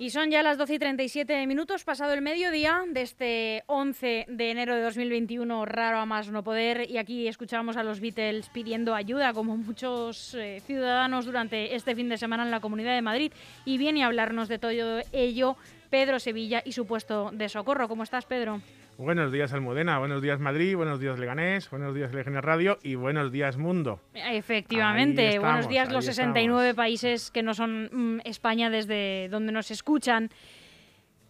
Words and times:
Y 0.00 0.08
son 0.08 0.30
ya 0.30 0.42
las 0.42 0.56
12 0.56 0.76
y 0.76 0.78
37 0.78 1.46
minutos, 1.46 1.84
pasado 1.84 2.14
el 2.14 2.22
mediodía 2.22 2.84
de 2.88 3.02
este 3.02 3.64
11 3.66 4.24
de 4.30 4.50
enero 4.50 4.74
de 4.74 4.80
2021, 4.80 5.66
raro 5.66 5.98
a 5.98 6.06
más 6.06 6.30
no 6.30 6.42
poder. 6.42 6.88
Y 6.88 6.96
aquí 6.96 7.28
escuchamos 7.28 7.76
a 7.76 7.82
los 7.82 8.00
Beatles 8.00 8.48
pidiendo 8.48 8.94
ayuda, 8.94 9.34
como 9.34 9.58
muchos 9.58 10.32
eh, 10.32 10.62
ciudadanos 10.66 11.26
durante 11.26 11.74
este 11.74 11.94
fin 11.94 12.08
de 12.08 12.16
semana 12.16 12.44
en 12.44 12.50
la 12.50 12.60
Comunidad 12.60 12.94
de 12.94 13.02
Madrid. 13.02 13.30
Y 13.66 13.76
viene 13.76 14.02
a 14.02 14.06
hablarnos 14.06 14.48
de 14.48 14.58
todo 14.58 14.70
ello 15.12 15.56
Pedro 15.90 16.18
Sevilla 16.18 16.62
y 16.64 16.72
su 16.72 16.86
puesto 16.86 17.30
de 17.34 17.50
socorro. 17.50 17.86
¿Cómo 17.86 18.02
estás, 18.02 18.24
Pedro? 18.24 18.62
Buenos 19.00 19.32
días 19.32 19.54
Almudena, 19.54 19.98
buenos 19.98 20.20
días 20.20 20.40
Madrid, 20.40 20.76
buenos 20.76 21.00
días 21.00 21.18
Leganés, 21.18 21.70
buenos 21.70 21.94
días 21.94 22.12
Legiones 22.12 22.44
Radio 22.44 22.78
y 22.82 22.96
buenos 22.96 23.32
días 23.32 23.56
Mundo. 23.56 23.98
Efectivamente, 24.12 25.28
estamos, 25.28 25.48
buenos 25.48 25.68
días 25.70 25.90
los 25.90 26.06
ahí 26.06 26.14
69 26.14 26.68
estamos. 26.68 26.76
países 26.76 27.30
que 27.30 27.42
no 27.42 27.54
son 27.54 27.88
mm, 27.90 28.20
España 28.26 28.68
desde 28.68 29.30
donde 29.30 29.52
nos 29.52 29.70
escuchan. 29.70 30.28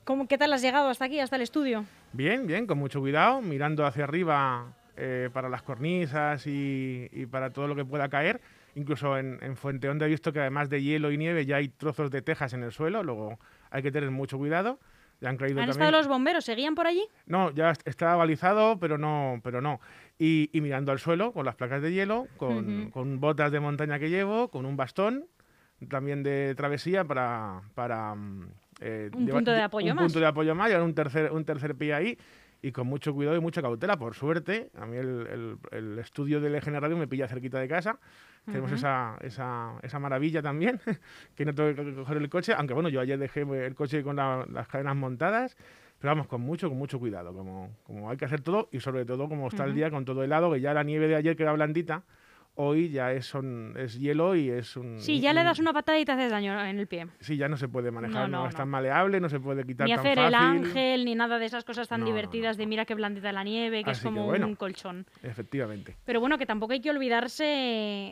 ¿Cómo, 0.03 0.27
¿Qué 0.27 0.37
tal 0.37 0.53
has 0.53 0.63
llegado 0.63 0.89
hasta 0.89 1.05
aquí, 1.05 1.21
hasta 1.21 1.37
el 1.37 1.43
estudio? 1.43 1.85
Bien, 2.13 2.45
bien, 2.49 2.67
con 2.67 2.77
mucho 2.77 2.99
cuidado, 2.99 3.41
mirando 3.41 3.87
hacia 3.87 4.03
arriba 4.03 4.75
eh, 4.97 5.31
para 5.33 5.49
las 5.49 5.63
cornisas 5.63 6.49
y, 6.49 7.09
y 7.13 7.27
para 7.27 7.51
todo 7.51 7.69
lo 7.69 7.77
que 7.77 7.85
pueda 7.85 8.09
caer. 8.09 8.41
Incluso 8.75 9.17
en, 9.17 9.39
en 9.43 9.57
Fuente 9.57 9.89
Honda 9.89 10.07
he 10.07 10.09
visto 10.09 10.33
que 10.33 10.41
además 10.41 10.71
de 10.71 10.83
hielo 10.83 11.13
y 11.13 11.19
nieve 11.19 11.47
ya 11.47 11.59
hay 11.59 11.69
trozos 11.69 12.11
de 12.11 12.21
tejas 12.21 12.53
en 12.53 12.65
el 12.65 12.73
suelo, 12.73 13.05
luego 13.05 13.39
hay 13.71 13.85
que 13.85 13.93
tener 13.93 14.11
mucho 14.11 14.39
cuidado. 14.39 14.81
Ya 15.21 15.29
han 15.29 15.37
caído 15.37 15.61
¿Han 15.61 15.67
también... 15.69 15.83
estado 15.87 15.91
los 15.93 16.09
bomberos? 16.09 16.45
¿Seguían 16.45 16.75
por 16.75 16.87
allí? 16.87 17.05
No, 17.27 17.51
ya 17.51 17.71
est- 17.71 17.87
está 17.87 18.17
balizado, 18.17 18.79
pero 18.79 18.97
no, 18.99 19.41
pero 19.45 19.61
no. 19.61 19.81
Y, 20.19 20.49
y 20.53 20.61
mirando 20.61 20.93
al 20.93 20.99
suelo 20.99 21.33
con 21.33 21.45
las 21.45 21.55
placas 21.57 21.83
de 21.83 21.93
hielo, 21.93 22.27
con, 22.39 22.83
Ujú. 22.83 22.91
con 22.91 23.21
botas 23.21 23.53
de 23.53 23.61
montaña 23.61 23.99
que 23.99 24.09
llevo, 24.11 24.49
con 24.49 24.65
un 24.67 24.77
bastón 24.77 25.27
también 25.89 26.23
de 26.23 26.55
travesía 26.57 27.05
para, 27.05 27.63
para 27.75 28.15
mm, 28.15 28.49
eh, 28.81 29.11
Un 29.15 29.27
punto 29.29 29.51
de 29.51 29.63
apoyo 29.63 29.91
un 29.91 29.97
más. 29.97 30.05
punto 30.05 30.21
de 30.21 30.27
apoyo 30.27 30.55
más, 30.55 30.69
llevar 30.69 30.83
un 30.85 30.95
tercer, 30.95 31.33
un 31.33 31.45
tercer 31.45 31.75
pie 31.75 31.95
ahí 31.95 32.19
y 32.63 32.73
con 32.73 32.87
mucho 32.87 33.15
cuidado 33.15 33.37
y 33.37 33.41
mucha 33.41 33.63
cautela. 33.63 33.97
Por 33.97 34.15
suerte, 34.15 34.71
a 34.77 34.87
mí 34.87 34.97
el, 34.97 35.27
el- 35.27 35.57
el 35.71 35.99
estudio 35.99 36.41
del 36.41 36.55
Eje 36.55 36.71
Radio 36.79 36.97
me 36.97 37.09
pilla 37.09 37.27
cerquita 37.29 37.59
de 37.59 37.69
casa. 37.69 37.99
Tenemos 38.47 38.71
Ujú. 38.71 38.77
esa, 38.77 39.17
esa, 39.23 39.75
esa 39.83 39.99
maravilla 39.99 40.43
también, 40.43 40.81
que 41.35 41.45
no 41.45 41.55
tengo 41.55 41.75
que 41.75 41.95
coger 41.95 42.17
el 42.17 42.29
coche, 42.29 42.53
aunque 42.57 42.75
bueno, 42.75 42.89
yo 42.89 43.01
ayer 43.01 43.19
dejé 43.19 43.43
el 43.43 43.75
coche 43.75 44.03
con 44.03 44.17
la- 44.17 44.47
las 44.51 44.67
cadenas 44.69 44.97
montadas, 44.97 45.57
pero 45.99 46.11
vamos, 46.13 46.27
con 46.27 46.41
mucho, 46.41 46.69
con 46.69 46.79
mucho 46.79 46.99
cuidado, 46.99 47.35
como, 47.35 47.71
como 47.85 48.11
hay 48.11 48.17
que 48.17 48.25
hacer 48.25 48.41
todo 48.41 48.69
y 48.73 48.81
sobre 48.81 49.05
todo 49.05 49.29
como 49.29 49.49
está 49.49 49.65
el 49.65 49.71
Ujú. 49.71 49.77
día 49.77 49.91
con 49.91 50.05
todo 50.07 50.23
helado, 50.25 50.51
que 50.53 50.61
ya 50.61 50.73
la 50.73 50.83
nieve 50.83 51.07
de 51.09 51.17
ayer 51.17 51.37
que 51.37 51.43
era 51.43 51.53
blandita, 51.53 52.05
hoy 52.63 52.91
ya 52.91 53.13
es, 53.13 53.27
son, 53.27 53.75
es 53.79 53.99
hielo 53.99 54.37
y 54.37 54.51
es 54.51 54.77
un... 54.77 54.99
Sí, 55.01 55.19
ya 55.21 55.33
le 55.33 55.43
das 55.43 55.59
una 55.59 55.73
patada 55.73 55.99
y 55.99 56.05
te 56.05 56.13
haces 56.13 56.31
daño 56.31 56.63
en 56.65 56.79
el 56.79 56.87
pie. 56.87 57.07
Sí, 57.21 57.37
ya 57.37 57.49
no 57.49 57.57
se 57.57 57.69
puede 57.69 57.91
manejar, 57.91 58.29
No, 58.29 58.29
no, 58.29 58.43
no, 58.43 58.49
es 58.49 58.55
no. 58.55 58.59
tan 58.59 58.69
maleable, 58.69 59.19
no 59.21 59.29
se 59.29 59.41
puede 59.41 59.65
quitar 59.65 59.87
Ni 59.87 59.93
tan 59.95 60.01
hacer 60.01 60.17
fácil. 60.17 60.29
el 60.29 60.35
ángel, 60.35 61.05
ni 61.05 61.15
nada 61.15 61.39
de 61.39 61.47
esas 61.47 61.65
cosas 61.65 61.89
tan 61.89 62.01
No, 62.01 62.07
no, 62.07 62.13
divertidas 62.13 62.57
no. 62.57 62.61
de 62.63 62.67
mira 62.67 62.85
qué 62.85 62.95
blandita 62.95 63.33
la 63.33 63.45
nieve, 63.45 63.83
que 63.85 63.91
es 63.93 63.99
Así 63.99 64.09
que 64.09 64.15
como 64.15 64.27
bueno. 64.27 64.47
un 64.47 64.57
colchón. 64.57 65.07
Efectivamente. 65.23 65.97
Pero 66.05 66.21
bueno, 66.21 66.37
que 66.39 66.47
tampoco 66.47 66.73
hay 66.75 66.81
que 66.81 66.91
olvidarse 66.91 67.45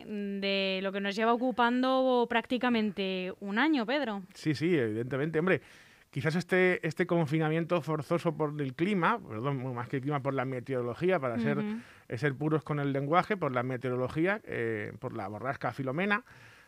de 0.07 0.81
lo 0.83 0.93
que 0.93 1.01
nos 1.01 1.15
lleva 1.15 1.33
ocupando 1.33 2.27
prácticamente 2.29 3.33
un 3.41 3.59
año, 3.59 3.85
Pedro. 3.87 4.23
Sí, 4.35 4.55
sí, 4.55 4.75
evidentemente. 4.77 5.39
Hombre, 5.39 5.61
quizás 6.11 6.35
este, 6.37 6.87
este 6.87 7.07
confinamiento 7.07 7.81
forzoso 7.83 8.37
por 8.37 8.61
el 8.61 8.75
clima, 8.75 9.19
perdón, 9.19 9.75
más 9.75 9.89
que 9.89 9.97
el 9.97 10.03
clima, 10.03 10.21
por 10.21 10.35
la 10.35 10.45
meteorología, 10.45 11.19
para 11.21 11.39
ser, 11.39 11.59
eh, 12.09 12.19
ser 12.19 12.35
puros 12.35 12.63
con 12.63 12.81
el 12.81 12.93
lenguaje, 12.93 13.37
por 13.37 13.53
la 13.53 13.63
meteorología, 13.63 14.41
eh, 14.45 14.93
por 14.99 15.13
la 15.15 15.29
borrasca 15.29 15.73
filomena, 15.73 16.25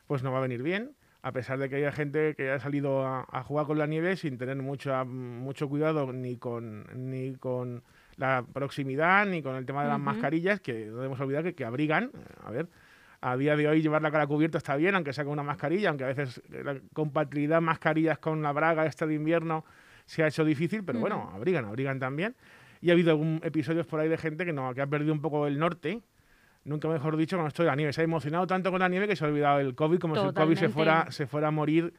pues 0.07 0.23
no 0.23 0.33
va 0.33 0.39
a 0.39 0.43
venir 0.43 0.63
bien. 0.63 0.93
A 1.23 1.33
pesar 1.33 1.59
de 1.59 1.69
que 1.69 1.77
haya 1.77 1.93
gente 1.93 2.35
que 2.35 2.51
haya 2.51 2.61
salido 2.61 3.07
a, 3.07 3.27
a 3.31 3.43
jugar 3.43 3.67
con 3.67 3.77
la 3.77 3.87
nieve 3.87 4.17
sin 4.17 4.39
tener 4.39 4.57
mucho, 4.57 5.05
mucho 5.05 5.69
cuidado 5.69 6.11
ni 6.15 6.37
con, 6.39 6.87
ni 6.95 7.35
con 7.35 7.83
la 8.17 8.43
proximidad, 8.53 9.27
ni 9.27 9.43
con 9.43 9.55
el 9.57 9.67
tema 9.67 9.83
de 9.83 9.89
las 9.91 9.99
mascarillas, 10.01 10.61
que 10.61 10.87
no 10.87 10.97
debemos 10.97 11.21
olvidar 11.21 11.43
que, 11.45 11.55
que 11.55 11.65
abrigan. 11.67 12.05
eh, 12.15 12.25
A 12.45 12.51
ver, 12.51 12.69
a 13.21 13.37
día 13.37 13.57
de 13.57 13.69
hoy 13.69 13.83
llevar 13.83 14.03
la 14.03 14.11
cara 14.11 14.27
cubierta 14.27 14.59
está 14.59 14.77
bien, 14.77 14.95
aunque 14.95 15.13
sea 15.13 15.25
con 15.25 15.35
una 15.35 15.43
mascarilla, 15.43 15.91
aunque 15.91 16.05
a 16.05 16.09
veces 16.09 16.43
eh, 16.53 16.63
la 16.65 16.77
compatibilidad 16.93 17.61
mascarillas 17.61 18.19
con 18.19 18.43
la 18.43 18.53
braga 18.53 18.87
esta 18.87 19.07
de 19.07 19.15
invierno 19.15 19.65
se 20.07 20.23
ha 20.23 20.27
hecho 20.27 20.45
difícil, 20.45 20.83
pero 20.85 20.99
bueno, 20.99 21.31
abrigan, 21.35 21.65
abrigan 21.67 21.99
también. 21.99 22.35
Y 22.81 22.91
ha 22.91 22.95
habido 22.95 23.11
algún 23.11 23.41
episodios 23.45 23.87
por 23.87 24.01
ahí 24.01 24.09
de 24.09 24.17
gente 24.17 24.45
que 24.45 24.53
no 24.53 24.75
que 24.75 24.81
ha 24.81 24.87
perdido 24.87 25.13
un 25.13 25.21
poco 25.21 25.47
el 25.47 25.59
norte, 25.59 26.03
nunca 26.65 26.89
mejor 26.89 27.17
dicho, 27.17 27.37
con 27.37 27.47
esto 27.47 27.63
de 27.63 27.69
la 27.69 27.77
nieve. 27.77 27.93
Se 27.93 28.01
ha 28.01 28.05
emocionado 28.05 28.47
tanto 28.47 28.71
con 28.71 28.81
la 28.81 28.89
nieve 28.89 29.07
que 29.07 29.15
se 29.15 29.25
ha 29.25 29.29
olvidado 29.29 29.61
el 29.61 29.75
COVID, 29.75 29.99
como 29.99 30.17
si 30.17 30.23
el 30.23 30.33
COVID 30.33 30.57
se 30.57 30.69
Totalmente. 30.69 30.73
fuera, 30.73 31.11
se 31.11 31.27
fuera 31.27 31.49
a 31.49 31.51
morir 31.51 31.93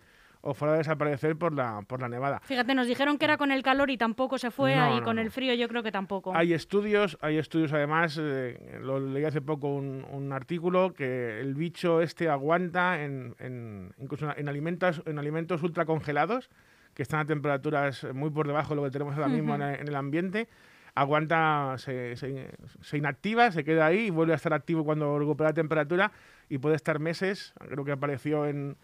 o 0.43 0.53
fuera 0.53 0.73
a 0.73 0.77
desaparecer 0.77 1.35
por 1.37 1.53
la, 1.53 1.81
por 1.87 2.01
la 2.01 2.09
nevada. 2.09 2.39
Fíjate, 2.43 2.73
nos 2.73 2.87
dijeron 2.87 3.17
que 3.17 3.25
era 3.25 3.37
con 3.37 3.51
el 3.51 3.61
calor 3.61 3.89
y 3.91 3.97
tampoco 3.97 4.37
se 4.39 4.49
fue, 4.51 4.75
No, 4.75 4.95
y 4.95 4.99
no, 4.99 5.05
con 5.05 5.15
no. 5.17 5.21
el 5.21 5.29
frío 5.31 5.53
yo 5.53 5.67
creo 5.67 5.83
que 5.83 5.91
tampoco. 5.91 6.35
Hay 6.35 6.53
estudios, 6.53 7.17
hay 7.21 7.37
estudios 7.37 7.71
además, 7.73 8.17
eh, 8.19 8.79
lo 8.81 8.99
leí 8.99 9.23
hace 9.23 9.41
poco 9.41 9.67
un, 9.67 10.03
un 10.11 10.33
artículo, 10.33 10.93
que 10.93 11.39
el 11.39 11.53
bicho 11.53 12.01
este 12.01 12.27
aguanta 12.29 13.03
en, 13.03 13.35
en- 13.39 13.93
incluso 13.99 14.35
en 14.35 14.49
alimentos, 14.49 15.03
en 15.05 15.19
alimentos 15.19 15.61
ultracongelados, 15.61 16.49
que 16.95 17.03
están 17.03 17.19
a 17.21 17.25
temperaturas 17.25 18.05
muy 18.13 18.31
por 18.31 18.47
debajo 18.47 18.69
de 18.71 18.75
lo 18.77 18.83
que 18.83 18.91
tenemos 18.91 19.13
ahora 19.15 19.27
mismo 19.29 19.53
en, 19.55 19.61
Ujú. 19.61 19.69
el- 19.69 19.79
en 19.81 19.87
el 19.87 19.95
ambiente, 19.95 20.47
aguanta, 20.95 21.75
se, 21.77 22.15
se- 22.15 22.49
se 22.81 22.97
inactiva, 22.97 23.51
se 23.51 23.63
queda 23.63 23.85
ahí 23.85 24.07
y 24.07 24.09
vuelve 24.09 24.33
a 24.33 24.35
estar 24.35 24.53
activo 24.53 24.83
cuando 24.83 25.17
recupera 25.19 25.51
la 25.51 25.53
temperatura 25.53 26.11
y 26.49 26.57
puede 26.57 26.75
estar 26.75 26.99
meses, 26.99 27.53
creo 27.69 27.85
que 27.85 27.91
apareció 27.93 28.45
en, 28.45 28.75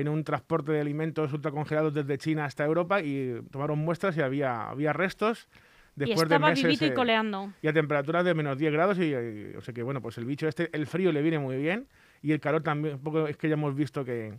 en 0.00 0.08
un 0.08 0.24
transporte 0.24 0.72
de 0.72 0.80
alimentos 0.80 1.32
ultracongelados 1.32 1.94
desde 1.94 2.18
China 2.18 2.44
hasta 2.44 2.64
Europa 2.64 3.00
y 3.00 3.40
tomaron 3.50 3.78
muestras 3.78 4.16
y 4.16 4.20
había, 4.20 4.68
había 4.68 4.92
restos. 4.92 5.48
y 5.96 6.00
Después 6.00 6.28
de 6.28 6.34
estaba 6.34 6.50
meses, 6.50 6.64
vivito 6.64 6.84
y 6.84 6.88
eh, 6.88 6.94
coleando. 6.94 7.52
y 7.62 7.68
a 7.68 7.72
temperaturas 7.72 8.24
de 8.24 8.34
menos 8.34 8.58
10 8.58 8.72
grados 8.72 8.98
y, 8.98 9.04
y, 9.14 9.54
o 9.56 9.60
sea 9.62 9.72
que 9.72 9.82
bueno 9.82 10.02
pues 10.02 10.18
el 10.18 10.24
bicho 10.26 10.46
este 10.48 10.68
el 10.72 10.86
frío 10.86 11.10
le 11.12 11.22
viene 11.22 11.38
muy 11.38 11.56
bien 11.56 11.86
y 12.22 12.32
el 12.32 12.40
calor 12.40 12.62
también 12.62 12.96
un 12.96 13.02
poco 13.02 13.26
es 13.26 13.36
que 13.38 13.48
ya 13.48 13.54
hemos 13.54 13.74
visto 13.74 14.04
que, 14.04 14.38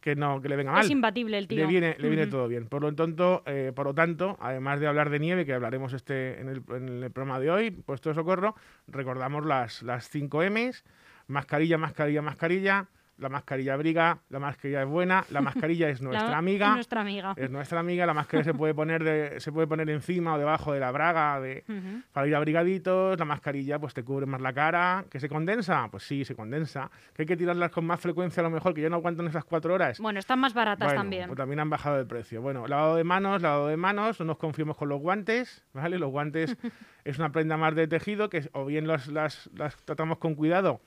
que 0.00 0.14
no 0.14 0.40
que 0.40 0.48
le 0.48 0.54
venga 0.54 0.70
mal 0.70 0.84
Es 0.84 0.90
imbatible 0.90 1.38
el 1.38 1.48
tío. 1.48 1.58
le 1.58 1.66
viene 1.66 1.96
le 1.98 2.08
viene 2.08 2.22
Ujú. 2.24 2.30
todo 2.30 2.46
bien 2.48 2.68
por 2.68 2.82
lo 2.82 2.94
tanto 2.94 3.42
eh, 3.46 3.72
por 3.74 3.86
lo 3.86 3.94
tanto 3.94 4.36
además 4.40 4.78
de 4.78 4.86
hablar 4.86 5.10
de 5.10 5.18
nieve 5.18 5.44
que 5.44 5.52
hablaremos 5.54 5.92
este 5.92 6.40
en 6.40 6.48
el, 6.48 6.62
en 6.70 7.02
el 7.02 7.10
programa 7.10 7.40
de 7.40 7.50
hoy 7.50 7.70
puesto 7.72 8.08
de 8.10 8.14
socorro 8.14 8.54
recordamos 8.86 9.44
las 9.44 9.82
las 9.82 10.08
5 10.08 10.42
M's 10.50 10.84
mascarilla 11.26 11.78
mascarilla 11.78 12.22
mascarilla 12.22 12.86
la 13.18 13.28
mascarilla 13.28 13.74
abriga 13.74 14.18
la 14.30 14.38
mascarilla 14.40 14.82
es 14.82 14.88
buena 14.88 15.24
la 15.30 15.40
mascarilla 15.42 15.88
es 15.90 16.00
La- 16.00 16.08
nuestra 16.10 16.38
amiga 16.38 16.74
Nuestra 16.74 17.00
amiga. 17.02 17.34
es 17.36 17.50
nuestra 17.50 17.80
amiga 17.80 18.06
la 18.06 18.14
mascarilla 18.14 18.44
se 18.52 18.54
puede 18.54 18.74
poner 18.74 19.04
de- 19.04 19.38
se 19.40 19.52
puede 19.52 19.66
poner 19.66 19.88
encima 19.90 20.34
o 20.34 20.38
debajo 20.38 20.72
de 20.72 20.80
la 20.80 20.90
braga 20.90 21.40
de 21.40 21.64
Ujú. 21.68 22.02
para 22.12 22.26
ir 22.26 22.34
abrigaditos, 22.34 23.18
la 23.18 23.24
mascarilla 23.24 23.78
pues 23.78 23.94
te 23.94 24.02
cubre 24.02 24.26
más 24.26 24.40
la 24.40 24.52
cara, 24.52 25.04
que 25.10 25.20
se 25.20 25.28
condensa, 25.28 25.88
pues 25.90 26.02
sí, 26.04 26.24
se 26.24 26.34
condensa, 26.34 26.90
que 27.14 27.22
hay 27.22 27.26
que 27.26 27.36
tirarlas 27.36 27.70
con 27.70 27.84
más 27.84 28.00
frecuencia 28.00 28.40
a 28.40 28.44
lo 28.44 28.50
mejor, 28.50 28.74
que 28.74 28.80
ya 28.80 28.88
no 28.88 28.96
aguantan 28.96 29.26
esas 29.26 29.44
cuatro 29.44 29.74
horas. 29.74 29.98
Bueno, 30.00 30.18
están 30.18 30.38
más 30.40 30.54
baratas 30.54 30.88
Bueno, 30.88 31.00
también. 31.00 31.26
pues 31.26 31.36
también 31.36 31.60
han 31.60 31.70
bajado 31.70 31.96
de 31.98 32.04
precio. 32.06 32.40
Bueno, 32.42 32.66
lavado 32.66 32.96
de 32.96 33.04
manos, 33.04 33.42
lavado 33.42 33.68
de 33.68 33.76
manos, 33.76 34.18
no 34.20 34.26
nos 34.26 34.38
confiemos 34.38 34.76
con 34.76 34.88
los 34.88 35.00
guantes, 35.00 35.64
¿vale? 35.72 35.98
Los 35.98 36.10
guantes 36.10 36.56
es 37.04 37.18
una 37.18 37.30
prenda 37.30 37.56
más 37.56 37.74
de 37.74 37.86
tejido 37.86 38.28
que 38.30 38.48
o 38.52 38.64
bien 38.64 38.86
las, 38.86 39.08
las, 39.08 39.50
las 39.54 39.76
tratamos 39.84 40.18
con 40.18 40.34
cuidado 40.34 40.80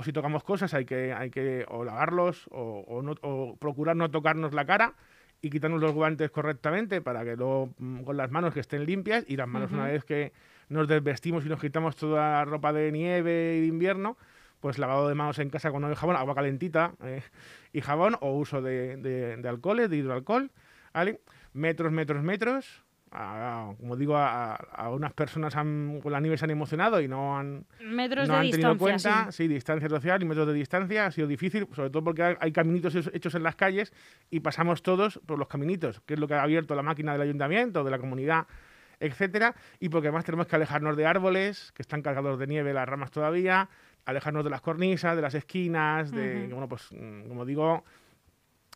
o 0.00 0.02
si 0.02 0.12
tocamos 0.12 0.42
cosas 0.44 0.72
hay 0.72 0.86
que, 0.86 1.12
hay 1.12 1.28
que 1.30 1.66
o 1.68 1.84
lavarlos 1.84 2.46
o, 2.50 2.84
o 2.88 3.02
no- 3.02 3.14
o 3.20 3.56
procurar 3.56 3.96
no 3.96 4.10
tocarnos 4.10 4.54
la 4.54 4.64
cara 4.64 4.94
y 5.42 5.50
quitarnos 5.50 5.80
los 5.80 5.92
guantes 5.92 6.30
correctamente 6.30 7.00
para 7.02 7.22
que 7.24 7.36
luego 7.36 7.70
mm, 7.78 8.02
con 8.04 8.16
las 8.16 8.30
manos 8.30 8.54
que 8.54 8.60
estén 8.60 8.84
limpias 8.86 9.24
y 9.28 9.36
las 9.36 9.46
manos 9.46 9.70
una 9.72 9.84
vez 9.92 10.04
que 10.04 10.32
nos 10.70 10.88
desvestimos 10.88 11.44
y 11.44 11.48
nos 11.50 11.60
quitamos 11.60 11.96
toda 11.96 12.30
la 12.32 12.44
ropa 12.46 12.72
de 12.72 12.90
nieve 12.92 13.56
y 13.58 13.60
de 13.60 13.66
invierno, 13.66 14.16
pues 14.60 14.78
lavado 14.78 15.08
de 15.08 15.14
manos 15.14 15.38
en 15.38 15.50
casa 15.50 15.70
con 15.70 15.84
el 15.84 15.94
jabón, 15.96 16.16
agua 16.16 16.34
calentita 16.34 16.92
eh, 17.04 17.22
y 17.72 17.80
jabón 17.82 18.16
o 18.20 18.32
uso 18.32 18.62
de, 18.62 18.96
de, 18.96 19.36
de 19.36 19.48
alcoholes, 19.48 19.90
de 19.90 19.96
hidroalcohol, 19.98 20.50
¿vale? 20.94 21.20
Metros, 21.52 21.92
metros, 21.92 22.22
metros. 22.22 22.84
A- 23.12 23.72
como 23.78 23.96
digo, 23.96 24.16
a, 24.16 24.54
a 24.54 24.88
unas 24.90 25.12
personas 25.12 25.56
han- 25.56 26.00
con 26.00 26.12
la 26.12 26.20
nieve 26.20 26.36
se 26.38 26.44
han 26.44 26.50
emocionado 26.50 27.00
y 27.00 27.08
no 27.08 27.36
han, 27.38 27.64
Metros 27.80 28.28
no 28.28 28.34
de 28.34 28.40
han 28.40 28.50
tenido 28.50 28.78
cuenta, 28.78 29.32
sí. 29.32 29.44
sí. 29.44 29.48
distancia 29.48 29.88
social 29.88 30.22
y 30.22 30.24
metros 30.26 30.46
de 30.46 30.54
distancia, 30.54 31.06
ha 31.06 31.10
sido 31.10 31.26
difícil, 31.26 31.66
sobre 31.74 31.90
todo 31.90 32.04
porque 32.04 32.36
hay, 32.38 32.52
caminitos 32.52 32.94
hechos- 32.94 33.34
en 33.34 33.42
las 33.42 33.56
calles 33.56 33.92
y 34.30 34.40
pasamos 34.40 34.82
todos 34.82 35.20
por 35.26 35.38
los 35.38 35.48
caminitos, 35.48 36.00
que 36.06 36.14
es 36.14 36.20
lo 36.20 36.28
que 36.28 36.34
ha 36.34 36.42
abierto 36.42 36.74
la 36.74 36.82
máquina 36.82 37.12
del 37.12 37.22
ayuntamiento, 37.22 37.82
de 37.84 37.90
la 37.90 37.98
comunidad, 37.98 38.46
etcétera, 39.00 39.54
y 39.80 39.88
porque 39.88 40.08
además 40.08 40.24
tenemos 40.24 40.46
que 40.46 40.56
alejarnos 40.56 40.96
de 40.96 41.06
árboles 41.06 41.72
que 41.72 41.82
están 41.82 42.02
cargados 42.02 42.38
de 42.38 42.46
nieve 42.46 42.72
las 42.74 42.88
ramas 42.88 43.10
todavía, 43.10 43.68
alejarnos 44.04 44.44
de 44.44 44.50
las 44.50 44.60
cornisas, 44.60 45.16
de 45.16 45.22
las 45.22 45.34
esquinas, 45.34 46.10
de, 46.10 46.42
Ujú. 46.44 46.50
bueno, 46.52 46.68
pues 46.68 46.88
mm, 46.92 47.28
como 47.28 47.44
digo, 47.44 47.84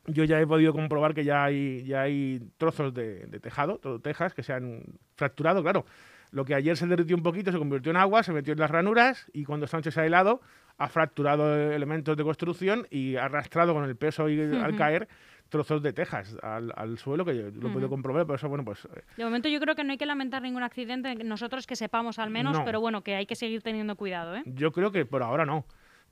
yo 0.06 0.24
ya 0.24 0.40
he 0.40 0.46
podido 0.46 0.72
comprobar 0.72 1.14
que 1.14 1.24
ya 1.24 1.44
hay, 1.44 1.84
ya 1.84 2.02
hay 2.02 2.40
trozos 2.58 2.92
de, 2.94 3.26
de 3.26 3.40
tejado, 3.40 3.78
todo 3.78 4.00
tejas, 4.00 4.34
que 4.34 4.42
se 4.42 4.52
han 4.52 4.82
fracturado, 5.16 5.62
claro. 5.62 5.84
Lo 6.30 6.44
que 6.44 6.54
ayer 6.54 6.76
se 6.76 6.86
derritió 6.86 7.16
un 7.16 7.22
poquito 7.22 7.52
se 7.52 7.58
convirtió 7.58 7.90
en 7.90 7.96
agua, 7.96 8.22
se 8.24 8.32
metió 8.32 8.52
en 8.52 8.58
las 8.58 8.70
ranuras 8.70 9.26
y 9.32 9.44
cuando 9.44 9.66
noche 9.72 9.90
se 9.90 10.00
ha 10.00 10.06
helado 10.06 10.40
ha 10.78 10.88
fracturado 10.88 11.54
elementos 11.72 12.16
de 12.16 12.24
construcción 12.24 12.88
y 12.90 13.14
ha 13.14 13.26
arrastrado 13.26 13.72
con 13.74 13.84
el 13.84 13.94
peso 13.96 14.28
y 14.28 14.40
al 14.40 14.74
caer 14.76 15.06
trozos 15.48 15.80
de 15.82 15.92
tejas 15.92 16.36
al, 16.42 16.72
al 16.74 16.98
suelo, 16.98 17.24
que 17.24 17.36
yo 17.36 17.42
lo 17.44 17.48
he 17.68 17.70
podido 17.72 17.86
Ujú. 17.86 17.90
comprobar, 17.90 18.26
por 18.26 18.34
eso, 18.34 18.48
bueno, 18.48 18.64
pues 18.64 18.84
eh, 18.86 19.02
De 19.16 19.24
momento 19.24 19.48
yo 19.48 19.60
creo 19.60 19.76
que 19.76 19.84
no 19.84 19.92
hay 19.92 19.98
que 19.98 20.06
lamentar 20.06 20.42
ningún 20.42 20.64
accidente, 20.64 21.14
nosotros 21.22 21.68
que 21.68 21.76
sepamos 21.76 22.18
al 22.18 22.30
menos, 22.30 22.58
No. 22.58 22.64
pero 22.64 22.80
bueno, 22.80 23.02
que 23.04 23.14
hay 23.14 23.26
que 23.26 23.36
seguir 23.36 23.62
teniendo 23.62 23.94
cuidado, 23.94 24.34
¿eh? 24.34 24.42
yo 24.46 24.72
creo 24.72 24.90
que 24.90 25.06
por 25.06 25.22
ahora 25.22 25.46
no. 25.46 25.64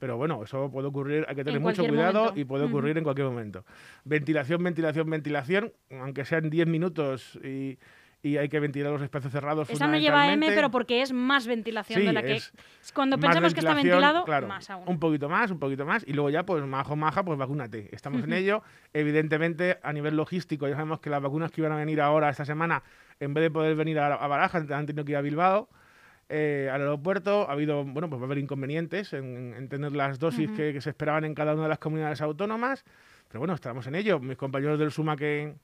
Pero 0.02 0.16
bueno, 0.16 0.42
eso 0.42 0.68
puede 0.68 0.88
ocurrir, 0.88 1.24
hay 1.28 1.36
que 1.36 1.44
tener 1.44 1.58
En 1.58 1.62
mucho 1.62 1.86
cuidado 1.86 2.18
momento. 2.24 2.40
y 2.40 2.44
puede 2.44 2.64
ocurrir 2.64 2.98
en 2.98 3.04
cualquier 3.04 3.28
momento. 3.28 3.64
Ventilación, 4.02 4.60
ventilación, 4.60 5.08
ventilación, 5.08 5.72
aunque 6.00 6.24
sean 6.24 6.50
10 6.50 6.66
minutos 6.66 7.38
y, 7.44 7.78
y 8.20 8.36
hay 8.36 8.48
que 8.48 8.58
ventilar 8.58 8.90
los 8.92 9.00
espacios 9.00 9.32
cerrados. 9.32 9.70
Esa 9.70 9.86
no 9.86 9.96
lleva 9.96 10.32
M, 10.32 10.44
pero 10.56 10.72
porque 10.72 11.02
es 11.02 11.12
más 11.12 11.46
ventilación 11.46 12.00
Sí, 12.00 12.06
de 12.06 12.12
la 12.12 12.20
que... 12.24 12.32
es 12.32 12.52
Cuando 12.92 13.16
pensamos 13.16 13.54
que 13.54 13.60
está 13.60 13.74
ventilado, 13.74 14.24
claro, 14.24 14.48
más 14.48 14.68
aún. 14.70 14.82
Un 14.88 14.98
poquito 14.98 15.28
más, 15.28 15.52
un 15.52 15.60
poquito 15.60 15.86
más. 15.86 16.02
Y 16.04 16.14
luego 16.14 16.30
ya, 16.30 16.44
pues 16.44 16.66
majo, 16.66 16.96
maja, 16.96 17.22
pues 17.22 17.38
vacúnate. 17.38 17.88
Estamos 17.94 18.24
en 18.24 18.32
ello. 18.32 18.64
Evidentemente, 18.92 19.78
a 19.84 19.92
nivel 19.92 20.16
logístico, 20.16 20.66
ya 20.66 20.74
sabemos 20.74 20.98
que 20.98 21.10
las 21.10 21.22
vacunas 21.22 21.52
que 21.52 21.60
iban 21.60 21.70
a 21.70 21.76
venir 21.76 22.00
ahora, 22.00 22.28
esta 22.28 22.44
semana, 22.44 22.82
en 23.20 23.34
vez 23.34 23.42
de 23.42 23.50
poder 23.52 23.76
venir 23.76 24.00
a, 24.00 24.14
a 24.16 24.26
Barajas, 24.26 24.68
han 24.68 24.84
tenido 24.84 25.04
que 25.04 25.12
ir 25.12 25.16
a 25.18 25.20
Bilbao. 25.20 25.68
Eh, 26.34 26.70
al 26.72 26.80
aeropuerto 26.80 27.48
ha 27.48 27.52
habido, 27.52 27.84
bueno, 27.84 28.08
pues 28.08 28.18
va 28.20 28.24
a 28.24 28.26
haber 28.26 28.38
inconvenientes 28.38 29.12
en, 29.12 29.54
en 29.54 29.68
tener 29.68 29.92
las 29.92 30.18
dosis 30.18 30.48
Ujú. 30.48 30.56
que, 30.56 30.72
que 30.72 30.80
se 30.80 30.90
esperaban 30.90 31.24
en 31.24 31.34
cada 31.34 31.52
una 31.52 31.64
de 31.64 31.68
las 31.68 31.78
comunidades 31.78 32.22
autónomas, 32.22 32.84
pero 33.28 33.40
bueno, 33.40 33.54
estamos 33.54 33.86
en 33.86 33.94
ello. 33.94 34.18
Mis 34.18 34.36
compañeros 34.38 34.78
del 34.78 34.90
SUMA 34.90 35.14
que, 35.16 35.54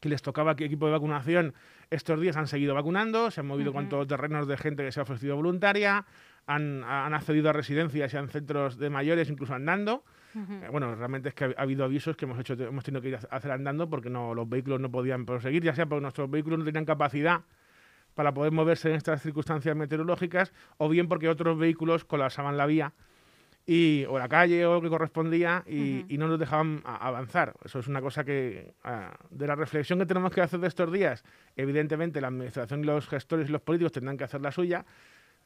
que 0.00 0.08
les 0.10 0.20
tocaba 0.20 0.52
equipo 0.52 0.86
de 0.86 0.92
vacunación 0.92 1.54
estos 1.90 2.20
días 2.20 2.36
han 2.36 2.46
seguido 2.46 2.74
vacunando, 2.74 3.30
se 3.30 3.40
han 3.40 3.46
movido 3.46 3.70
Ujú. 3.70 3.76
cuantos 3.76 4.06
terrenos 4.06 4.46
de 4.46 4.56
gente 4.58 4.84
que 4.84 4.92
se 4.92 5.00
ha 5.00 5.04
ofrecido 5.04 5.36
voluntaria, 5.36 6.04
han, 6.46 6.84
han 6.84 7.14
accedido 7.14 7.48
a 7.48 7.52
residencias 7.54 8.12
y 8.12 8.16
a 8.18 8.26
centros 8.28 8.76
de 8.76 8.90
mayores, 8.90 9.30
incluso 9.30 9.54
andando. 9.54 10.04
Eh, 10.36 10.68
Bueno, 10.70 10.94
realmente 10.94 11.30
es 11.30 11.34
que 11.34 11.44
ha, 11.44 11.54
ha 11.56 11.62
habido 11.62 11.84
avisos 11.84 12.16
que 12.16 12.26
hemos 12.26 12.38
hecho, 12.38 12.52
hemos 12.54 12.84
tenido 12.84 13.00
que 13.00 13.08
ir 13.08 13.16
a 13.16 13.36
hacer 13.36 13.50
andando 13.50 13.88
porque 13.88 14.10
no, 14.10 14.34
los 14.34 14.46
vehículos 14.48 14.80
no 14.80 14.90
podían 14.90 15.24
proseguir, 15.24 15.62
ya 15.62 15.74
sea 15.74 15.86
porque 15.86 16.02
nuestros 16.02 16.28
vehículos 16.30 16.58
no 16.58 16.64
tenían 16.66 16.84
capacidad 16.84 17.42
para 18.14 18.32
poder 18.32 18.52
moverse 18.52 18.88
en 18.90 18.96
estas 18.96 19.22
circunstancias 19.22 19.76
meteorológicas, 19.76 20.52
o 20.78 20.88
bien 20.88 21.08
porque 21.08 21.28
otros 21.28 21.58
vehículos 21.58 22.04
colapsaban 22.04 22.56
la 22.56 22.66
vía 22.66 22.92
y, 23.66 24.04
o 24.08 24.18
la 24.18 24.28
calle 24.28 24.66
o 24.66 24.74
lo 24.74 24.82
que 24.82 24.88
correspondía 24.88 25.64
y, 25.66 26.04
no 26.18 26.28
nos 26.28 26.38
dejaban 26.38 26.82
avanzar. 26.84 27.54
Eso 27.64 27.78
es 27.78 27.88
una 27.88 28.00
cosa 28.00 28.24
que, 28.24 28.74
ah, 28.84 29.14
de 29.30 29.46
la 29.46 29.54
reflexión 29.54 29.98
que 29.98 30.06
tenemos 30.06 30.32
que 30.32 30.40
hacer 30.40 30.60
de 30.60 30.68
estos 30.68 30.92
días, 30.92 31.24
evidentemente 31.56 32.20
la 32.20 32.28
administración 32.28 32.80
y 32.80 32.84
los 32.84 33.08
gestores 33.08 33.48
y 33.48 33.52
los 33.52 33.62
políticos 33.62 33.92
tendrán 33.92 34.16
que 34.16 34.24
hacer 34.24 34.40
la 34.40 34.52
suya, 34.52 34.84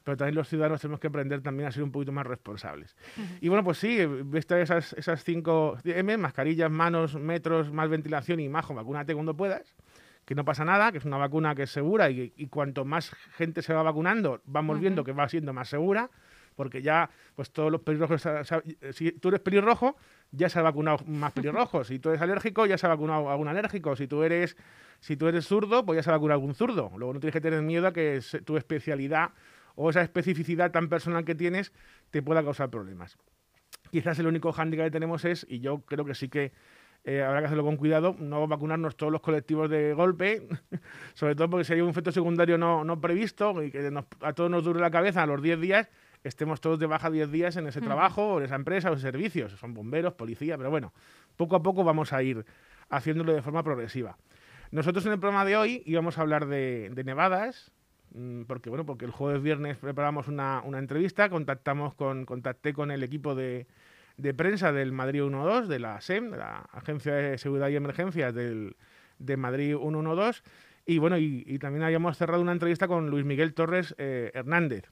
pero 0.03 0.17
también 0.17 0.35
los 0.35 0.47
ciudadanos 0.47 0.81
tenemos 0.81 0.99
que 0.99 1.07
aprender 1.07 1.41
también 1.41 1.67
a 1.67 1.71
ser 1.71 1.83
un 1.83 1.91
poquito 1.91 2.11
más 2.11 2.25
responsables. 2.25 2.95
Y 3.41 3.47
bueno, 3.47 3.63
pues 3.63 3.77
sí, 3.77 4.05
vista 4.05 4.59
esas, 4.59 4.93
esas 4.93 5.23
cinco 5.23 5.77
M, 5.83 6.17
mascarillas, 6.17 6.71
manos, 6.71 7.15
metros, 7.15 7.71
más 7.71 7.89
ventilación 7.89 8.39
y 8.39 8.49
majo, 8.49 8.73
vacúnate 8.73 9.13
cuando 9.13 9.35
puedas, 9.35 9.75
que 10.29 10.35
no 10.35 10.45
pasa 10.45 10.63
nada, 10.63 10.91
que 10.91 10.99
es 10.99 11.05
una 11.05 11.17
vacuna 11.17 11.55
que 11.55 11.63
es 11.63 11.71
segura 11.71 12.11
y, 12.11 12.31
y 12.37 12.45
cuanto 12.49 12.85
más 12.85 13.09
gente 13.35 13.63
se 13.63 13.73
va 13.73 13.81
vacunando, 13.81 14.43
vamos 14.45 14.79
viendo 14.79 15.03
que 15.03 15.11
va 15.11 15.27
siendo 15.27 15.53
más 15.53 15.69
segura, 15.69 16.11
porque 16.55 16.83
ya, 16.83 17.09
pues 17.35 17.49
todos 17.49 17.71
los 17.71 17.81
pelirrojos, 17.81 18.21
si 18.91 19.11
tú 19.13 19.29
eres 19.29 19.39
pelirrojo, 19.39 19.97
ya 20.29 20.47
se 20.47 20.59
ha 20.59 20.61
vacunado 20.61 20.99
más 21.07 21.33
pelirrojos, 21.33 21.87
si 21.87 21.97
tú 21.97 22.09
eres 22.09 22.21
alérgico, 22.21 22.67
ya 22.67 22.77
se 22.77 22.85
ha 22.85 22.89
vacunado 22.89 23.27
algún 23.31 23.47
alérgico, 23.47 23.95
si 23.95 24.05
tú 24.05 24.21
eres, 24.21 24.55
si 24.99 25.17
tú 25.17 25.27
eres 25.27 25.47
zurdo, 25.47 25.83
pues 25.83 25.97
ya 25.97 26.03
se 26.03 26.11
ha 26.11 26.13
vacunado 26.13 26.39
algún 26.39 26.53
zurdo. 26.53 26.91
Luego 26.95 27.15
no 27.15 27.19
tienes 27.19 27.33
que 27.33 27.41
tener 27.41 27.63
miedo 27.63 27.87
a 27.87 27.91
que 27.91 28.21
tu 28.45 28.55
especialidad 28.55 29.31
o 29.73 29.89
esa 29.89 30.03
especificidad 30.03 30.69
tan 30.69 30.89
personal 30.89 31.25
que 31.25 31.33
tienes 31.33 31.73
te 32.11 32.21
pueda 32.21 32.43
causar 32.43 32.69
problemas. 32.69 33.17
Quizás 33.89 34.19
el 34.19 34.27
único 34.27 34.51
hándicap 34.51 34.85
que 34.85 34.91
tenemos 34.91 35.25
es, 35.25 35.47
y 35.49 35.59
yo 35.59 35.79
creo 35.79 36.05
que 36.05 36.13
sí 36.13 36.29
que 36.29 36.51
eh, 37.05 37.23
habrá 37.23 37.39
que 37.39 37.45
hacerlo 37.47 37.63
con 37.63 37.77
cuidado, 37.77 38.15
no 38.19 38.47
vacunarnos 38.47 38.95
todos 38.97 39.11
los 39.11 39.21
colectivos 39.21 39.69
de 39.69 39.93
golpe, 39.93 40.47
sobre 41.13 41.35
todo 41.35 41.49
porque 41.49 41.63
si 41.63 41.73
hay 41.73 41.81
un 41.81 41.89
efecto 41.89 42.11
secundario 42.11 42.57
no, 42.57 42.83
no 42.83 42.99
previsto 42.99 43.63
y 43.63 43.71
que 43.71 43.89
nos- 43.91 44.05
a 44.21 44.33
todos 44.33 44.49
nos 44.51 44.63
dure 44.63 44.79
la 44.79 44.91
cabeza 44.91 45.23
a 45.23 45.25
los 45.25 45.41
10 45.41 45.59
días, 45.59 45.89
estemos 46.23 46.59
todos 46.61 46.77
de 46.79 46.85
baja 46.85 47.09
10 47.09 47.31
días 47.31 47.55
en 47.55 47.67
ese 47.67 47.79
Ujú. 47.79 47.87
trabajo, 47.87 48.33
o 48.33 48.39
en 48.39 48.45
esa 48.45 48.55
empresa, 48.55 48.89
o 48.91 48.93
en 48.93 48.99
servicios, 48.99 49.53
son 49.53 49.73
bomberos, 49.73 50.13
policía, 50.13 50.57
pero 50.57 50.69
bueno, 50.69 50.93
poco 51.37 51.55
a 51.55 51.63
poco 51.63 51.83
vamos 51.83 52.11
a 52.13 52.21
ir 52.21 52.45
haciéndolo 52.89 53.33
de 53.33 53.41
forma 53.41 53.63
progresiva. 53.63 54.17
Nosotros 54.71 55.05
en 55.05 55.13
el 55.13 55.19
programa 55.19 55.45
de 55.45 55.55
hoy 55.57 55.81
íbamos 55.85 56.17
a 56.17 56.21
hablar 56.21 56.45
de, 56.47 56.91
de 56.93 57.03
nevadas, 57.03 57.71
mm, 58.13 58.43
porque 58.43 58.69
bueno, 58.69 58.85
porque 58.85 59.05
el 59.05 59.11
jueves 59.11 59.41
viernes 59.41 59.77
preparamos 59.77 60.27
una, 60.27 60.61
una 60.65 60.77
entrevista, 60.79 61.29
contactamos 61.29 61.93
con, 61.95 62.25
contacté 62.25 62.73
con 62.73 62.91
el 62.91 63.01
equipo 63.01 63.33
de, 63.33 63.65
de 64.19 64.33
prensa 64.33 64.71
del 64.71 64.91
Madrid 64.91 65.21
112, 65.21 65.67
de 65.67 65.79
la 65.79 66.01
SEM, 66.01 66.31
de 66.31 66.37
la 66.37 66.67
Agencia 66.73 67.13
de 67.13 67.37
Seguridad 67.37 67.69
y 67.69 67.75
Emergencias 67.77 68.33
del, 68.35 68.75
de 69.17 69.37
Madrid 69.37 69.75
112, 69.77 70.41
y 70.85 70.97
bueno, 70.97 71.17
y, 71.17 71.57
también 71.59 71.83
habíamos 71.83 72.17
cerrado 72.17 72.41
una 72.41 72.51
entrevista 72.51 72.87
con 72.87 73.09
Luis 73.09 73.23
Miguel 73.23 73.53
Torres 73.53 73.95
eh, 73.97 74.31
Hernández, 74.33 74.85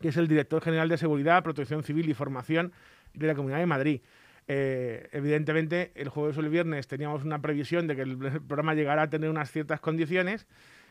que 0.00 0.08
es 0.08 0.16
el 0.16 0.28
director 0.28 0.62
general 0.62 0.88
de 0.88 0.98
Seguridad, 0.98 1.42
Protección 1.42 1.82
Civil 1.82 2.08
y 2.08 2.14
Formación 2.14 2.72
de 3.14 3.26
la 3.26 3.34
Comunidad 3.34 3.58
de 3.58 3.66
Madrid. 3.66 4.00
Eh, 4.46 5.08
evidentemente, 5.12 5.92
el 5.94 6.08
jueves 6.08 6.36
o 6.36 6.40
el 6.40 6.50
viernes 6.50 6.86
teníamos 6.86 7.24
una 7.24 7.40
previsión 7.40 7.86
de 7.86 7.96
que 7.96 8.02
el 8.02 8.18
programa 8.18 8.74
llegara 8.74 9.02
a 9.02 9.10
tener 9.10 9.30
unas 9.30 9.50
ciertas 9.50 9.80
condiciones 9.80 10.46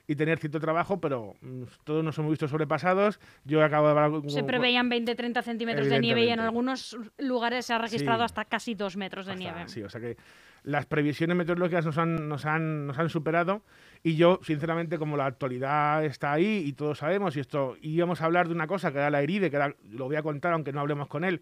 y 0.08 0.16
tener 0.16 0.38
cierto 0.40 0.60
trabajo, 0.60 1.00
pero 1.00 1.36
mm, 1.42 1.64
todos 1.84 2.04
nos 2.04 2.18
hemos 2.18 2.32
visto 2.32 2.48
sobrepasados. 2.48 3.20
Yo 3.46 3.64
acabo 3.64 3.86
de 3.88 3.92
hablar 3.92 4.12
con- 4.22 4.30
Se 4.30 4.44
preveían 4.44 4.90
20-30 4.90 5.42
centímetros 5.44 5.88
de 5.88 6.00
nieve 6.00 6.26
y 6.26 6.30
en 6.30 6.40
algunos 6.42 6.98
lugares 7.18 7.66
se 7.66 7.74
ha 7.74 7.78
registrado 7.78 8.20
Sí. 8.20 8.26
hasta 8.26 8.46
casi 8.46 8.76
2 8.76 8.98
metros 8.98 9.26
de 9.26 9.32
hasta- 9.34 9.40
nieve. 9.44 9.68
Sí, 9.68 9.82
o 9.82 9.90
sea 9.90 10.02
que 10.02 10.18
las 10.64 10.86
previsiones 10.86 11.36
meteorológicas 11.38 11.86
nos 11.86 11.98
han, 11.98 12.28
nos, 12.30 12.46
han, 12.46 12.88
nos 12.88 12.98
han 13.00 13.10
superado 13.10 13.64
y 14.02 14.16
yo, 14.16 14.40
sinceramente, 14.44 14.98
como 14.98 15.16
la 15.18 15.26
actualidad 15.26 16.04
está 16.06 16.34
ahí 16.34 16.64
y 16.66 16.74
todos 16.74 16.98
sabemos, 16.98 17.36
y 17.38 17.40
esto 17.40 17.76
íbamos 17.82 18.22
a 18.22 18.26
hablar 18.26 18.48
de 18.48 18.54
una 18.54 18.68
cosa 18.68 18.92
que 18.92 18.98
era 18.98 19.10
la 19.10 19.22
heride, 19.22 19.50
que 19.50 19.56
era- 19.56 19.76
lo 19.90 20.06
voy 20.06 20.16
a 20.18 20.24
contar 20.24 20.54
aunque 20.54 20.74
no 20.74 20.82
hablemos 20.82 21.08
con 21.08 21.24
él, 21.24 21.42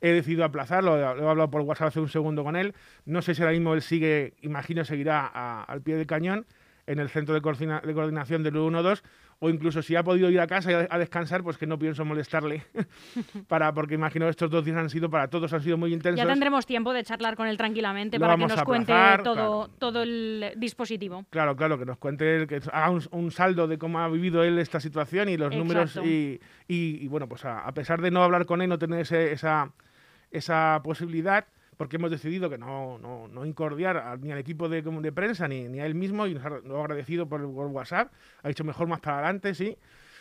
he 0.00 0.10
decidido 0.12 0.44
aplazarlo, 0.44 0.96
lo 0.96 1.26
he 1.26 1.28
hablado 1.28 1.50
por 1.50 1.60
WhatsApp 1.62 1.88
hace 1.88 2.00
un 2.00 2.08
segundo 2.08 2.42
con 2.42 2.56
él, 2.56 2.74
no 3.04 3.22
sé 3.22 3.34
si 3.34 3.42
ahora 3.42 3.52
mismo 3.52 3.74
él 3.74 3.82
sigue, 3.82 4.34
imagino 4.40 4.84
seguirá 4.84 5.30
a- 5.32 5.62
al 5.64 5.82
pie 5.82 5.96
del 5.96 6.06
cañón 6.06 6.46
en 6.86 6.98
el 6.98 7.08
centro 7.08 7.34
de, 7.34 7.40
coordina- 7.42 7.80
de 7.80 7.94
coordinación 7.94 8.42
del 8.42 8.54
112 8.54 9.02
o 9.42 9.48
incluso 9.48 9.80
si 9.80 9.96
ha 9.96 10.02
podido 10.02 10.28
ir 10.30 10.38
a 10.38 10.46
casa 10.46 10.86
a, 10.90 10.94
a 10.94 10.98
descansar, 10.98 11.42
pues 11.42 11.56
que 11.56 11.66
no 11.66 11.78
pienso 11.78 12.04
molestarle 12.04 12.62
para 13.48 13.72
porque 13.72 13.94
imagino 13.94 14.28
estos 14.28 14.50
dos 14.50 14.64
días 14.64 14.76
han 14.76 14.90
sido 14.90 15.08
para 15.08 15.28
todos 15.28 15.52
han 15.54 15.62
sido 15.62 15.78
muy 15.78 15.92
intensos. 15.94 16.18
Ya 16.18 16.26
tendremos 16.26 16.66
tiempo 16.66 16.92
de 16.92 17.02
charlar 17.04 17.36
con 17.36 17.46
él 17.46 17.56
tranquilamente 17.56 18.18
Lo 18.18 18.26
para 18.26 18.36
que 18.36 18.42
nos 18.42 18.58
a 18.58 18.64
cuente 18.64 18.92
aplazar, 18.92 19.22
todo, 19.22 19.34
claro. 19.66 19.68
todo 19.78 20.02
el 20.02 20.52
dispositivo. 20.56 21.24
Claro, 21.30 21.56
claro, 21.56 21.78
que 21.78 21.86
nos 21.86 21.96
cuente, 21.96 22.46
que 22.46 22.60
haga 22.70 22.90
un, 22.90 23.02
un 23.12 23.30
saldo 23.30 23.66
de 23.66 23.78
cómo 23.78 23.98
ha 24.00 24.08
vivido 24.08 24.44
él 24.44 24.58
esta 24.58 24.78
situación 24.78 25.28
y 25.30 25.36
los 25.38 25.54
números. 25.56 25.90
Exacto. 25.96 26.08
Y, 26.08 26.40
y- 26.68 26.98
y, 27.04 27.08
bueno, 27.08 27.26
pues 27.28 27.44
a, 27.46 27.60
a 27.60 27.72
pesar 27.72 28.02
de 28.02 28.10
no 28.10 28.22
hablar 28.22 28.44
con 28.44 28.60
él, 28.60 28.68
no 28.68 28.78
tener 28.78 29.00
ese- 29.00 29.32
esa, 29.32 29.72
esa 30.30 30.80
posibilidad, 30.84 31.46
porque 31.80 31.96
hemos 31.96 32.10
decidido 32.10 32.50
que 32.50 32.58
no, 32.58 32.98
no, 32.98 33.26
no 33.28 33.46
incordiar 33.46 33.96
a- 33.96 34.14
ni 34.18 34.30
al 34.30 34.36
equipo 34.36 34.68
de, 34.68 34.82
de 34.82 35.12
prensa 35.12 35.48
ni, 35.48 35.66
ni 35.66 35.80
a 35.80 35.86
él 35.86 35.94
mismo 35.94 36.26
y 36.26 36.34
nos 36.34 36.44
ha, 36.44 36.50
lo 36.50 36.76
ha 36.76 36.80
agradecido 36.82 37.26
por, 37.26 37.40
por 37.54 37.68
WhatsApp. 37.68 38.12
Ha 38.42 38.48
dicho 38.48 38.64
mejor 38.64 38.86
más 38.86 39.00
para 39.00 39.16
adelante, 39.20 39.54
sí. 39.54 39.78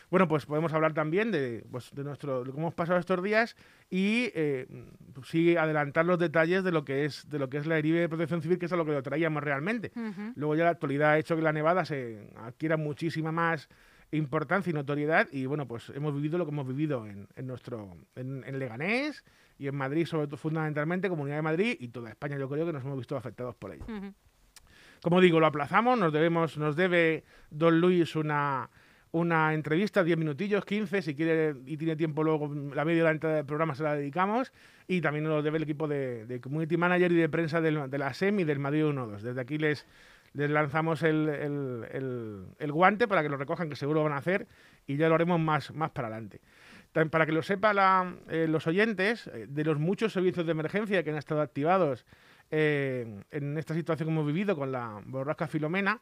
Bueno, 0.10 0.26
pues 0.30 0.46
podemos 0.46 0.72
hablar 0.72 0.94
también 0.94 1.32
de, 1.32 1.66
pues, 1.70 1.94
de 1.94 2.06
nuestro, 2.06 2.46
de 2.46 2.52
cómo 2.52 2.68
hemos 2.68 2.76
pasado 2.76 2.98
estos 2.98 3.22
días 3.22 3.58
y 3.90 4.32
eh, 4.36 4.68
pues 5.14 5.28
sí 5.28 5.58
adelantar 5.58 6.06
los 6.06 6.18
detalles 6.18 6.64
de 6.64 6.72
lo 6.72 6.86
que 6.86 7.04
es 7.04 7.30
de 7.30 7.40
lo 7.40 7.50
que 7.50 7.58
es 7.58 7.66
la 7.68 7.78
herida 7.78 8.00
de 8.00 8.08
protección 8.08 8.42
civil, 8.42 8.58
que 8.58 8.68
es 8.68 8.72
a 8.72 8.78
lo 8.78 8.86
que 8.86 8.94
lo 8.94 9.04
traíamos 9.04 9.44
realmente. 9.44 9.92
Ujú. 9.98 10.32
Luego 10.36 10.56
ya 10.56 10.64
la 10.64 10.70
actualidad 10.70 11.10
ha 11.12 11.18
hecho 11.20 11.36
que 11.36 11.42
la 11.42 11.52
nevada 11.52 11.84
se 11.84 12.32
adquiera 12.38 12.78
muchísima 12.78 13.34
más 13.34 13.68
importancia 14.12 14.72
y 14.72 14.74
notoriedad 14.74 15.28
y 15.34 15.46
bueno, 15.46 15.68
pues 15.68 15.90
hemos 15.94 16.16
vivido 16.16 16.38
lo 16.38 16.46
que 16.46 16.52
hemos 16.52 16.68
vivido 16.70 17.06
en, 17.06 17.28
en 17.36 17.48
nuestro 17.48 17.98
en, 18.16 18.46
en 18.48 18.60
Leganés 18.60 19.26
y 19.60 19.68
en 19.68 19.76
Madrid, 19.76 20.06
sobre 20.06 20.28
todo 20.28 20.38
fundamentalmente, 20.38 21.10
Comunidad 21.10 21.36
de 21.36 21.42
Madrid 21.42 21.78
y 21.80 21.90
toda 21.90 22.10
España, 22.10 22.38
yo 22.38 22.50
creo 22.50 22.66
que 22.66 22.74
nos 22.74 22.84
hemos 22.84 22.98
visto 22.98 23.16
afectados 23.18 23.56
por 23.56 23.74
ello. 23.74 23.86
Como 25.02 25.22
digo, 25.22 25.40
lo 25.40 25.46
aplazamos, 25.46 26.00
nos 26.00 26.12
debemos, 26.12 26.58
nos 26.58 26.76
debe 26.76 27.26
Don 27.52 27.80
Luis 27.80 28.16
una, 28.16 28.70
una 29.12 29.54
entrevista, 29.54 30.04
10 30.04 30.18
minutillos, 30.18 30.64
15, 30.64 31.02
si 31.02 31.16
quiere 31.16 31.56
y 31.66 31.78
tiene 31.78 31.96
tiempo 31.96 32.24
luego, 32.24 32.50
la 32.74 32.86
media 32.86 33.04
hora 33.04 33.14
del 33.14 33.46
programa 33.46 33.76
se 33.76 33.84
la 33.84 33.96
dedicamos, 33.96 34.54
y 34.88 35.02
también 35.02 35.26
nos 35.26 35.44
debe 35.44 35.58
el 35.58 35.64
equipo 35.64 35.88
de, 35.88 36.40
Community 36.42 36.78
Manager 36.78 37.12
y 37.12 37.16
de 37.16 37.30
prensa 37.30 37.60
de 37.62 37.98
la 37.98 38.14
SEM 38.14 38.40
y 38.40 38.44
del 38.46 38.60
Madrid 38.60 38.86
1-2. 38.86 39.20
Desde 39.20 39.42
aquí 39.42 39.58
les, 39.58 39.86
les 40.34 40.50
lanzamos 40.50 41.04
el, 41.04 41.28
el, 42.60 42.72
guante 42.72 43.08
para 43.08 43.24
que 43.24 43.30
lo 43.30 43.38
recojan, 43.38 43.70
que 43.70 43.76
seguro 43.76 44.04
van 44.04 44.14
a 44.14 44.18
hacer, 44.18 44.48
y 44.88 44.98
ya 44.98 45.10
lo 45.10 45.16
haremos 45.16 45.40
más, 45.40 45.74
más 45.74 45.92
para 45.92 46.08
adelante. 46.08 46.42
Para 46.92 47.26
que 47.26 47.32
lo 47.32 47.44
sepan 47.44 48.20
eh, 48.30 48.48
los 48.50 48.68
oyentes, 48.68 49.28
eh, 49.28 49.46
de 49.48 49.64
los 49.64 49.80
muchos 49.80 50.14
servicios 50.14 50.46
de 50.46 50.52
emergencia 50.52 51.04
que 51.04 51.12
han 51.12 51.18
estado 51.18 51.42
activados 51.42 52.06
eh, 52.52 53.22
en 53.32 53.58
esta 53.58 53.74
situación 53.74 54.08
que 54.08 54.14
hemos 54.14 54.26
vivido 54.26 54.56
con 54.56 54.72
la 54.72 55.02
borrasca 55.06 55.48
Filomena, 55.48 56.02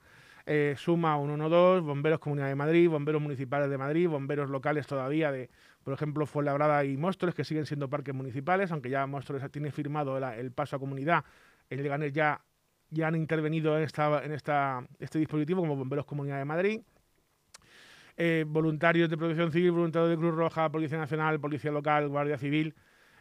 suma 0.77 1.17
112, 1.17 1.82
Bomberos 1.82 2.20
Comunidad 2.20 2.48
de 2.48 2.56
Madrid, 2.56 2.89
Bomberos 2.89 3.22
Municipales 3.22 3.70
de 3.70 3.77
Madrid, 3.77 4.08
Bomberos 4.08 4.50
locales 4.50 4.88
todavía 4.88 5.29
de, 5.29 5.50
por 5.84 5.94
ejemplo, 5.94 6.25
Fuenlabrada 6.25 6.86
y 6.86 6.96
Móstoles, 6.96 7.36
que 7.36 7.44
siguen 7.44 7.65
siendo 7.65 7.89
parques 7.89 8.15
municipales, 8.15 8.72
aunque 8.72 8.89
ya 8.89 9.06
Móstoles 9.08 9.44
tiene 9.51 9.72
firmado 9.72 10.17
el 10.17 10.51
paso 10.53 10.77
a 10.77 10.79
comunidad, 10.79 11.25
en 11.70 11.84
Leganés 11.84 12.13
ya 12.13 12.41
ya 12.89 13.08
han 13.08 13.15
intervenido 13.15 13.77
en, 13.77 13.84
esta, 13.84 14.24
en 14.24 14.32
este 14.32 15.20
dispositivo, 15.20 15.62
como 15.62 15.75
Bomberos 15.75 16.06
Comunidad 16.06 16.38
de 16.38 16.46
Madrid. 16.46 16.82
Eh, 18.20 18.46
voluntarios 18.48 19.10
de 19.12 19.16
protección 19.16 19.52
civil, 19.52 19.72
voluntarios 19.72 20.10
de 20.10 20.18
Cruz 20.18 20.34
Roja, 20.34 20.72
Policía 20.72 20.98
Nacional, 20.98 21.40
Policía 21.40 21.70
Local, 21.72 22.08
Guardia 22.10 22.40
Civil, 22.40 22.74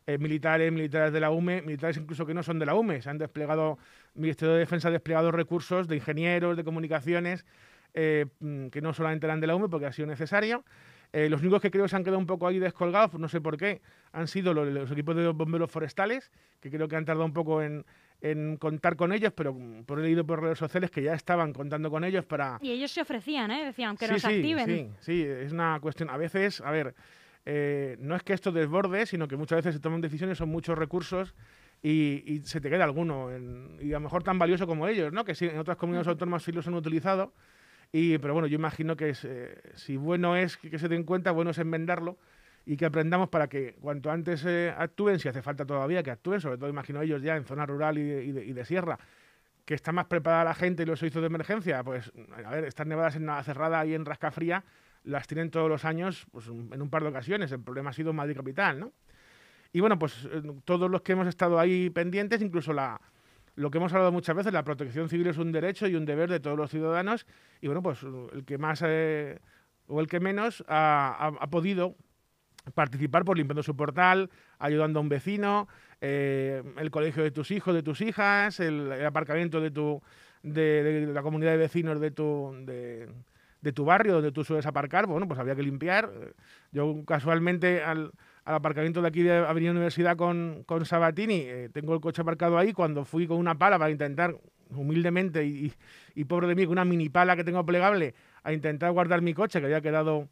eh, 0.07 0.17
militares, 0.17 0.73
militares 0.73 1.12
de 1.12 1.21
la 1.21 1.31
UME, 1.31 1.61
militares 1.61 1.99
incluso 1.99 2.25
que 2.25 2.33
no 2.33 2.43
son 2.43 2.59
de 2.59 2.65
la 2.65 2.75
UME. 2.75 3.03
Se 3.03 3.11
han 3.11 3.19
desplegado, 3.19 3.79
el 4.15 4.23
Ministerio 4.23 4.55
de 4.55 4.61
Defensa 4.61 4.88
ha 4.88 4.91
desplegado 4.91 5.31
recursos 5.33 5.87
de 5.87 5.97
ingenieros, 5.97 6.57
de 6.57 6.65
comunicaciones, 6.65 7.45
eh, 7.93 8.25
mm, 8.41 8.69
que 8.69 8.81
no 8.81 8.95
solamente 8.95 9.26
eran 9.26 9.38
de 9.38 9.47
la 9.47 9.55
UME 9.55 9.69
porque 9.69 9.85
ha 9.85 9.93
sido 9.93 10.09
necesario. 10.09 10.65
los 11.12 11.41
únicos 11.41 11.62
que 11.62 11.71
creo 11.71 11.85
que 11.85 11.88
se 11.88 11.97
han 11.97 12.05
quedado 12.05 12.19
un 12.19 12.26
poco 12.26 12.47
ahí 12.47 12.59
descolgados, 12.59 13.19
no 13.19 13.29
sé 13.29 13.41
por 13.41 13.57
qué, 13.57 13.81
han 14.12 14.29
sido 14.29 14.53
los, 14.53 14.69
los 14.69 14.91
equipos 14.91 15.17
de 15.17 15.29
bomberos 15.29 15.71
forestales, 15.71 16.31
que 16.61 16.71
creo 16.71 16.88
que 16.88 16.97
han 16.97 17.07
tardado 17.07 17.25
un 17.25 17.33
poco 17.33 17.62
en, 17.62 17.87
en 18.20 18.56
contar 18.56 18.96
con 18.96 19.12
ellos, 19.12 19.32
pero 19.35 19.56
por 19.85 20.00
he 20.00 20.02
leído 20.02 20.26
por 20.26 20.42
redes 20.42 20.58
sociales 20.58 20.90
que 20.90 21.02
ya 21.02 21.14
estaban 21.14 21.52
contando 21.52 21.90
con 21.90 22.04
ellos 22.04 22.25
para... 22.25 22.58
Y 22.62 22.70
ellos 22.70 22.90
se 22.90 23.02
ofrecían, 23.02 23.50
¿eh? 23.50 23.64
Decían 23.64 23.96
que 23.96 24.08
nos 24.08 24.25
activen. 24.25 24.66
Sí, 24.66 24.88
sí, 25.00 25.23
es 25.23 25.52
una 25.52 25.78
cuestión. 25.80 26.11
A 26.11 26.16
veces, 26.16 26.61
a 26.61 26.70
ver, 26.70 26.94
eh, 27.44 27.96
no 28.00 28.16
es 28.16 28.23
que 28.23 28.32
esto 28.32 28.52
desborde, 28.52 29.06
sino 29.06 29.28
que 29.28 29.37
muchas 29.37 29.56
veces 29.56 29.75
se 29.75 29.80
toman 29.80 30.00
decisiones, 30.00 30.38
son 30.38 30.49
muchos 30.49 30.76
recursos 30.78 31.35
y, 31.82 32.40
se 32.44 32.61
te 32.61 32.70
queda 32.70 32.85
alguno. 32.85 33.30
y 33.80 33.90
a 33.90 33.96
lo 33.96 34.00
mejor 34.00 34.23
tan 34.23 34.38
valioso 34.38 34.66
como 34.66 34.88
ellos, 34.88 35.12
¿no? 35.12 35.25
Que 35.25 35.35
sí, 35.35 35.46
en 35.46 35.58
otras 35.58 35.76
comunidades 35.76 36.08
autónomas 36.08 36.42
sí 36.42 36.52
los 36.52 36.66
han 36.66 36.75
utilizado. 36.75 37.32
Y, 37.92 38.18
pero 38.18 38.32
bueno, 38.32 38.49
yo 38.49 38.56
imagino 38.56 38.96
que 38.96 39.14
eh, 39.23 39.61
si 39.75 39.96
bueno 39.96 40.37
es 40.37 40.56
que, 40.56 40.70
que 40.70 40.78
se 40.78 40.88
den 40.88 41.04
cuenta, 41.04 41.30
bueno 41.30 41.50
es 41.52 41.58
enmendarlo 41.58 42.18
y 42.66 42.76
que 42.76 42.85
aprendamos 42.85 43.28
para 43.28 43.49
que 43.49 43.75
cuanto 43.80 44.11
antes 44.11 44.44
eh, 44.44 44.75
actúen, 44.76 45.20
si 45.20 45.28
hace 45.28 45.40
falta 45.40 45.64
todavía 45.64 46.02
que 46.02 46.11
actúen, 46.11 46.40
sobre 46.40 46.58
todo 46.58 46.68
imagino 46.68 47.00
ellos 47.00 47.23
ya 47.23 47.37
en 47.37 47.44
zona 47.44 47.64
rural 47.64 47.96
y, 47.96 48.32
de, 48.32 48.64
sierra, 48.64 48.99
que 49.64 49.75
está 49.75 49.92
más 49.92 50.06
preparada 50.06 50.42
la 50.44 50.54
gente 50.54 50.82
y 50.82 50.87
los 50.87 50.99
servicios 50.99 51.23
de 51.23 51.28
emergencia, 51.28 51.85
pues 51.85 52.12
a 52.44 52.50
ver, 52.50 52.64
estas 52.64 52.88
nevadas 52.88 53.14
en 53.14 53.28
cerrada 53.44 53.87
y 53.87 53.94
en 53.94 54.04
Rascafría 54.04 54.64
las 55.04 55.28
tienen 55.28 55.52
todos 55.52 55.68
los 55.68 55.85
años 55.85 56.26
pues, 56.32 56.49
en 56.49 56.82
un 56.82 56.90
par 56.90 57.04
de 57.04 57.08
ocasiones. 57.08 57.52
El 57.52 57.61
problema 57.61 57.90
ha 57.90 57.92
sido 57.92 58.12
Madrid 58.12 58.37
Capital, 58.37 58.80
¿no? 58.80 58.92
Y 59.73 59.78
bueno, 59.78 59.96
pues 59.96 60.28
eh, 60.32 60.42
todos 60.64 60.90
los 60.90 61.02
que 61.02 61.12
hemos 61.12 61.28
estado 61.28 61.61
ahí 61.61 61.90
pendientes, 61.90 62.42
incluso 62.42 62.73
la, 62.73 63.00
lo 63.54 63.70
que 63.70 63.78
hemos 63.78 63.92
hablado 63.92 64.11
muchas 64.11 64.35
veces, 64.35 64.52
la 64.52 64.64
protección 64.64 65.08
civil 65.08 65.28
es 65.28 65.38
un 65.38 65.52
derecho 65.52 65.87
y 65.87 65.94
un 65.94 66.04
deber 66.04 66.30
de 66.30 66.40
todos 66.40 66.56
los 66.56 66.70
ciudadanos. 66.70 67.26
Y 67.61 67.68
bueno, 67.68 67.82
pues 67.82 68.02
el 68.02 68.44
que 68.44 68.58
más 68.58 68.82
eh, 68.85 69.38
o 69.87 70.00
el 70.00 70.08
que 70.08 70.18
menos 70.18 70.64
ha 70.66 71.46
podido 71.49 71.94
participar 72.75 73.25
por 73.25 73.37
limpiando 73.37 73.62
su 73.62 73.76
portal, 73.76 74.30
ayudando 74.58 74.99
a 74.99 75.02
un 75.02 75.08
vecino, 75.08 75.68
eh, 76.00 76.62
el 76.78 76.90
colegio 76.90 77.23
de 77.23 77.30
tus 77.30 77.50
hijos, 77.50 77.75
de 77.75 77.82
tus 77.82 78.00
hijas, 78.00 78.61
el, 78.61 79.04
aparcamiento 79.04 79.61
de 79.61 79.70
tu 79.70 80.02
de, 80.42 81.08
la 81.12 81.23
comunidad 81.23 81.52
de 81.52 81.56
vecinos 81.56 82.00
de 82.00 82.11
tu 82.11 82.54
de, 82.64 83.73
tu 83.73 83.85
barrio 83.85 84.14
donde 84.14 84.30
tú 84.30 84.44
sueles 84.44 84.64
aparcar, 84.66 85.06
bueno, 85.06 85.26
pues 85.26 85.40
había 85.40 85.56
que 85.56 85.62
limpiar. 85.62 86.11
Yo 86.70 87.04
casualmente 87.04 87.82
al, 87.82 88.12
aparcamiento 88.44 89.02
de 89.02 89.08
aquí 89.08 89.23
de 89.23 89.38
Avenida 89.38 89.73
Universidad 89.73 90.16
con, 90.16 90.62
con 90.66 90.85
Sabatini, 90.85 91.40
eh, 91.40 91.68
tengo 91.73 91.94
el 91.94 92.00
coche 92.00 92.23
aparcado 92.23 92.58
ahí, 92.58 92.73
cuando 92.73 93.04
fui 93.04 93.26
con 93.26 93.38
una 93.38 93.56
pala 93.56 93.76
para 93.76 93.90
intentar, 93.90 94.37
humildemente 94.70 95.44
y, 95.44 95.73
y 96.14 96.25
pobre 96.25 96.46
de 96.46 96.54
mí, 96.54 96.64
con 96.64 96.73
una 96.73 96.85
mini 96.85 97.08
pala 97.08 97.35
que 97.35 97.42
tengo 97.42 97.64
plegable, 97.66 98.14
a 98.44 98.52
intentar 98.52 98.92
guardar 98.92 99.20
mi 99.20 99.35
coche, 99.35 99.58
que 99.58 99.66
había 99.66 99.80
quedado 99.80 100.28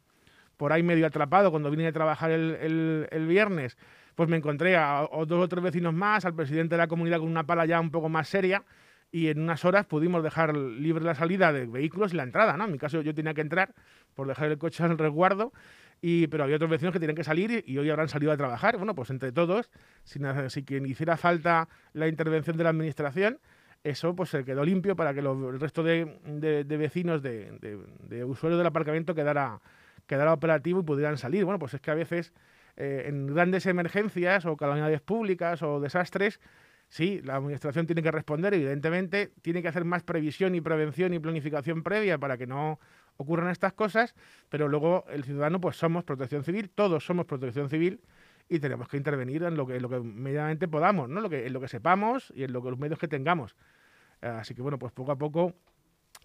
por 0.57 0.73
ahí 0.73 0.83
medio 0.83 1.05
atrapado 1.07 1.51
cuando 1.51 1.69
vine 1.69 1.87
a 1.87 1.91
trabajar 1.91 2.31
el, 2.31 3.07
el, 3.11 3.27
viernes, 3.27 3.77
pues 4.15 4.29
me 4.29 4.37
encontré 4.37 4.75
a, 4.75 5.07
dos 5.27 5.43
o 5.43 5.47
tres 5.47 5.63
vecinos 5.63 5.93
más, 5.93 6.25
al 6.25 6.35
presidente 6.35 6.75
de 6.75 6.79
la 6.79 6.87
comunidad 6.87 7.19
con 7.19 7.29
una 7.29 7.45
pala 7.45 7.65
ya 7.65 7.79
un 7.79 7.91
poco 7.91 8.09
más 8.09 8.27
seria, 8.27 8.63
y 9.11 9.27
en 9.27 9.41
unas 9.41 9.63
horas 9.65 9.85
pudimos 9.85 10.23
dejar 10.23 10.55
libre 10.55 11.03
la 11.03 11.15
salida 11.15 11.53
de 11.53 11.65
vehículos 11.65 12.13
y 12.13 12.17
la 12.17 12.23
entrada, 12.23 12.57
¿no? 12.57 12.65
En 12.65 12.71
mi 12.71 12.77
caso 12.77 13.01
yo 13.01 13.13
tenía 13.13 13.33
que 13.33 13.41
entrar 13.41 13.73
por 14.13 14.27
dejar 14.27 14.51
el 14.51 14.57
coche 14.57 14.83
al 14.83 14.97
resguardo, 14.97 15.53
y, 16.01 16.27
pero 16.27 16.43
había 16.43 16.57
otros 16.57 16.69
vecinos 16.69 16.93
que 16.93 16.99
tenían 16.99 17.15
que 17.15 17.23
salir 17.23 17.63
y 17.65 17.77
hoy 17.77 17.89
habrán 17.89 18.09
salido 18.09 18.31
a 18.31 18.37
trabajar. 18.37 18.77
Bueno, 18.77 18.93
pues 18.93 19.09
entre 19.09 19.31
todos, 19.31 19.71
si, 20.03 20.19
si 20.49 20.63
quien 20.63 20.85
hiciera 20.85 21.17
falta 21.17 21.67
la 21.93 22.07
intervención 22.07 22.57
de 22.57 22.63
la 22.63 22.69
administración, 22.69 23.39
eso 23.85 24.15
pues 24.15 24.29
se 24.29 24.43
quedó 24.43 24.65
limpio 24.65 24.95
para 24.95 25.13
que 25.13 25.19
el 25.19 25.59
resto 25.59 25.83
de, 25.83 26.19
de, 26.25 26.77
vecinos, 26.77 27.21
de, 27.21 27.51
de, 28.09 28.25
usuarios 28.25 28.57
del 28.57 28.67
aparcamiento 28.67 29.13
quedara 29.13 29.61
quedara 30.07 30.33
operativo 30.33 30.81
y 30.81 30.83
pudieran 30.83 31.17
salir. 31.17 31.45
Bueno, 31.45 31.59
pues 31.59 31.73
es 31.73 31.81
que 31.81 31.91
a 31.91 31.95
veces 31.95 32.33
eh, 32.77 33.05
en 33.07 33.27
grandes 33.27 33.65
emergencias 33.65 34.45
o 34.45 34.57
calamidades 34.57 35.01
públicas 35.01 35.61
o 35.61 35.79
desastres, 35.79 36.39
sí, 36.89 37.21
la 37.23 37.37
administración 37.37 37.85
tiene 37.85 38.03
que 38.03 38.11
responder, 38.11 38.53
evidentemente, 38.53 39.31
tiene 39.41 39.61
que 39.61 39.69
hacer 39.69 39.85
más 39.85 40.03
previsión 40.03 40.55
y 40.55 40.61
prevención 40.61 41.13
y 41.13 41.19
planificación 41.19 41.83
previa 41.83 42.17
para 42.17 42.37
que 42.37 42.47
no 42.47 42.79
ocurran 43.17 43.49
estas 43.49 43.73
cosas, 43.73 44.13
pero 44.49 44.67
luego 44.67 45.05
el 45.09 45.23
ciudadano, 45.23 45.61
pues 45.61 45.77
somos 45.77 46.03
protección 46.03 46.43
civil, 46.43 46.69
todos 46.69 47.05
somos 47.05 47.25
protección 47.25 47.69
civil 47.69 48.01
y 48.49 48.59
tenemos 48.59 48.89
que 48.89 48.97
intervenir 48.97 49.43
en 49.43 49.55
lo 49.55 49.65
que, 49.65 49.79
lo 49.79 49.89
que 49.89 49.99
medianamente 49.99 50.67
podamos, 50.67 51.09
¿no? 51.09 51.21
Lo 51.21 51.29
que, 51.29 51.47
en 51.47 51.53
lo 51.53 51.61
que 51.61 51.67
sepamos 51.67 52.31
y 52.35 52.43
en 52.43 52.53
lo 52.53 52.61
que, 52.61 52.69
los 52.69 52.79
medios 52.79 52.99
que 52.99 53.07
tengamos. 53.07 53.55
Así 54.21 54.53
que 54.53 54.61
bueno, 54.61 54.77
pues 54.77 54.91
poco 54.91 55.11
a 55.11 55.17
poco 55.17 55.53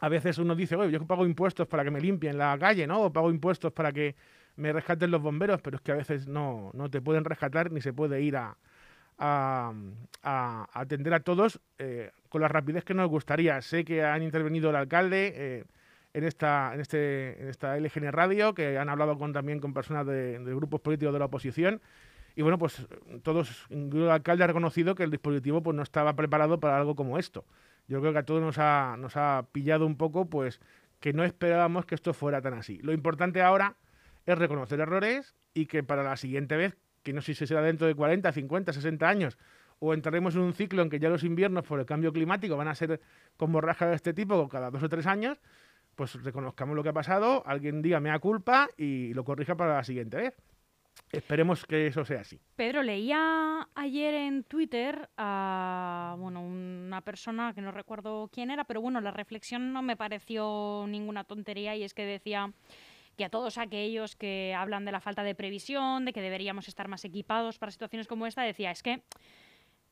a 0.01 0.09
veces 0.09 0.39
uno 0.39 0.55
dice, 0.55 0.77
oye, 0.77 0.91
yo 0.91 1.07
pago 1.07 1.27
impuestos 1.27 1.69
para 1.69 1.85
que 1.85 1.91
me 1.91 2.01
limpien 2.01 2.39
la 2.39 2.59
calle, 2.59 2.87
¿no? 2.87 3.03
O 3.03 3.13
pago 3.13 3.31
impuestos 3.31 3.73
para 3.73 3.93
que 3.93 4.17
me 4.57 4.73
rescaten 4.73 5.11
los 5.11 5.21
bomberos, 5.21 5.61
pero 5.61 5.77
es 5.77 5.83
que 5.83 5.93
a 5.93 5.97
veces 5.97 6.27
no, 6.27 6.71
no 6.73 6.91
te 6.91 7.01
pueden 7.03 7.25
rescatar 7.25 7.71
ni 7.71 7.81
se 7.81 7.93
puede 7.93 8.23
ir 8.23 8.37
a, 8.37 8.57
atender 10.73 11.13
a 11.13 11.21
todos 11.21 11.61
eh, 11.79 12.11
con 12.31 12.41
la 12.41 12.49
rapidez 12.49 12.85
que 12.85 12.95
nos 12.95 13.09
gustaría. 13.11 13.61
Sé 13.61 13.85
que 13.85 14.03
han 14.03 14.23
intervenido 14.23 14.71
el 14.71 14.77
alcalde 14.77 15.33
eh, 15.37 15.65
en, 16.15 16.25
esta, 16.25 16.73
en, 16.73 16.81
este, 16.81 17.43
en 17.43 17.49
esta 17.49 17.77
LGN 17.79 18.11
Radio, 18.13 18.55
que 18.55 18.79
han 18.79 18.89
hablado 18.89 19.19
con, 19.19 19.35
también 19.35 19.61
con 19.61 19.75
personas 19.75 20.07
de, 20.07 20.39
de 20.39 20.55
grupos 20.55 20.81
políticos 20.81 21.13
de 21.13 21.19
la 21.19 21.27
oposición. 21.27 21.83
Y 22.35 22.43
bueno, 22.43 22.57
pues 22.57 22.87
todos, 23.23 23.67
el 23.69 24.09
alcalde 24.09 24.45
ha 24.45 24.47
reconocido 24.47 24.95
que 24.95 25.03
el 25.03 25.11
dispositivo 25.11 25.63
pues, 25.63 25.77
no 25.77 25.83
estaba 25.83 26.15
preparado 26.17 26.59
para 26.59 26.79
algo 26.79 26.95
como 26.95 27.19
esto 27.19 27.45
yo 27.91 28.01
creo 28.01 28.13
que 28.13 28.21
a 28.21 28.23
todos 28.23 28.41
nos 28.41 28.57
ha, 28.59 28.95
nos 28.97 29.17
ha 29.17 29.47
pillado 29.51 29.85
un 29.85 29.97
poco, 29.97 30.31
pues 30.31 30.61
que 31.01 31.13
no 31.13 31.25
esperábamos 31.25 31.87
que 31.87 31.97
esto 31.97 32.15
fuera 32.15 32.41
tan 32.41 32.55
así. 32.55 32.79
Lo 32.83 32.93
importante 32.93 33.43
ahora 33.43 33.75
es 34.27 34.39
reconocer 34.39 34.79
errores 34.79 35.35
y 35.55 35.67
que 35.67 35.83
para 35.83 36.05
la 36.05 36.17
siguiente 36.17 36.57
vez, 36.57 36.77
que 37.03 37.13
no 37.13 37.21
sé 37.21 37.35
si 37.35 37.49
será 37.49 37.63
dentro 37.63 37.89
de 37.89 37.97
40, 37.97 38.31
50, 38.31 38.73
60 38.73 39.09
años, 39.09 39.39
o 39.81 39.93
entraremos 39.93 40.37
en 40.37 40.43
un 40.43 40.53
ciclo 40.53 40.83
en 40.83 40.89
que 40.89 41.01
ya 41.01 41.09
los 41.09 41.25
inviernos 41.25 41.65
por 41.65 41.81
el 41.81 41.87
cambio 41.87 42.13
climático 42.13 42.57
van 42.57 42.69
a 42.69 42.77
ser 42.77 43.01
con 43.37 43.51
borrajas 43.51 43.89
de 43.89 43.97
este 43.97 44.15
tipo 44.15 44.49
cada 44.49 44.71
dos 44.71 44.85
o 44.85 44.89
tres 44.89 45.09
años, 45.09 45.41
pues 45.97 46.23
reconozcamos 46.23 46.77
lo 46.77 46.85
que 46.85 46.91
ha 46.91 46.93
pasado, 46.93 47.43
alguien 47.45 47.83
diga 47.83 47.99
mea 47.99 48.21
culpa 48.21 48.69
y 48.77 49.13
lo 49.15 49.25
corrija 49.25 49.57
para 49.57 49.75
la 49.75 49.83
siguiente 49.83 50.17
vez. 50.17 50.37
Esperemos 51.13 51.65
que 51.65 51.89
eso 51.89 52.05
sea 52.05 52.21
así. 52.21 52.41
Pedro, 52.55 52.83
leía 52.83 53.69
ayer 53.75 54.15
en 54.15 54.45
Twitter 54.45 55.09
a 55.17 56.15
bueno, 56.19 56.41
una 56.41 57.01
persona 57.01 57.53
que 57.53 57.61
no 57.61 57.73
recuerdo 57.73 58.31
quién 58.33 58.51
era, 58.51 58.65
pero 58.65 58.81
bueno, 58.81 59.01
la 59.01 59.11
reflexión 59.11 59.73
no 59.73 59.83
me 59.83 59.97
pareció 59.97 60.85
ninguna 60.89 61.25
tontería 61.25 61.75
y 61.75 61.83
es 61.83 61.95
que 61.95 62.05
decía 62.05 62.53
que 63.17 63.25
a 63.25 63.29
todos 63.29 63.59
aquellos 63.59 64.15
que 64.15 64.55
hablan 64.57 64.85
de 64.85 64.93
la 64.93 65.01
falta 65.01 65.25
de 65.25 65.35
previsión, 65.35 66.05
de 66.05 66.13
que 66.13 66.23
deberíamos 66.23 66.69
estar 66.69 66.87
más 66.87 67.05
equipados 67.05 67.59
para 67.59 67.73
situaciones 67.73 68.07
como 68.07 68.27
esta, 68.27 68.43
decía, 68.43 68.71
es 68.71 68.83
que 68.83 69.03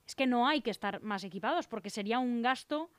es 0.07 0.15
que 0.15 0.27
no 0.27 0.49
hay 0.49 0.63
que 0.63 0.71
estar 0.71 1.03
más 1.03 1.25
equipados 1.25 1.67
porque 1.67 1.91
sería 1.91 2.19
un 2.19 2.41
gasto 2.41 2.91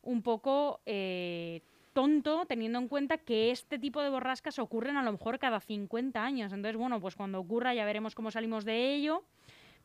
un 0.00 0.22
poco 0.22 0.80
eh, 0.86 1.60
tonto 1.94 2.44
teniendo 2.46 2.78
en 2.78 2.88
cuenta 2.88 3.16
que 3.16 3.50
este 3.50 3.78
tipo 3.78 4.02
de 4.02 4.10
borrascas 4.10 4.58
ocurren 4.58 4.98
a 4.98 5.02
lo 5.02 5.12
mejor 5.12 5.38
cada 5.38 5.60
50 5.60 6.22
años. 6.22 6.52
Entonces, 6.52 6.76
bueno, 6.76 7.00
pues 7.00 7.16
cuando 7.16 7.40
ocurra 7.40 7.72
ya 7.72 7.86
veremos 7.86 8.14
cómo 8.14 8.30
salimos 8.30 8.66
de 8.66 8.94
ello, 8.94 9.24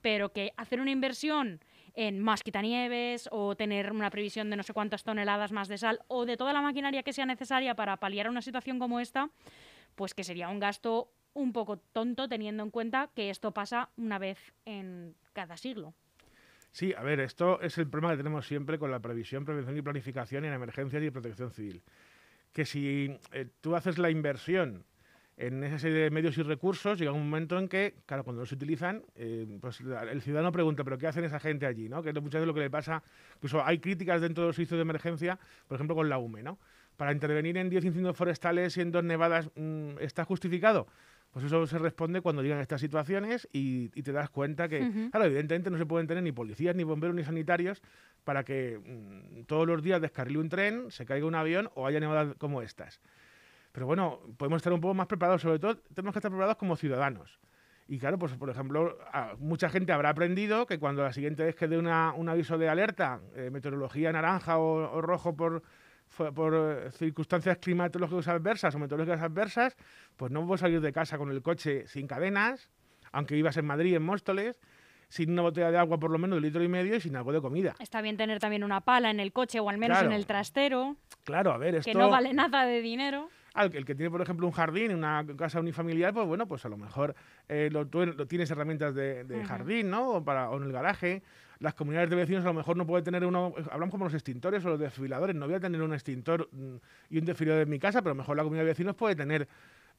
pero 0.02 0.34
que 0.34 0.52
hacer 0.58 0.82
una 0.82 0.92
inversión 0.92 1.62
en 1.94 2.20
más 2.20 2.44
quitanieves 2.44 3.30
o 3.32 3.56
tener 3.56 3.92
una 3.92 4.10
previsión 4.10 4.50
de 4.50 4.58
no 4.58 4.64
sé 4.64 4.74
cuántas 4.74 5.04
toneladas 5.04 5.52
más 5.52 5.68
de 5.68 5.78
sal 5.78 6.02
o 6.08 6.26
de 6.26 6.38
toda 6.38 6.52
la 6.54 6.62
maquinaria 6.62 7.04
que 7.04 7.14
sea 7.14 7.26
necesaria 7.26 7.76
para 7.76 7.98
paliar 7.98 8.30
una 8.30 8.42
situación 8.42 8.80
como 8.80 9.00
esta, 9.00 9.30
pues 9.96 10.14
que 10.14 10.24
sería 10.24 10.50
un 10.50 10.60
gasto 10.60 11.12
un 11.34 11.54
poco 11.54 11.78
tonto 11.78 12.28
teniendo 12.28 12.64
en 12.64 12.72
cuenta 12.72 13.10
que 13.14 13.30
esto 13.30 13.52
pasa 13.54 13.90
una 13.98 14.18
vez 14.18 14.54
en 14.66 15.16
cada 15.34 15.58
siglo. 15.58 15.94
Sí, 16.72 16.94
a 16.94 17.02
ver, 17.02 17.20
esto 17.20 17.60
es 17.62 17.78
el 17.78 17.88
problema 17.88 18.14
que 18.14 18.18
tenemos 18.18 18.46
siempre 18.46 18.78
con 18.78 18.92
la 18.92 19.00
previsión, 19.00 19.44
prevención 19.44 19.78
y 19.78 19.82
planificación 19.82 20.46
en 20.46 20.54
emergencias 20.54 21.04
y 21.04 21.10
protección 21.10 21.52
civil. 21.52 21.82
Que 22.54 22.66
si 22.66 23.18
eh, 23.32 23.48
tú 23.62 23.76
haces 23.76 23.98
la 23.98 24.10
inversión 24.10 24.86
en 25.40 25.64
esa 25.64 25.80
serie 25.80 26.00
de 26.00 26.10
medios 26.10 26.38
y 26.38 26.44
recursos, 26.44 27.00
llega 27.00 27.14
un 27.14 27.24
momento 27.24 27.58
en 27.58 27.70
que, 27.70 27.96
claro, 28.06 28.24
cuando 28.24 28.42
los 28.42 28.52
utilizan, 28.52 29.04
eh, 29.16 29.48
pues 29.62 29.80
el 29.80 30.22
ciudadano 30.22 30.52
pregunta, 30.52 30.84
¿pero 30.84 30.98
qué 30.98 31.08
hacen 31.08 31.24
esa 31.24 31.40
gente 31.40 31.66
allí? 31.66 31.88
¿no? 31.88 32.04
Que 32.04 32.10
es 32.10 32.16
muchas 32.16 32.42
veces 32.42 32.48
lo 32.48 32.54
que 32.54 32.60
le 32.60 32.70
pasa. 32.70 33.02
Incluso 33.36 33.64
hay 33.66 33.80
críticas 33.80 34.22
dentro 34.22 34.44
de 34.44 34.48
los 34.50 34.56
servicios 34.56 34.78
de 34.78 34.82
emergencia, 34.82 35.40
por 35.68 35.76
ejemplo, 35.76 35.96
con 35.96 36.10
la 36.10 36.18
UME, 36.18 36.44
¿no? 36.44 36.60
Para 36.98 37.14
intervenir 37.14 37.56
en 37.58 37.70
10 37.70 37.86
incendios 37.86 38.18
forestales 38.18 38.76
y 38.76 38.82
en 38.82 38.92
dos 38.92 39.04
nevadas, 39.04 39.50
mm, 39.56 40.00
¿está 40.02 40.26
justificado? 40.26 40.88
Pues 41.32 41.46
eso 41.46 41.68
se 41.68 41.78
responde 41.78 42.22
cuando 42.22 42.42
llegan 42.42 42.60
estas 42.60 42.82
situaciones 42.82 43.48
y, 43.54 43.90
te 43.90 44.12
das 44.12 44.30
cuenta 44.32 44.68
que, 44.68 45.10
claro, 45.12 45.26
evidentemente 45.28 45.70
no 45.70 45.78
se 45.78 45.86
pueden 45.86 46.08
tener 46.08 46.24
ni 46.24 46.32
policías, 46.32 46.76
ni 46.76 46.84
bomberos, 46.84 47.16
ni 47.16 47.24
sanitarios 47.24 47.82
para 48.24 48.44
que 48.44 48.80
mm, 48.80 49.44
todos 49.44 49.68
los 49.68 49.84
días 49.84 50.02
descarrile 50.02 50.40
un 50.40 50.50
tren, 50.50 50.90
se 50.90 51.06
caiga 51.06 51.28
un 51.28 51.36
avión 51.36 51.70
o 51.76 51.86
haya 51.86 52.00
nevadas 52.00 52.36
como 52.38 52.64
estas. 52.64 53.00
Pero 53.72 53.86
bueno, 53.86 54.20
podemos 54.38 54.58
estar 54.58 54.74
un 54.74 54.82
poco 54.82 54.96
más 54.96 55.06
preparados, 55.06 55.44
sobre 55.44 55.60
todo 55.60 55.78
tenemos 55.94 56.14
que 56.14 56.20
estar 56.20 56.32
preparados 56.32 56.58
como 56.58 56.76
ciudadanos. 56.76 57.40
Y 57.88 58.00
claro, 58.00 58.18
pues 58.18 58.34
por 58.34 58.50
ejemplo, 58.50 58.98
mucha 59.38 59.70
gente 59.70 59.92
habrá 59.92 60.10
aprendido 60.10 60.66
que 60.66 60.80
cuando 60.80 61.04
la 61.04 61.14
siguiente 61.14 61.44
vez 61.44 61.56
que 61.56 61.68
dé 61.68 61.78
una, 61.78 62.14
un 62.14 62.30
aviso 62.30 62.58
de 62.58 62.70
alerta, 62.70 63.20
eh, 63.36 63.50
meteorología 63.52 64.12
naranja 64.12 64.58
o 64.58 65.02
rojo 65.02 65.36
por 65.36 65.64
por 66.18 66.54
eh, 66.56 66.92
circunstancias 66.92 67.58
climatológicas 67.58 68.28
adversas 68.28 68.76
o 68.76 68.80
meteorológicas 68.80 69.22
adversas, 69.22 69.78
pues 70.18 70.32
no 70.32 70.46
puedo 70.46 70.58
salir 70.58 70.82
de 70.82 70.92
casa 70.92 71.18
con 71.18 71.32
el 71.32 71.42
coche 71.42 71.88
sin 71.88 72.08
cadenas, 72.08 72.70
aunque 73.12 73.38
ibas 73.38 73.58
en 73.58 73.66
Madrid, 73.66 73.96
en 73.96 74.04
Móstoles, 74.04 74.60
sin 75.08 75.32
una 75.32 75.42
botella 75.42 75.72
de 75.72 75.78
agua 75.78 76.00
por 76.00 76.12
lo 76.12 76.20
menos 76.20 76.38
de 76.38 76.42
litro 76.42 76.64
y 76.64 76.68
medio 76.68 76.96
y 76.96 77.02
sin 77.02 77.16
algo 77.16 77.32
de 77.32 77.42
comida. 77.42 77.76
Está 77.80 78.02
bien 78.02 78.18
tener 78.18 78.40
también 78.40 78.64
una 78.64 78.82
pala 78.82 79.10
en 79.10 79.20
el 79.20 79.34
coche 79.34 79.60
o 79.60 79.70
al 79.70 79.78
menos 79.78 80.02
en 80.02 80.12
el 80.12 80.26
trastero. 80.26 80.96
Claro, 81.24 81.52
a 81.52 81.58
ver, 81.58 81.76
esto... 81.76 81.92
Que 81.92 81.98
no 81.98 82.10
vale 82.10 82.34
nada 82.34 82.66
de 82.66 82.82
dinero. 82.82 83.30
El 83.64 83.86
que 83.86 83.96
tiene, 83.96 84.10
por 84.10 84.22
ejemplo, 84.22 84.46
un 84.48 84.54
jardín, 84.54 84.94
una 84.94 85.26
casa 85.38 85.60
unifamiliar, 85.60 86.14
pues 86.14 86.28
bueno, 86.28 86.48
pues 86.48 86.66
a 86.66 86.70
lo 86.70 86.78
mejor 86.78 87.16
eh, 87.48 87.70
lo, 87.72 87.88
tienes 88.28 88.50
herramientas 88.52 88.96
de, 88.96 89.44
jardín, 89.48 89.90
¿no? 89.90 90.10
O, 90.10 90.24
para, 90.24 90.50
o 90.50 90.58
en 90.58 90.64
el 90.64 90.72
garaje 90.72 91.22
las 91.60 91.74
comunidades 91.74 92.10
de 92.10 92.16
vecinos 92.16 92.44
a 92.46 92.48
lo 92.48 92.54
mejor 92.54 92.78
no 92.78 92.88
puede 92.88 93.04
tener 93.04 93.26
uno, 93.26 93.54
hablamos 93.70 93.92
como 93.92 94.06
los 94.06 94.14
extintores 94.14 94.64
o 94.66 94.70
los 94.70 94.80
desfibriladores, 94.80 95.36
no 95.36 95.46
voy 95.46 95.56
a 95.56 95.60
tener 95.60 95.82
un 95.82 95.94
extintor 95.94 96.48
mm, 96.52 96.76
y 97.10 97.20
un 97.20 97.26
desfibrilador 97.26 97.64
en 97.64 97.70
mi 97.70 97.80
casa, 97.80 98.02
pero 98.02 98.12
a 98.12 98.16
lo 98.16 98.20
mejor 98.20 98.38
la 98.38 98.44
comunidad 98.44 98.64
de 98.64 98.70
vecinos 98.70 98.96
puede 98.96 99.16
tener 99.16 99.48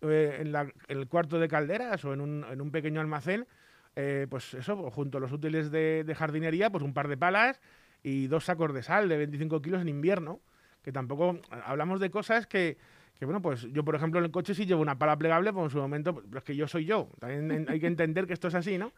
eh, 0.00 0.38
en, 0.40 0.54
el 0.88 1.06
cuarto 1.06 1.38
de 1.38 1.48
calderas 1.48 2.02
o 2.04 2.14
en 2.14 2.20
un, 2.22 2.70
pequeño 2.70 3.00
almacén, 3.00 3.46
eh, 3.94 4.26
pues 4.30 4.54
eso, 4.54 4.90
junto 4.90 5.18
a 5.18 5.20
los 5.20 5.32
útiles 5.32 5.70
de, 5.70 6.14
jardinería, 6.16 6.70
pues 6.70 6.82
un 6.82 6.94
par 6.94 7.08
de 7.08 7.18
palas 7.18 7.60
y 8.02 8.26
dos 8.26 8.44
sacos 8.46 8.72
de 8.72 8.82
sal 8.82 9.08
de 9.10 9.18
25 9.18 9.60
kilos 9.60 9.82
en 9.82 9.88
invierno, 9.90 10.40
que 10.82 10.92
tampoco 10.92 11.38
hablamos 11.50 12.00
de 12.00 12.10
cosas 12.10 12.46
que, 12.46 12.78
que 13.20 13.26
bueno, 13.26 13.42
pues 13.42 13.68
yo, 13.70 13.84
por 13.84 13.94
ejemplo, 13.94 14.18
en 14.18 14.24
el 14.24 14.30
coche 14.30 14.54
sí 14.54 14.64
llevo 14.64 14.80
una 14.80 14.98
pala 14.98 15.14
plegable, 15.18 15.52
pues 15.52 15.64
en 15.64 15.70
su 15.70 15.78
momento, 15.78 16.14
pero 16.14 16.38
es 16.38 16.44
que 16.44 16.56
yo 16.56 16.66
soy 16.66 16.86
yo. 16.86 17.10
También 17.20 17.66
hay 17.68 17.78
que 17.78 17.86
entender 17.86 18.26
que 18.26 18.32
esto 18.32 18.48
es 18.48 18.54
así, 18.54 18.78
¿no? 18.78 18.92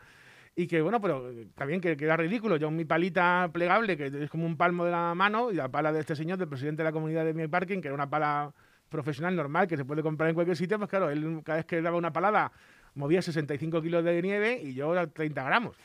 y 0.55 0.67
que 0.67 0.81
bueno, 0.83 1.01
pero 1.01 1.29
también 1.57 1.81
que 1.81 1.97
queda 1.97 2.17
ridículo. 2.17 2.57
Yo 2.57 2.71
mi 2.71 2.85
palita 2.85 3.51
plegable, 3.53 3.97
que 3.97 4.07
es 4.07 4.31
como 4.31 4.47
un 4.47 4.57
palmo 4.57 4.85
de 4.85 4.93
la 4.93 5.13
mano, 5.17 5.51
y 5.51 5.55
la 5.57 5.69
pala 5.69 5.93
de 5.93 5.99
este 5.99 6.15
señor, 6.15 6.39
del 6.39 6.49
presidente 6.49 6.83
de 6.83 6.89
la 6.89 6.93
comunidad 6.93 7.25
de 7.25 7.35
mi 7.35 7.49
parking, 7.49 7.81
que 7.81 7.89
era 7.89 7.95
una 7.95 8.09
pala 8.09 8.53
profesional 8.89 9.35
normal 9.35 9.67
que 9.67 9.77
se 9.77 9.85
puede 9.85 10.03
comprar 10.03 10.29
en 10.29 10.35
cualquier 10.35 10.57
sitio, 10.57 10.79
pues 10.79 10.89
claro, 10.89 11.11
él 11.11 11.41
cada 11.43 11.57
vez 11.57 11.67
que 11.67 11.83
daba 11.83 11.97
una 11.97 12.13
palada 12.13 12.53
movía 12.95 13.23
65 13.23 13.83
kilos 13.83 14.05
de 14.05 14.21
nieve 14.23 14.61
y 14.63 14.75
yo 14.75 15.09
30 15.09 15.43
gramos. 15.43 15.77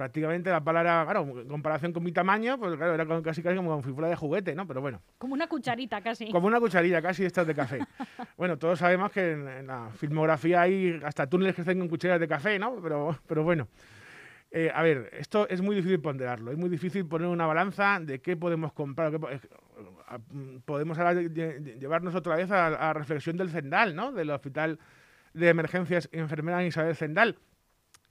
Prácticamente 0.00 0.48
la 0.48 0.64
pala 0.64 0.80
era, 0.80 1.04
claro, 1.04 1.40
en 1.40 1.46
comparación 1.46 1.92
con 1.92 2.02
mi 2.02 2.10
tamaño, 2.10 2.58
pues 2.58 2.74
claro, 2.74 2.94
era 2.94 3.06
casi, 3.20 3.42
casi 3.42 3.54
como 3.54 3.82
si 3.82 3.92
fuera 3.92 4.08
de 4.08 4.16
juguete, 4.16 4.54
¿no? 4.54 4.66
Pero 4.66 4.80
bueno. 4.80 5.02
Como 5.18 5.34
una 5.34 5.46
cucharita 5.46 6.00
casi. 6.00 6.30
Como 6.30 6.46
una 6.46 6.58
cucharilla 6.58 7.02
casi 7.02 7.26
estas 7.26 7.46
de 7.46 7.54
café. 7.54 7.80
bueno, 8.38 8.56
todos 8.56 8.78
sabemos 8.78 9.12
que 9.12 9.32
en, 9.32 9.66
la 9.66 9.90
filmografía 9.90 10.62
hay 10.62 10.98
hasta 11.04 11.28
túneles 11.28 11.54
que 11.54 11.60
están 11.60 11.78
con 11.78 11.88
cucharas 11.88 12.18
de 12.18 12.26
café, 12.26 12.58
¿no? 12.58 12.80
Pero, 12.82 13.14
pero 13.26 13.44
bueno. 13.44 13.68
Eh, 14.50 14.72
a 14.74 14.82
ver, 14.82 15.10
esto 15.12 15.46
es 15.50 15.60
muy 15.60 15.76
difícil 15.76 16.00
ponderarlo, 16.00 16.50
es 16.50 16.56
muy 16.56 16.70
difícil 16.70 17.04
poner 17.04 17.28
una 17.28 17.44
balanza 17.44 18.00
de 18.00 18.22
qué 18.22 18.38
podemos 18.38 18.72
comprar. 18.72 19.12
Qué, 19.12 19.20
podemos 20.64 20.96
llevarnos 20.96 22.14
otra 22.14 22.36
vez 22.36 22.50
a 22.50 22.70
la 22.70 22.94
reflexión 22.94 23.36
del 23.36 23.50
Zendal, 23.50 23.94
¿no? 23.94 24.12
Del 24.12 24.30
Hospital 24.30 24.78
de 25.34 25.50
Emergencias 25.50 26.08
Enfermera 26.10 26.64
Isabel 26.64 26.96
Zendal. 26.96 27.36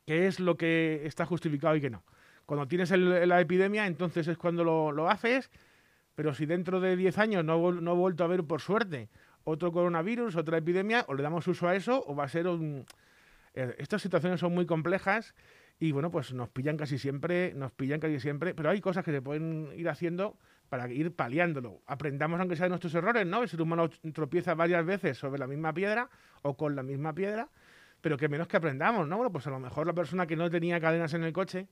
¿Qué 0.09 0.25
es 0.25 0.39
lo 0.39 0.57
que 0.57 1.01
está 1.05 1.27
justificado 1.27 1.75
y 1.75 1.81
qué 1.81 1.91
no? 1.91 2.01
Cuando 2.47 2.67
tienes 2.67 2.89
la 2.89 3.41
epidemia, 3.41 3.85
entonces 3.85 4.27
es 4.27 4.39
cuando 4.39 4.63
lo, 4.63 5.07
haces, 5.07 5.51
pero 6.15 6.33
si 6.33 6.47
dentro 6.47 6.79
de 6.79 6.95
10 6.95 7.19
años 7.19 7.45
no, 7.45 7.71
no 7.73 7.91
he 7.91 7.95
vuelto 7.95 8.23
a 8.23 8.27
ver, 8.27 8.43
por 8.43 8.59
suerte, 8.59 9.07
otro 9.43 9.71
coronavirus, 9.71 10.35
otra 10.35 10.57
epidemia, 10.57 11.05
o 11.09 11.13
le 11.13 11.21
damos 11.21 11.45
uso 11.45 11.67
a 11.67 11.75
eso, 11.75 12.03
o 12.07 12.15
va 12.15 12.23
a 12.23 12.27
ser 12.27 12.47
un... 12.47 12.87
Eh, 13.53 13.75
estas 13.77 14.01
situaciones 14.01 14.39
son 14.39 14.51
muy 14.51 14.65
complejas 14.65 15.35
y 15.79 15.91
bueno, 15.91 16.09
pues 16.09 16.33
nos 16.33 16.49
pillan 16.49 16.75
casi 16.75 16.97
siempre, 16.97 17.53
nos 17.53 17.71
pillan 17.71 17.99
casi 17.99 18.19
siempre, 18.19 18.55
pero 18.55 18.71
hay 18.71 18.81
cosas 18.81 19.05
que 19.05 19.11
se 19.11 19.21
pueden 19.21 19.69
ir 19.75 19.89
haciendo 19.89 20.39
para 20.69 20.91
ir 20.91 21.13
paliándolo. 21.13 21.83
Aprendamos 21.85 22.39
aunque 22.39 22.55
sea 22.55 22.65
de 22.65 22.69
nuestros 22.69 22.95
errores, 22.95 23.27
¿no? 23.27 23.43
El 23.43 23.49
ser 23.49 23.61
humano 23.61 23.87
tropieza 24.11 24.55
varias 24.55 24.83
veces 24.83 25.19
sobre 25.19 25.37
la 25.37 25.45
misma 25.45 25.71
piedra 25.71 26.09
o 26.41 26.57
con 26.57 26.75
la 26.75 26.81
misma 26.81 27.13
piedra, 27.13 27.49
pero 28.01 28.17
que 28.17 28.29
menos 28.29 28.47
que 28.47 28.57
aprendamos, 28.57 29.07
¿no? 29.07 29.17
Bueno, 29.17 29.31
pues 29.31 29.45
a 29.47 29.49
lo 29.49 29.59
mejor 29.59 29.87
la 29.87 29.93
persona 29.93 30.27
que 30.27 30.35
no 30.35 30.49
tenía 30.49 30.79
cadenas 30.79 31.13
en 31.13 31.23
el 31.23 31.33
coche 31.33 31.67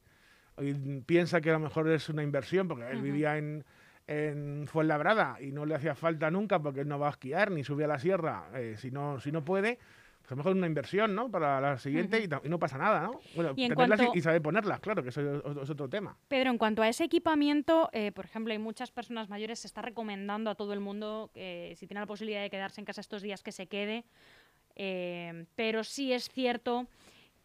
piensa 1.06 1.40
que 1.40 1.50
a 1.50 1.54
lo 1.54 1.60
mejor 1.60 1.90
es 1.90 2.10
una 2.10 2.24
inversión 2.24 2.68
porque 2.68 2.90
él 2.90 3.02
vivía 3.02 3.38
en, 3.38 3.64
en 4.08 4.66
Fuenlabrada 4.68 5.38
y 5.40 5.52
no 5.52 5.66
le 5.66 5.76
hacía 5.76 5.94
falta 5.94 6.32
nunca 6.32 6.60
porque 6.60 6.82
él 6.82 6.88
no 6.88 6.98
va 6.98 7.08
a 7.08 7.12
esquiar 7.12 7.52
ni 7.52 7.64
sube 7.64 7.84
a 7.84 7.88
la 7.88 8.00
sierra 8.00 8.48
eh, 8.56 8.76
si, 8.78 8.90
no, 8.90 9.20
si 9.20 9.32
no 9.32 9.46
puede 9.46 9.78
pues 10.28 10.34
a 10.34 10.36
lo 10.36 10.38
mejor 10.40 10.58
una 10.58 10.68
inversión, 10.68 11.16
¿no? 11.16 11.32
Para 11.32 11.62
la 11.62 11.78
siguiente 11.78 12.22
y, 12.22 12.50
no 12.50 12.60
pasa 12.60 12.78
nada, 12.78 13.00
¿no? 13.00 13.22
Bueno, 13.34 13.54
y 13.56 13.70
tenerlas 13.70 14.02
y, 14.14 14.22
saber 14.22 14.42
ponerlas, 14.42 14.82
claro, 14.82 15.02
que 15.02 15.08
eso 15.08 15.22
es, 15.22 15.70
otro 15.70 15.88
tema. 15.88 16.18
Pedro, 16.28 16.50
en 16.50 16.58
cuanto 16.58 16.82
a 16.82 16.90
ese 16.90 17.06
equipamiento, 17.06 17.90
eh, 17.94 18.12
por 18.12 18.26
ejemplo, 18.26 18.52
hay 18.52 18.60
muchas 18.60 18.92
personas 18.92 19.30
mayores, 19.30 19.60
se 19.60 19.68
está 19.68 19.82
recomendando 19.82 20.50
a 20.50 20.56
todo 20.56 20.74
el 20.74 20.82
mundo 20.82 21.32
que 21.34 21.76
si 21.78 21.88
tiene 21.88 22.02
la 22.02 22.08
posibilidad 22.08 22.42
de 22.42 22.50
quedarse 22.50 22.82
en 22.82 22.86
casa 22.86 23.00
estos 23.00 23.22
días, 23.22 23.42
que 23.42 23.54
se 23.54 23.68
quede. 23.68 24.04
Eh, 24.80 25.46
pero 25.56 25.84
sí 25.84 26.14
es 26.14 26.30
cierto 26.30 26.88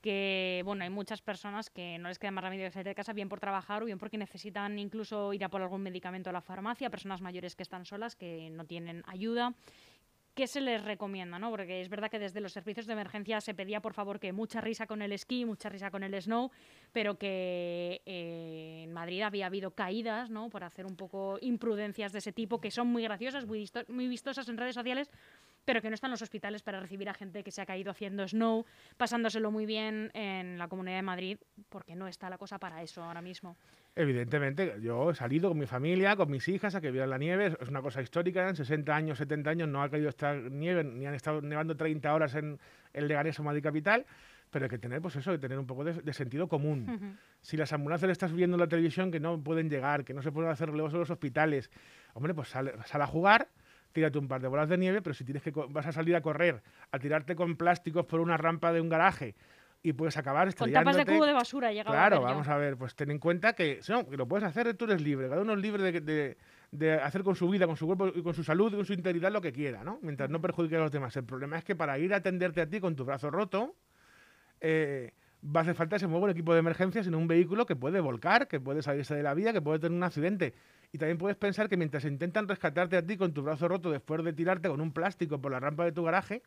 que 0.03 0.63
bueno, 0.65 0.85
hay 0.85 0.91
muchas 0.91 1.23
personas 1.23 1.71
que 1.71 1.97
no 1.99 2.09
les 2.09 2.19
queda 2.19 2.31
más 2.31 2.45
remedio 2.45 2.67
que 2.67 2.73
salir 2.73 2.87
de 2.87 2.95
casa, 2.95 3.13
bien 3.13 3.29
por 3.29 3.41
trabajar 3.41 3.83
o 3.83 3.87
bien 3.87 3.99
porque 3.99 4.19
necesitan 4.19 4.79
incluso 4.79 5.33
ir 5.33 5.45
a 5.45 5.49
por 5.49 5.63
algún 5.63 5.83
medicamento 5.83 6.29
a 6.29 6.33
la 6.33 6.41
farmacia, 6.41 6.91
personas 6.91 7.21
mayores 7.21 7.57
que 7.57 7.63
están 7.63 7.87
solas, 7.87 8.17
que 8.17 8.51
no 8.51 8.65
tienen 8.65 9.03
ayuda 9.07 9.55
¿qué 10.35 10.47
se 10.47 10.61
les 10.61 10.83
recomienda? 10.83 11.39
¿no? 11.39 11.51
Porque 11.51 11.81
es 11.81 11.89
verdad 11.89 12.11
que 12.11 12.19
desde 12.19 12.41
los 12.41 12.53
servicios 12.53 12.87
de 12.87 12.93
emergencia 12.95 13.41
se 13.41 13.55
pedía, 13.55 13.81
por 13.81 13.95
favor, 13.95 14.19
que 14.19 14.33
mucha 14.33 14.61
risa 14.61 14.87
con 14.87 15.03
el 15.03 15.13
esquí, 15.13 15.45
mucha 15.45 15.69
risa 15.69 15.91
con 15.91 16.03
el 16.03 16.21
snow, 16.21 16.51
pero 16.93 17.19
que 17.19 18.03
eh, 18.07 18.83
en 18.85 18.93
Madrid 18.93 19.23
había 19.23 19.47
habido 19.47 19.73
caídas, 19.73 20.31
¿no? 20.31 20.49
Por 20.49 20.65
hacer 20.65 20.87
un 20.87 20.97
poco 20.97 21.39
imprudencias 21.41 22.13
de 22.13 22.19
ese 22.19 22.33
tipo, 22.33 22.61
que 22.61 22.71
son 22.71 22.89
muy 22.89 23.03
graciosas, 23.03 23.47
muy, 23.47 23.69
muy 23.89 24.09
vistosas 24.09 24.49
en 24.49 24.57
redes 24.57 24.75
sociales, 24.75 25.11
pero 25.65 25.81
que 25.81 25.89
no 25.89 25.95
están 25.95 26.11
los 26.11 26.23
hospitales 26.23 26.63
para 26.63 26.81
recibir 26.81 27.09
a 27.09 27.15
gente 27.15 27.43
que 27.43 27.51
se 27.51 27.63
ha 27.63 27.67
caído 27.67 27.91
haciendo 27.91 28.27
snow, 28.27 28.65
pasándoselo 28.97 29.51
muy 29.51 29.67
bien 29.67 30.11
en 30.15 30.59
la 30.59 30.69
Comunidad 30.69 30.97
de 30.97 31.03
Madrid, 31.03 31.39
porque 31.69 31.95
no 31.95 32.09
está 32.09 32.29
la 32.31 32.39
cosa 32.39 32.59
para 32.59 32.83
eso 32.83 33.03
ahora 33.03 33.23
mismo. 33.23 33.57
Evidentemente, 33.95 34.77
yo 34.81 35.11
he 35.11 35.15
salido 35.15 35.51
con 35.51 35.59
mi 35.59 35.67
familia, 35.67 36.17
con 36.17 36.31
mis 36.31 36.49
hijas, 36.49 36.75
a 36.75 36.81
que 36.81 36.91
vieran 36.91 37.11
la 37.11 37.19
nieve, 37.19 37.55
es 37.61 37.69
una 37.69 37.83
cosa 37.83 38.03
histórica, 38.03 38.49
en 38.49 38.57
60 38.57 38.95
años, 38.95 39.19
70 39.19 39.51
años 39.51 39.69
no 39.69 39.83
ha 39.83 39.91
caído 39.91 40.09
esta 40.09 40.35
nieve, 40.35 40.83
ni 40.85 41.07
han 41.07 41.15
estado 41.15 41.41
nevando 41.43 41.77
30 41.77 42.13
horas 42.13 42.35
en 42.35 42.59
el 42.93 43.09
Leganés 43.09 43.39
o 43.39 43.43
Madrid 43.43 43.63
Capital, 43.63 44.07
pero 44.51 44.67
hay 44.67 44.69
que 44.69 44.79
tener, 44.79 45.01
pues 45.01 45.17
eso, 45.17 45.31
de 45.31 45.39
tener 45.39 45.59
un 45.59 45.67
poco 45.67 45.85
de, 45.85 46.13
sentido 46.13 46.47
común. 46.47 47.19
Si 47.41 47.57
las 47.57 47.73
ambulancias 47.73 48.11
estás 48.11 48.33
viendo 48.33 48.57
en 48.57 48.61
la 48.61 48.67
televisión 48.67 49.11
que 49.11 49.19
no 49.19 49.43
pueden 49.43 49.71
llegar, 49.71 50.05
que 50.05 50.13
no 50.13 50.21
se 50.21 50.31
pueden 50.31 50.51
hacer 50.51 50.69
relevos 50.69 50.93
en 50.93 51.01
los 51.01 51.11
hospitales, 51.11 51.71
hombre, 52.13 52.35
pues 52.35 52.49
sal 52.49 52.71
a 52.77 53.07
jugar, 53.07 53.49
tírate 53.93 54.19
un 54.19 54.29
par 54.29 54.41
de 54.41 54.49
bolas 54.49 54.69
de 54.69 54.79
nieve, 54.79 55.03
pero 55.03 55.15
si 55.15 55.25
tienes 55.25 55.43
que 55.43 55.51
vas 55.51 55.87
a 55.87 55.93
salir 55.93 56.17
a 56.17 56.21
correr, 56.21 56.63
a 56.91 56.99
tirarte 56.99 57.37
con 57.37 57.57
plásticos 57.57 58.07
por 58.07 58.21
una 58.21 58.37
rampa 58.37 58.73
de 58.73 58.81
un 58.81 58.89
garaje 58.89 59.35
y 59.83 59.93
puedes 59.93 60.17
acabar 60.17 60.49
estrellándote. 60.49 60.85
Con 60.85 60.93
tapas 60.93 61.07
de 61.07 61.13
cubo 61.13 61.27
de 61.27 61.33
basura 61.33 61.73
llega 61.73 61.91
Claro, 61.91 62.23
vamos 62.23 62.49
a 62.49 62.57
ver, 62.57 62.77
pues 62.77 62.95
ten 62.95 63.11
en 63.11 63.19
cuenta 63.19 63.53
que, 63.53 63.81
no, 63.89 64.09
que 64.09 64.17
lo 64.17 64.27
puedes 64.27 64.45
hacer, 64.45 64.75
tú 64.75 64.85
eres 64.85 65.03
libre, 65.03 65.29
cada 65.29 65.43
uno 65.43 65.55
es 65.55 65.59
libre 65.59 65.93
de, 65.93 66.37
de, 66.71 66.95
hacer 66.95 67.23
con 67.23 67.35
su 67.35 67.49
vida, 67.49 67.67
con 67.67 67.77
su 67.77 67.87
cuerpo 67.87 68.09
y 68.15 68.23
con 68.23 68.35
su 68.35 68.45
salud 68.45 68.73
y 68.73 68.77
con 68.77 68.85
su 68.85 68.93
integridad 68.93 69.33
lo 69.33 69.41
que 69.41 69.53
quiera, 69.53 69.83
¿no? 69.83 69.99
Mientras 70.03 70.31
no 70.31 70.41
perjudique 70.41 70.77
a 70.77 70.81
los 70.81 70.93
demás. 70.93 71.17
El 71.17 71.25
problema 71.25 71.59
es 71.59 71.65
que 71.65 71.75
para 71.75 71.99
ir 71.99 72.15
a 72.15 72.19
atenderte 72.19 72.61
a 72.61 72.69
ti 72.69 72.81
con 72.81 72.95
tu 72.95 73.05
brazo 73.05 73.31
roto, 73.31 73.75
eh, 74.61 75.13
va 75.45 75.61
a 75.61 75.63
hacer 75.65 75.75
falta 75.75 75.97
ese 75.97 76.07
nuevo 76.07 76.29
equipo 76.29 76.53
de 76.53 76.61
emergencias 76.61 77.07
en 77.07 77.17
un 77.17 77.27
vehículo 77.27 77.67
que 77.67 77.75
puede 77.75 78.01
volcar, 78.01 78.47
que 78.47 78.61
puede 78.61 78.83
salirse 78.83 79.15
de 79.15 79.23
la 79.23 79.35
vía, 79.35 79.53
que 79.53 79.61
puede 79.61 79.81
tener 79.81 79.97
un 79.97 80.05
accidente. 80.05 80.55
Y 80.93 80.99
también 80.99 81.17
puedes 81.17 81.37
pensar 81.39 81.69
que 81.71 81.77
mientras 81.79 82.05
intentan 82.05 82.47
rescatarte 82.47 82.97
a 82.99 83.03
ti 83.07 83.17
con 83.17 83.33
tu 83.33 83.43
brazo 83.43 83.67
roto 83.67 83.91
después 83.91 84.23
de 84.23 84.33
tirarte 84.35 84.69
con 84.69 84.81
un 84.81 84.93
plástico 84.93 85.41
por 85.41 85.51
la 85.51 85.59
rampa 85.59 85.85
de 85.87 85.93
tu 85.93 86.05
garaje, 86.05 86.43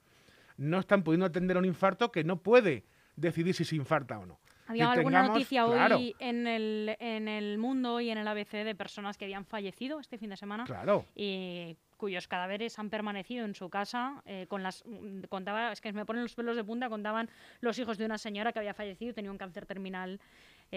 no 0.58 0.80
están 0.80 1.04
pudiendo 1.04 1.26
atender 1.26 1.58
a 1.58 1.60
un 1.60 1.66
infarto 1.66 2.12
que 2.12 2.24
no 2.24 2.38
puede 2.38 2.86
decidir 3.16 3.56
si 3.56 3.66
se 3.66 3.76
infarta 3.76 4.20
o 4.20 4.26
no. 4.28 4.40
Había 4.68 4.86
Que 4.94 5.00
alguna 5.00 5.20
tengamos- 5.22 5.38
noticia 5.38 5.66
claro, 5.66 5.98
hoy 5.98 6.16
en 6.20 6.48
el, 6.48 6.96
en 7.00 7.28
el 7.28 7.58
mundo 7.58 8.00
y 8.02 8.10
en 8.10 8.18
el 8.20 8.28
ABC 8.28 8.64
de 8.64 8.76
personas 8.76 9.18
que 9.18 9.26
habían 9.26 9.46
fallecido 9.46 10.00
este 10.00 10.18
fin 10.18 10.30
de 10.30 10.38
semana 10.38 10.64
Claro. 10.66 11.06
y 11.16 11.76
cuyos 11.98 12.28
cadáveres 12.28 12.78
han 12.78 12.90
permanecido 12.90 13.46
en 13.46 13.56
su 13.56 13.70
casa. 13.70 14.22
eh, 14.26 14.46
con 14.50 14.64
las 14.64 14.84
mm, 14.86 15.22
contaba, 15.30 15.72
es 15.72 15.82
que 15.82 15.94
me 15.94 16.06
ponen 16.06 16.24
los 16.24 16.36
pelos 16.36 16.56
de 16.56 16.64
punta, 16.64 16.90
contaban 16.90 17.30
los 17.62 17.78
hijos 17.80 17.98
de 17.98 18.06
una 18.06 18.18
señora 18.18 18.52
que 18.52 18.60
había 18.60 18.74
fallecido, 18.74 19.14
tenía 19.14 19.32
un 19.32 19.38
cáncer 19.38 19.66
terminal 19.66 20.20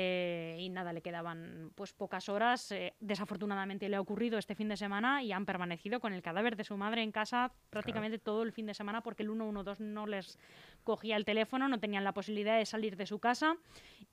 eh, 0.01 0.57
y 0.61 0.69
nada, 0.69 0.93
le 0.93 1.03
quedaban 1.03 1.73
pues 1.75 1.93
pocas 1.93 2.29
horas. 2.29 2.71
eh, 2.71 2.95
desafortunadamente 3.01 3.89
le 3.89 3.97
ha 3.97 4.01
ocurrido 4.01 4.39
este 4.39 4.55
fin 4.55 4.69
de 4.69 4.77
semana 4.77 5.25
y 5.25 5.33
han 5.33 5.45
permanecido 5.45 5.99
con 5.99 6.13
el 6.13 6.23
cadáver 6.23 6.55
de 6.55 6.63
su 6.63 6.77
madre 6.77 7.03
en 7.03 7.11
casa 7.11 7.51
prácticamente 7.69 8.21
todo 8.21 8.45
el 8.45 8.53
fin 8.53 8.67
de 8.67 8.75
semana 8.75 9.01
porque 9.01 9.25
el 9.25 9.29
112 9.31 9.83
no 9.83 10.07
les 10.07 10.39
cogía 10.85 11.17
el 11.17 11.25
teléfono, 11.25 11.67
no 11.69 11.81
tenían 11.81 12.05
la 12.05 12.13
posibilidad 12.13 12.57
de 12.59 12.65
salir 12.65 12.97
de 12.97 13.07
su 13.07 13.19
casa 13.19 13.57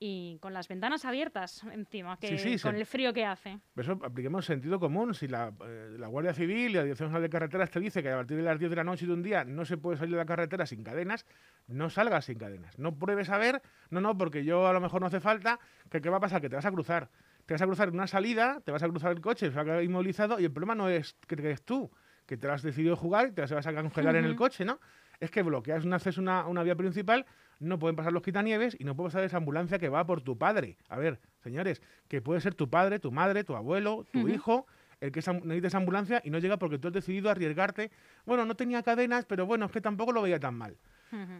y 0.00 0.38
con 0.40 0.52
las 0.52 0.66
ventanas 0.66 1.04
abiertas 1.04 1.62
encima, 1.72 2.18
que 2.18 2.36
Sí, 2.36 2.38
sí, 2.38 2.62
con 2.62 2.72
se- 2.72 2.80
el 2.80 2.86
frío 2.86 3.12
que 3.12 3.24
hace. 3.24 3.60
Eso 3.76 3.92
apliquemos 4.02 4.44
sentido 4.44 4.80
común. 4.80 5.14
Si 5.14 5.28
la, 5.28 5.52
eh, 5.64 5.94
la 5.98 6.08
Guardia 6.08 6.34
Civil 6.34 6.70
y 6.70 6.74
la 6.74 6.82
Dirección 6.82 7.10
General 7.10 7.22
de 7.22 7.30
Carreteras 7.30 7.70
te 7.70 7.78
dice 7.78 8.02
que 8.02 8.10
a 8.10 8.16
partir 8.16 8.36
de 8.36 8.42
las 8.42 8.58
10 8.58 8.70
de 8.70 8.76
la 8.76 8.84
noche 8.84 9.06
de 9.06 9.12
un 9.12 9.22
día 9.22 9.44
no 9.44 9.64
se 9.64 9.76
puede 9.76 9.96
salir 9.98 10.12
de 10.12 10.18
la 10.18 10.26
carretera 10.26 10.66
sin 10.66 10.82
cadenas, 10.82 11.24
no 11.68 11.88
salgas 11.90 12.24
sin 12.24 12.38
cadenas. 12.38 12.76
No 12.78 12.98
pruebes 12.98 13.30
a 13.30 13.38
ver, 13.38 13.62
no, 13.90 14.00
no, 14.00 14.16
porque 14.18 14.44
yo 14.44 14.66
a 14.66 14.72
lo 14.72 14.80
mejor 14.80 15.00
no 15.00 15.06
hace 15.06 15.20
falta, 15.20 15.58
que 15.90 16.00
qué 16.00 16.10
va 16.10 16.16
a 16.16 16.20
pasar, 16.20 16.40
que 16.40 16.48
te 16.48 16.56
vas 16.56 16.66
a 16.66 16.70
cruzar. 16.70 17.10
Te 17.46 17.54
vas 17.54 17.62
a 17.62 17.66
cruzar 17.66 17.88
en 17.88 17.94
una 17.94 18.06
salida, 18.06 18.60
te 18.64 18.72
vas 18.72 18.82
a 18.82 18.88
cruzar 18.88 19.12
el 19.12 19.20
coche, 19.20 19.50
se 19.50 19.54
va 19.54 19.62
a 19.62 19.64
quedar 19.64 19.82
inmovilizado 19.82 20.40
y 20.40 20.44
el 20.44 20.52
problema 20.52 20.74
no 20.74 20.88
es 20.88 21.14
que 21.26 21.36
te 21.36 21.42
quedes 21.42 21.62
tú, 21.62 21.90
que 22.26 22.36
te 22.36 22.46
lo 22.46 22.52
has 22.52 22.62
decidido 22.62 22.96
jugar 22.96 23.28
y 23.28 23.32
te 23.32 23.42
vas 23.42 23.52
a 23.52 23.74
congelar 23.74 24.16
en 24.16 24.24
el 24.24 24.34
coche, 24.34 24.64
¿no? 24.64 24.80
Es 25.20 25.30
que 25.30 25.42
bloqueas 25.42 25.84
un 25.84 25.92
acceso 25.92 26.20
a 26.20 26.22
una, 26.22 26.46
una 26.46 26.62
vía 26.62 26.74
principal, 26.74 27.24
no 27.60 27.78
pueden 27.78 27.96
pasar 27.96 28.12
los 28.12 28.22
quitanieves 28.22 28.76
y 28.78 28.84
no 28.84 28.96
puede 28.96 29.08
pasar 29.08 29.24
esa 29.24 29.36
ambulancia 29.38 29.78
que 29.78 29.88
va 29.88 30.04
por 30.04 30.22
tu 30.22 30.36
padre. 30.36 30.76
A 30.88 30.98
ver, 30.98 31.20
señores, 31.42 31.80
que 32.08 32.20
puede 32.20 32.40
ser 32.40 32.54
tu 32.54 32.68
padre, 32.68 32.98
tu 32.98 33.12
madre, 33.12 33.44
tu 33.44 33.54
abuelo, 33.54 34.04
tu 34.12 34.28
hijo, 34.28 34.66
el 35.00 35.12
que 35.12 35.20
necesita 35.20 35.68
esa 35.68 35.78
ambulancia 35.78 36.20
y 36.24 36.30
no 36.30 36.38
llega 36.38 36.58
porque 36.58 36.78
tú 36.78 36.88
has 36.88 36.94
decidido 36.94 37.30
arriesgarte. 37.30 37.90
Bueno, 38.24 38.44
no 38.44 38.56
tenía 38.56 38.82
cadenas, 38.82 39.24
pero 39.24 39.46
bueno, 39.46 39.66
es 39.66 39.72
que 39.72 39.80
tampoco 39.80 40.12
lo 40.12 40.22
veía 40.22 40.40
tan 40.40 40.54
mal. 40.54 40.76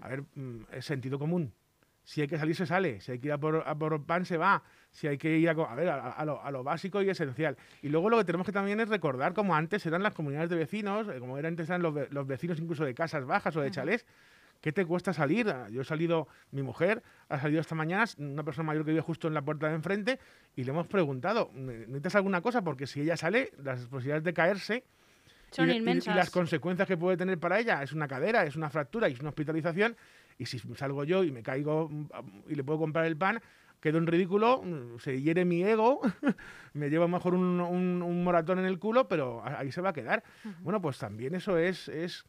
A 0.01 0.09
ver, 0.09 0.23
mm, 0.35 0.67
es 0.73 0.85
sentido 0.85 1.19
común. 1.19 1.53
Si 2.09 2.21
hay 2.21 2.29
que 2.29 2.39
salir, 2.39 2.55
se 2.55 2.67
sale. 2.67 3.01
Si 3.01 3.11
hay 3.11 3.19
que 3.19 3.27
ir 3.27 3.33
a 3.33 3.39
por, 3.39 3.65
a 3.67 3.75
por 3.75 4.01
pan, 4.07 4.25
se 4.25 4.37
va. 4.37 4.63
Si 4.93 5.09
hay 5.09 5.19
que 5.19 5.37
ir 5.39 5.49
a... 5.49 5.53
A 5.53 5.75
ver, 5.75 5.89
a, 5.89 6.13
a 6.13 6.25
lo, 6.25 6.41
a 6.41 6.51
lo 6.53 6.63
básico 6.63 7.03
y 7.03 7.11
esencial. 7.11 7.57
Y 7.83 7.89
luego 7.89 8.09
lo 8.09 8.17
que 8.19 8.25
tenemos 8.25 8.47
que 8.47 8.53
también 8.53 8.79
es 8.79 8.89
recordar 8.89 9.35
cómo 9.35 9.57
antes 9.57 9.85
eran 9.87 10.05
las 10.05 10.15
comunidades 10.15 10.49
de 10.49 10.55
vecinos, 10.55 11.09
eh, 11.09 11.19
como 11.19 11.37
eran 11.37 11.55
antes 11.55 11.69
eran 11.69 11.83
los, 11.83 11.93
los 12.13 12.25
vecinos 12.27 12.61
incluso 12.61 12.85
de 12.85 12.95
casas 12.95 13.27
bajas 13.27 13.57
o 13.57 13.61
de 13.61 13.73
chalés. 13.73 14.07
¿Qué 14.61 14.71
te 14.73 14.87
cuesta 14.87 15.13
salir? 15.13 15.49
Ah, 15.51 15.69
Yo 15.69 15.81
he 15.83 15.85
salido, 15.85 16.29
mi 16.53 16.63
mujer 16.63 17.03
ha 17.29 17.41
salido 17.41 17.61
esta 17.61 17.75
mañana, 17.75 18.05
una 18.19 18.45
persona 18.45 18.69
mayor 18.69 18.85
que 18.85 18.93
vive 18.93 19.03
justo 19.03 19.27
en 19.27 19.35
la 19.35 19.43
puerta 19.43 19.69
de 19.69 19.75
enfrente, 19.75 20.19
y 20.55 20.63
le 20.63 20.71
hemos 20.71 20.87
preguntado, 20.87 21.51
¿necesitas 21.55 22.15
alguna 22.15 22.41
cosa? 22.41 22.63
Porque 22.63 22.87
si 22.87 23.01
ella 23.03 23.17
sale, 23.17 23.51
las 23.63 23.81
posibilidades 23.87 24.23
de 24.25 24.33
caerse 24.33 24.85
Son 25.51 25.69
y, 25.69 25.73
y- 25.73 25.77
inmensas. 25.77 26.15
y 26.15 26.17
las 26.17 26.31
consecuencias 26.31 26.89
que 26.89 26.97
puede 26.97 27.17
tener 27.17 27.39
para 27.39 27.59
ella 27.61 27.83
es 27.83 27.93
una 27.93 28.09
cadera, 28.09 28.45
es 28.45 28.57
una 28.57 28.71
fractura 28.71 29.09
y 29.09 29.13
es 29.13 29.21
una 29.21 29.29
hospitalización. 29.29 29.95
Y 30.39 30.47
si 30.47 30.59
salgo 30.77 31.05
yo 31.05 31.25
y 31.25 31.31
me 31.33 31.43
caigo 31.43 31.91
y 32.49 32.55
le 32.55 32.65
puedo 32.65 32.79
comprar 32.79 33.07
el 33.07 33.17
pan, 33.17 33.41
quedo 33.81 33.99
en 33.99 34.07
ridículo, 34.07 34.63
se 34.99 35.21
hiere 35.23 35.45
mi 35.45 35.63
ego, 35.63 36.01
me 36.75 36.91
lleva 36.91 37.09
mejor 37.09 37.35
un, 37.35 37.61
un- 37.61 38.03
un 38.03 38.25
moratón 38.25 38.59
en 38.59 38.65
el 38.67 38.79
culo, 38.79 39.09
pero 39.09 39.43
ahí 39.45 39.71
se 39.73 39.81
va 39.81 39.91
a 39.91 39.93
quedar. 39.93 40.23
Bueno, 40.61 40.81
pues 40.81 40.99
también 40.99 41.35
eso 41.35 41.57
es, 41.59 41.89
es 41.89 42.25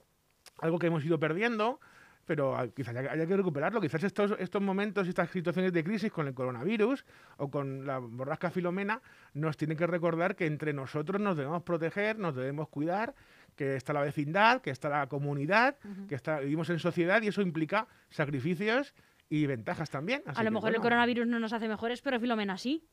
algo 0.59 0.79
que 0.79 0.87
hemos 0.87 1.03
ido 1.05 1.19
perdiendo. 1.19 1.79
Pero 2.25 2.57
ah, 2.57 2.67
quizás 2.67 2.93
haya, 2.93 3.25
que 3.25 3.37
recuperarlo. 3.37 3.79
Quizás 3.79 4.03
estos, 4.03 4.35
estos 4.37 4.61
momentos 4.61 5.07
estas 5.07 5.29
situaciones 5.31 5.71
de 5.71 5.81
crisis 5.81 6.11
con 6.11 6.27
el 6.27 6.33
coronavirus 6.33 7.05
o 7.37 7.49
con 7.49 7.85
la 7.85 7.99
borrasca 7.99 8.51
Filomena 8.51 9.01
nos 9.33 9.55
tienen 9.55 9.77
que 9.77 9.87
recordar 9.87 10.35
que 10.35 10.45
entre 10.45 10.73
nosotros 10.73 11.21
nos 11.21 11.37
debemos 11.37 11.63
proteger, 11.63 12.19
nos 12.19 12.35
debemos 12.35 12.67
cuidar, 12.67 13.15
que 13.57 13.75
está 13.75 13.91
la 13.91 14.01
vecindad, 14.01 14.61
que 14.61 14.69
está 14.69 14.87
la 14.87 15.07
comunidad, 15.07 15.75
que 16.07 16.15
está, 16.15 16.39
vivimos 16.39 16.69
en 16.69 16.79
sociedad 16.79 17.21
y 17.21 17.27
eso 17.27 17.41
implica 17.41 17.87
sacrificios 18.09 18.93
y 19.29 19.45
ventajas 19.47 19.89
también. 19.89 20.21
Así 20.25 20.39
A 20.39 20.43
lo 20.43 20.51
que, 20.51 20.53
mejor 20.53 20.75
el 20.75 20.81
coronavirus 20.81 21.27
no 21.27 21.39
nos 21.39 21.51
hace 21.51 21.67
mejores, 21.67 22.01
pero 22.01 22.19
Filomena 22.19 22.57
sí. 22.57 22.83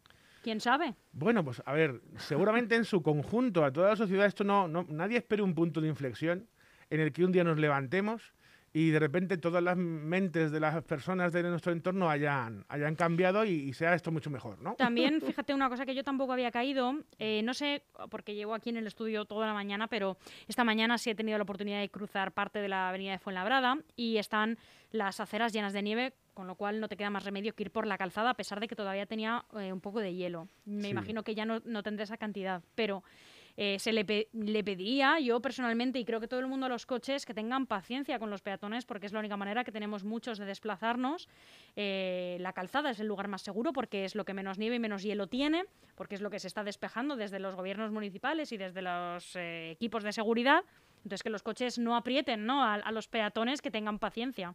¿Quién 0.42 0.60
sabe? 0.60 0.94
Bueno, 1.12 1.44
pues 1.44 1.62
a 1.64 1.72
ver, 1.72 2.02
seguramente 2.16 2.74
en 2.74 2.84
su 2.84 3.02
conjunto, 3.02 3.64
a 3.64 3.72
toda 3.72 3.90
la 3.90 3.96
sociedad, 3.96 4.26
esto 4.26 4.44
no, 4.44 4.66
no, 4.68 4.84
nadie 4.88 5.18
espere 5.18 5.42
un 5.42 5.54
punto 5.54 5.80
de 5.80 5.88
inflexión 5.88 6.48
en 6.90 7.00
el 7.00 7.12
que 7.12 7.24
un 7.24 7.32
día 7.32 7.44
nos 7.44 7.58
levantemos 7.58 8.34
y 8.76 8.90
de 8.90 8.98
repente 8.98 9.38
todas 9.38 9.62
las 9.62 9.76
mentes 9.76 10.50
de 10.50 10.58
las 10.58 10.82
personas 10.82 11.32
de 11.32 11.44
nuestro 11.44 11.70
entorno 11.72 12.10
hayan, 12.10 12.66
hayan 12.68 12.96
cambiado 12.96 13.44
y, 13.44 13.50
y 13.52 13.72
sea 13.72 13.94
esto 13.94 14.10
mucho 14.10 14.30
mejor, 14.30 14.60
¿no? 14.60 14.74
También, 14.74 15.20
fíjate 15.22 15.54
una 15.54 15.68
cosa 15.70 15.86
que 15.86 15.94
yo 15.94 16.02
tampoco 16.02 16.32
había 16.32 16.50
caído, 16.50 16.92
eh, 17.20 17.40
no 17.44 17.54
sé, 17.54 17.84
porque 18.10 18.34
llevo 18.34 18.52
aquí 18.52 18.70
en 18.70 18.76
el 18.76 18.86
estudio 18.88 19.24
toda 19.26 19.46
la 19.46 19.54
mañana, 19.54 19.86
pero 19.86 20.16
esta 20.48 20.64
mañana 20.64 20.98
sí 20.98 21.08
he 21.10 21.14
tenido 21.14 21.38
la 21.38 21.44
oportunidad 21.44 21.78
de 21.80 21.88
cruzar 21.88 22.32
parte 22.32 22.58
de 22.58 22.68
la 22.68 22.88
avenida 22.88 23.12
de 23.12 23.18
Fuenlabrada 23.20 23.78
y 23.94 24.16
están 24.16 24.58
las 24.90 25.20
aceras 25.20 25.52
llenas 25.52 25.72
de 25.72 25.82
nieve, 25.82 26.14
con 26.34 26.48
lo 26.48 26.56
cual 26.56 26.80
no 26.80 26.88
te 26.88 26.96
queda 26.96 27.10
más 27.10 27.24
remedio 27.24 27.54
que 27.54 27.62
ir 27.62 27.70
por 27.70 27.86
la 27.86 27.96
calzada, 27.96 28.30
a 28.30 28.34
pesar 28.34 28.58
de 28.58 28.66
que 28.66 28.74
todavía 28.74 29.06
tenía 29.06 29.44
eh, 29.56 29.72
un 29.72 29.80
poco 29.80 30.00
de 30.00 30.14
hielo. 30.14 30.48
Me 30.64 30.82
Sí. 30.82 30.88
imagino 30.88 31.22
que 31.22 31.36
ya 31.36 31.44
no, 31.44 31.60
no 31.64 31.84
tendré 31.84 32.02
esa 32.02 32.16
cantidad, 32.16 32.60
pero 32.74 33.04
eh, 33.56 33.78
se 33.78 33.92
le, 33.92 34.04
pe- 34.04 34.28
le 34.32 34.64
pediría 34.64 35.18
yo 35.20 35.40
personalmente, 35.40 35.98
y 35.98 36.04
creo 36.04 36.20
que 36.20 36.28
todo 36.28 36.40
el 36.40 36.46
mundo 36.46 36.66
a 36.66 36.68
los 36.68 36.86
coches, 36.86 37.24
que 37.26 37.34
tengan 37.34 37.66
paciencia 37.66 38.18
con 38.18 38.30
los 38.30 38.42
peatones, 38.42 38.84
porque 38.84 39.06
es 39.06 39.12
la 39.12 39.20
única 39.20 39.36
manera 39.36 39.64
que 39.64 39.72
tenemos 39.72 40.04
muchos 40.04 40.38
de 40.38 40.44
desplazarnos. 40.44 41.28
Eh, 41.76 42.36
la 42.40 42.52
calzada 42.52 42.90
es 42.90 43.00
el 43.00 43.06
lugar 43.06 43.28
más 43.28 43.42
seguro 43.42 43.72
porque 43.72 44.04
es 44.04 44.14
lo 44.14 44.24
que 44.24 44.34
menos 44.34 44.58
nieve 44.58 44.76
y 44.76 44.80
menos 44.80 45.02
hielo 45.02 45.26
tiene, 45.26 45.64
porque 45.94 46.14
es 46.14 46.20
lo 46.20 46.30
que 46.30 46.38
se 46.38 46.48
está 46.48 46.64
despejando 46.64 47.16
desde 47.16 47.38
los 47.38 47.54
gobiernos 47.54 47.90
municipales 47.90 48.52
y 48.52 48.56
desde 48.56 48.82
los 48.82 49.36
eh, 49.36 49.70
equipos 49.70 50.02
de 50.02 50.12
seguridad. 50.12 50.62
Entonces, 50.98 51.22
que 51.22 51.30
los 51.30 51.42
coches 51.42 51.78
no 51.78 51.96
aprieten 51.96 52.46
¿no? 52.46 52.64
A 52.64 52.90
los 52.90 53.08
peatones, 53.08 53.60
que 53.60 53.70
tengan 53.70 53.98
paciencia. 53.98 54.54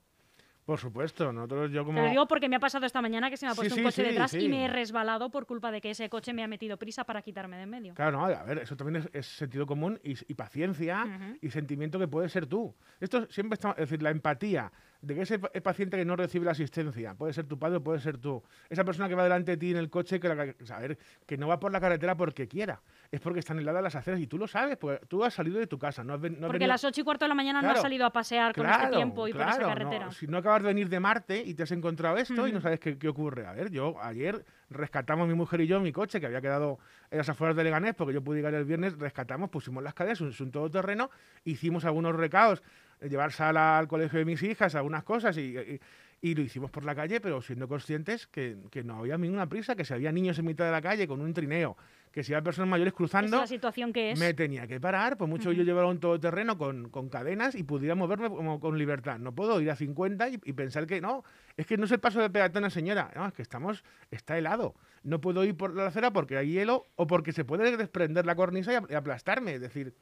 Por 0.70 0.78
supuesto, 0.80 1.34
nosotros 1.34 1.72
yo 1.72 1.84
como... 1.84 1.98
Te 1.98 2.04
lo 2.04 2.10
digo 2.12 2.28
porque 2.28 2.48
me 2.48 2.56
ha 2.56 2.60
pasado 2.60 2.86
esta 2.86 3.02
mañana 3.02 3.32
que 3.32 3.38
se 3.38 3.48
me 3.48 3.54
ha 3.54 3.56
puesto 3.56 3.74
sí, 3.74 3.82
un 3.82 3.88
coche 3.88 4.04
sí, 4.04 4.08
detrás 4.10 4.30
sí. 4.30 4.38
y 4.42 4.50
me 4.50 4.66
he 4.66 4.68
resbalado 4.68 5.32
por 5.32 5.48
culpa 5.48 5.72
de 5.72 5.82
que 5.82 5.90
ese 5.90 6.08
coche 6.10 6.32
me 6.32 6.44
ha 6.44 6.48
metido 6.48 6.78
prisa 6.78 7.04
para 7.06 7.24
quitarme 7.24 7.58
de 7.58 7.64
en 7.64 7.70
medio. 7.72 7.94
Claro, 7.96 8.20
no, 8.20 8.26
a 8.26 8.44
ver, 8.44 8.60
eso 8.60 8.78
también 8.78 8.98
es, 8.98 9.10
es 9.12 9.26
sentido 9.26 9.66
común 9.66 10.00
y, 10.04 10.12
y 10.32 10.36
paciencia 10.36 11.38
y 11.42 11.50
sentimiento 11.50 11.98
que 11.98 12.08
puede 12.08 12.30
ser 12.30 12.46
tú. 12.46 12.76
Esto 13.00 13.26
siempre 13.32 13.56
está, 13.56 13.72
es 13.72 13.78
decir, 13.90 14.04
la 14.04 14.12
empatía 14.12 14.72
de 15.02 15.16
que 15.16 15.22
ese 15.22 15.40
pa- 15.40 15.50
paciente 15.64 15.98
que 15.98 16.06
no 16.06 16.16
recibe 16.16 16.46
la 16.46 16.52
asistencia, 16.52 17.16
puede 17.16 17.34
ser 17.34 17.48
tu 17.48 17.58
padre 17.58 17.78
o 17.78 17.84
puede 17.84 18.00
ser 18.00 18.20
tú. 18.20 18.44
Esa 18.70 18.84
persona 18.84 19.10
que 19.10 19.16
va 19.16 19.24
delante 19.24 19.54
de 19.54 19.58
ti 19.58 19.72
en 19.72 19.78
el 19.78 19.90
coche, 19.90 20.20
que, 20.20 20.28
la- 20.28 20.36
ver, 20.80 21.00
que 21.26 21.36
no 21.36 21.48
va 21.48 21.60
por 21.60 21.72
la 21.72 21.80
carretera 21.82 22.16
porque 22.16 22.48
quiera, 22.48 22.80
es 23.12 23.20
porque 23.22 23.40
están 23.40 23.58
heladas 23.58 23.82
las 23.82 23.96
aceras 23.96 24.20
y 24.20 24.28
tú 24.28 24.38
lo 24.38 24.48
sabes, 24.48 24.78
porque 24.78 25.04
tú 25.08 25.24
has 25.24 25.34
salido 25.34 25.58
de 25.60 25.66
tu 25.66 25.80
casa, 25.80 26.04
no 26.04 26.14
has, 26.14 26.22
ven- 26.22 26.34
no 26.40 26.46
has 26.46 26.52
Porque 26.52 26.66
a 26.66 26.68
las 26.68 26.84
8 26.84 27.02
y 27.02 27.04
cuarto 27.04 27.26
de 27.26 27.30
la 27.30 27.36
mañana 27.36 27.60
no 27.62 27.68
has 27.72 27.82
salido 27.82 28.06
a 28.06 28.12
pasear 28.12 28.54
con 28.54 28.66
este 28.68 28.96
tiempo 28.98 29.28
y 29.28 29.32
por 29.34 29.42
esa 29.42 29.60
carretera. 29.70 30.06
no, 30.06 30.12
si 30.12 30.28
no 30.28 30.38
acabas 30.38 30.62
de 30.62 30.68
venir 30.68 30.90
de 30.90 31.00
Marte 31.00 31.42
y 31.44 31.56
te 31.56 31.64
has 31.64 31.72
encontrado 31.72 32.18
esto 32.18 32.48
y 32.48 32.52
no 32.52 32.62
sabes 32.62 32.80
qué, 32.80 32.98
qué 33.00 33.08
ocurre. 33.08 33.48
A 33.48 33.54
ver, 33.54 33.72
yo 33.72 33.96
ayer 34.02 34.46
rescatamos 34.70 35.28
mi 35.28 35.34
mujer 35.34 35.62
y 35.62 35.68
yo 35.68 35.80
mi 35.80 35.92
coche 35.92 36.20
que 36.20 36.28
había 36.28 36.42
quedado 36.42 36.78
en 37.10 37.18
las 37.18 37.28
afueras 37.30 37.56
de 37.56 37.64
Leganés 37.64 37.96
porque 37.96 38.14
yo 38.14 38.24
pude 38.24 38.38
llegar 38.38 38.54
el 38.54 38.66
viernes, 38.66 38.96
rescatamos, 39.00 39.50
pusimos 39.50 39.82
las 39.84 39.96
cadenas, 39.96 40.22
un, 40.22 40.32
un 40.40 40.52
todoterreno, 40.52 41.10
hicimos 41.46 41.86
algunos 41.86 42.16
recados, 42.16 42.62
llevar 43.02 43.32
sal 43.32 43.58
al 43.58 43.88
colegio 43.88 44.20
de 44.20 44.26
mis 44.26 44.44
hijas, 44.44 44.76
algunas 44.76 45.04
cosas 45.04 45.36
y, 45.38 45.58
y- 45.58 45.80
y 46.22 46.36
lo 46.36 46.42
hicimos 46.42 46.72
por 46.72 46.86
la 46.86 46.96
calle, 46.96 47.22
pero 47.22 47.42
siendo 47.42 47.68
conscientes 47.68 48.28
que, 48.28 48.58
que 48.72 48.84
no 48.84 48.98
había 49.00 49.18
ninguna 49.18 49.48
prisa, 49.48 49.76
que 49.76 49.86
si 49.86 49.94
había 49.94 50.12
niños 50.12 50.38
en 50.40 50.46
mitad 50.46 50.66
de 50.66 50.72
la 50.72 50.82
calle 50.82 51.08
con 51.08 51.22
un 51.22 51.34
trineo, 51.34 51.78
que 52.12 52.24
si 52.24 52.34
había 52.34 52.44
personas 52.44 52.70
mayores 52.70 52.92
Es 52.92 52.98
cruzando, 52.98 53.38
la 53.38 53.48
situación 53.48 53.94
que 53.94 54.12
es. 54.12 54.20
me 54.20 54.34
tenía 54.34 54.68
que 54.68 54.80
parar, 54.80 55.18
por 55.18 55.28
mucho 55.28 55.52
yo 55.52 55.64
llevara 55.64 55.88
un 55.88 56.00
todoterreno 56.00 56.58
con, 56.58 56.90
con 56.90 57.10
cadenas 57.10 57.56
y 57.56 57.64
pudiera 57.64 57.96
moverme 57.96 58.30
como 58.30 58.60
con 58.60 58.78
libertad. 58.78 59.20
No 59.20 59.34
puedo 59.34 59.62
ir 59.62 59.70
a 59.72 59.76
50 59.76 60.30
y, 60.30 60.40
y 60.44 60.54
pensar 60.54 60.88
que 60.88 61.02
no, 61.02 61.24
es 61.56 61.68
que 61.68 61.78
no 61.78 61.86
es 61.86 61.92
el 61.92 62.00
paso 62.00 62.20
de 62.22 62.30
peatona, 62.30 62.70
señora, 62.70 63.12
no, 63.16 63.28
es 63.28 63.34
que 63.34 63.42
estamos, 63.42 63.84
está 64.12 64.38
helado. 64.38 64.76
No 65.04 65.22
puedo 65.22 65.44
ir 65.46 65.56
por 65.56 65.76
la 65.76 65.88
acera 65.88 66.12
porque 66.12 66.38
hay 66.38 66.52
hielo 66.52 66.88
o 66.96 67.08
porque 67.08 67.32
se 67.32 67.46
puede 67.46 67.78
desprender 67.78 68.26
la 68.26 68.36
cornisa 68.36 68.84
y 68.90 68.94
aplastarme. 68.94 69.54
Es 69.54 69.62
decir, 69.62 69.94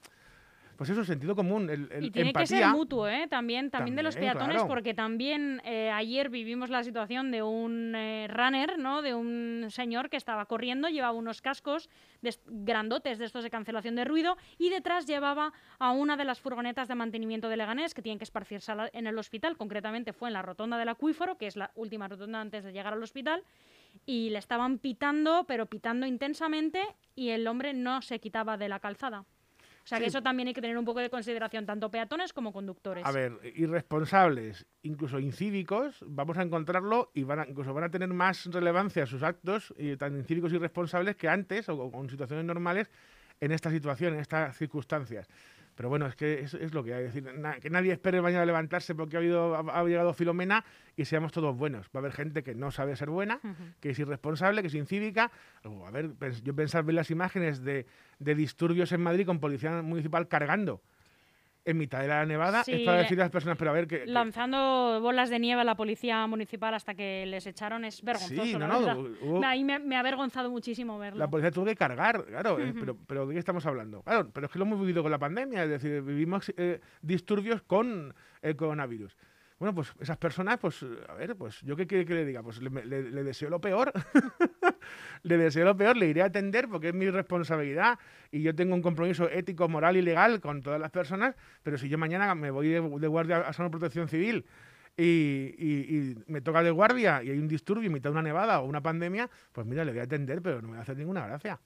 pues 0.78 0.92
eso, 0.92 1.04
sentido 1.04 1.36
común, 1.36 1.70
el, 1.70 1.92
el 1.92 2.06
Y 2.06 2.12
tiene 2.12 2.32
que 2.32 2.46
ser 2.46 2.68
mutuo, 2.68 3.08
¿eh? 3.08 3.28
También, 3.28 3.72
también, 3.72 3.96
de 3.96 4.04
los 4.04 4.16
peatones, 4.16 4.58
claro. 4.58 4.68
porque 4.68 4.94
también 4.94 5.60
eh, 5.66 5.90
ayer 5.90 6.30
vivimos 6.30 6.70
la 6.70 6.84
situación 6.84 7.32
de 7.32 7.42
un 7.42 7.96
eh, 7.96 8.28
runner, 8.30 8.78
¿no? 8.78 9.02
De 9.02 9.16
un 9.16 9.66
señor 9.70 10.10
que 10.10 10.18
estaba 10.18 10.46
corriendo, 10.46 10.88
llevaba 10.88 11.18
unos 11.18 11.42
cascos 11.42 11.90
de 12.22 12.36
grandotes 12.46 13.18
de 13.18 13.26
estos 13.26 13.44
de 13.44 13.50
cancelación 13.50 13.96
de 13.96 14.06
ruido 14.06 14.38
y 14.60 14.70
detrás 14.70 15.08
llevaba 15.08 15.52
a 15.80 15.92
una 15.92 16.16
de 16.16 16.26
las 16.26 16.40
furgonetas 16.40 16.88
de 16.88 16.94
mantenimiento 16.94 17.50
de 17.50 17.58
Leganés 17.58 17.96
que 17.96 18.04
tienen 18.04 18.20
que 18.20 18.26
esparcirse 18.26 18.72
en 18.94 19.08
el 19.08 19.18
hospital, 19.18 19.58
concretamente 19.58 20.14
fue 20.14 20.30
en 20.30 20.34
la 20.34 20.44
rotonda 20.44 20.78
del 20.78 20.90
acuífero, 20.90 21.38
que 21.38 21.48
es 21.48 21.56
la 21.56 21.72
última 21.74 22.08
rotonda 22.08 22.40
antes 22.40 22.64
de 22.64 22.72
llegar 22.72 22.94
al 22.94 23.02
hospital, 23.02 23.44
y 24.06 24.30
le 24.30 24.38
estaban 24.38 24.78
pitando, 24.78 25.46
pero 25.48 25.66
pitando 25.66 26.06
intensamente, 26.06 26.82
y 27.16 27.30
el 27.30 27.48
hombre 27.48 27.74
no 27.74 28.04
se 28.04 28.20
quitaba 28.20 28.58
de 28.58 28.70
la 28.70 28.80
calzada. 28.80 29.26
O 29.88 29.90
sea 29.90 30.00
que 30.00 30.08
eso 30.08 30.22
también 30.22 30.50
hay 30.50 30.54
que 30.54 30.60
tener 30.60 30.78
un 30.78 30.84
poco 30.84 31.00
de 31.00 31.10
consideración, 31.10 31.66
tanto 31.66 31.90
peatones 31.90 32.34
como 32.34 32.52
conductores. 32.52 33.06
A 33.06 33.12
ver, 33.14 33.40
irresponsables, 33.56 34.66
incluso 34.82 35.18
incívicos, 35.18 36.04
vamos 36.06 36.38
a 36.38 36.42
encontrarlo 36.42 37.10
y 37.14 37.24
van 37.24 37.40
a, 37.40 37.48
incluso 37.48 37.74
van 37.74 37.86
a 37.86 37.90
tener 37.90 38.10
más 38.10 38.48
relevancia 38.48 39.06
sus 39.06 39.24
actos, 39.24 39.74
y 39.78 39.96
tan 39.96 40.18
incívicos 40.18 40.52
y 40.52 40.58
irresponsables 40.58 41.16
que 41.16 41.30
antes 41.30 41.70
o, 41.70 41.76
o 41.76 42.04
en 42.04 42.10
situaciones 42.10 42.44
normales 42.44 42.92
en 43.40 43.54
esta 43.54 43.72
situación, 43.72 44.16
en 44.16 44.20
estas 44.20 44.58
circunstancias. 44.58 45.30
Pero 45.78 45.90
bueno, 45.90 46.08
es 46.08 46.16
que 46.16 46.40
es, 46.42 46.56
es 46.56 46.74
lo 46.74 46.84
que 46.84 46.94
hay. 46.96 47.06
Es 47.06 47.14
decir, 47.14 47.32
na- 47.38 47.60
que 47.60 47.70
nadie 47.70 47.94
espere 47.94 48.20
mañana 48.22 48.44
levantarse 48.46 48.96
porque 48.96 49.16
ha, 49.16 49.20
habido, 49.20 49.56
ha, 49.56 49.80
ha 49.80 49.84
llegado 49.86 50.12
Filomena 50.14 50.66
y 50.96 51.06
seamos 51.06 51.32
todos 51.32 51.56
buenos. 51.56 51.86
Va 51.88 51.92
a 51.94 52.00
haber 52.00 52.14
gente 52.14 52.42
que 52.44 52.56
no 52.56 52.72
sabe 52.72 52.96
ser 52.96 53.10
buena, 53.12 53.40
que 53.80 53.92
es 53.92 54.00
irresponsable, 54.00 54.62
que 54.62 54.68
es 54.70 54.74
incívica. 54.74 55.32
O, 55.64 55.86
a 55.86 55.92
ver, 55.92 56.10
pens- 56.16 56.42
yo 56.44 56.56
pensar 56.56 56.84
ver 56.84 56.96
las 56.96 57.12
imágenes 57.12 57.64
de, 57.64 57.86
de 58.18 58.36
disturbios 58.36 58.92
en 58.92 59.02
Madrid 59.02 59.26
con 59.28 59.40
policía 59.40 59.82
municipal 59.84 60.28
cargando 60.28 60.82
en 61.68 61.78
mitad 61.78 62.00
de 62.00 62.08
la 62.08 62.26
nevada. 62.26 62.64
Sí, 62.64 62.72
es 62.74 62.82
para 62.82 62.98
le- 62.98 63.04
decir 63.04 63.20
a 63.20 63.24
las 63.26 63.32
personas, 63.32 63.58
pero 63.58 63.72
a 63.72 63.74
ver, 63.74 63.88
que, 63.88 64.00
que- 64.00 64.06
Lanzando 64.08 65.00
bolas 65.02 65.30
de 65.30 65.38
nieve 65.40 65.62
a 65.62 65.64
la 65.64 65.76
policía 65.76 66.26
municipal 66.28 66.74
hasta 66.74 66.96
que 66.96 67.26
les 67.28 67.46
echaron 67.46 67.84
es 67.86 68.02
vergonzoso. 68.02 68.44
Sí, 68.44 68.54
no, 68.58 68.68
no, 68.68 68.80
hubo- 69.22 69.44
Ahí 69.46 69.64
me, 69.64 69.78
me 69.80 69.96
ha 69.96 70.00
avergonzado 70.00 70.50
muchísimo 70.50 70.98
verlo. 70.98 71.20
La 71.20 71.30
policía 71.30 71.52
tuvo 71.52 71.66
que 71.66 71.76
cargar, 71.76 72.26
claro, 72.26 72.60
eh, 72.60 72.74
pero, 72.80 72.98
pero 73.08 73.28
¿de 73.28 73.34
qué 73.34 73.40
estamos 73.40 73.66
hablando? 73.66 74.02
Claro, 74.04 74.30
pero 74.34 74.46
es 74.48 74.52
que 74.52 74.60
lo 74.60 74.66
hemos 74.66 74.80
vivido 74.80 75.02
con 75.04 75.12
la 75.12 75.20
pandemia, 75.20 75.64
es 75.64 75.70
decir, 75.70 76.02
vivimos 76.02 76.52
eh, 76.58 76.80
disturbios 77.02 77.62
con 77.64 78.14
el 78.42 78.56
coronavirus. 78.56 79.16
Bueno, 79.60 79.74
pues 79.74 79.92
esas 80.00 80.18
personas, 80.18 80.60
pues, 80.60 80.86
a 81.10 81.14
ver, 81.16 81.36
pues, 81.36 81.62
¿yo 81.62 81.76
qué 81.76 81.88
quiere 81.88 82.06
que 82.06 82.14
le 82.14 82.26
diga? 82.26 82.44
Pues 82.44 82.62
le, 82.62 82.70
le- 82.86 83.10
le 83.10 83.24
deseo 83.24 83.50
lo 83.50 83.60
peor. 83.60 83.92
le 85.24 85.38
deseo 85.38 85.66
lo 85.66 85.76
peor, 85.76 85.98
le 85.98 86.08
iré 86.08 86.22
a 86.22 86.26
atender 86.26 86.68
porque 86.68 86.90
es 86.90 86.94
mi 86.94 87.10
responsabilidad 87.10 87.98
y 88.32 88.42
yo 88.44 88.54
tengo 88.56 88.76
un 88.76 88.82
compromiso 88.82 89.30
ético, 89.30 89.68
moral 89.68 89.98
y 89.98 90.02
legal 90.02 90.40
con 90.42 90.62
todas 90.62 90.80
las 90.80 90.92
personas, 90.92 91.36
pero 91.64 91.78
si 91.78 91.90
yo 91.90 91.98
mañana 91.98 92.34
me 92.36 92.52
voy 92.52 92.68
de, 92.70 92.82
de 92.82 93.08
guardia 93.08 93.38
a 93.40 93.54
Salud 93.54 93.72
Protección 93.72 94.08
Civil 94.08 94.46
y, 94.96 95.04
y- 95.58 95.98
y 95.98 96.16
me 96.28 96.42
toca 96.42 96.62
de 96.62 96.72
guardia 96.72 97.24
y 97.24 97.32
hay 97.32 97.40
un 97.40 97.48
disturbio 97.48 97.88
en 97.88 97.94
mitad 97.94 98.10
de 98.10 98.14
una 98.14 98.22
nevada 98.22 98.60
o 98.62 98.66
una 98.66 98.82
pandemia, 98.82 99.30
pues 99.54 99.66
mira, 99.66 99.84
le 99.86 99.92
voy 99.92 100.02
a 100.02 100.04
atender, 100.04 100.42
pero 100.42 100.62
no 100.62 100.68
me 100.68 100.74
va 100.76 100.80
a 100.80 100.84
hacer 100.84 100.98
ninguna 100.98 101.26
gracia. 101.26 101.60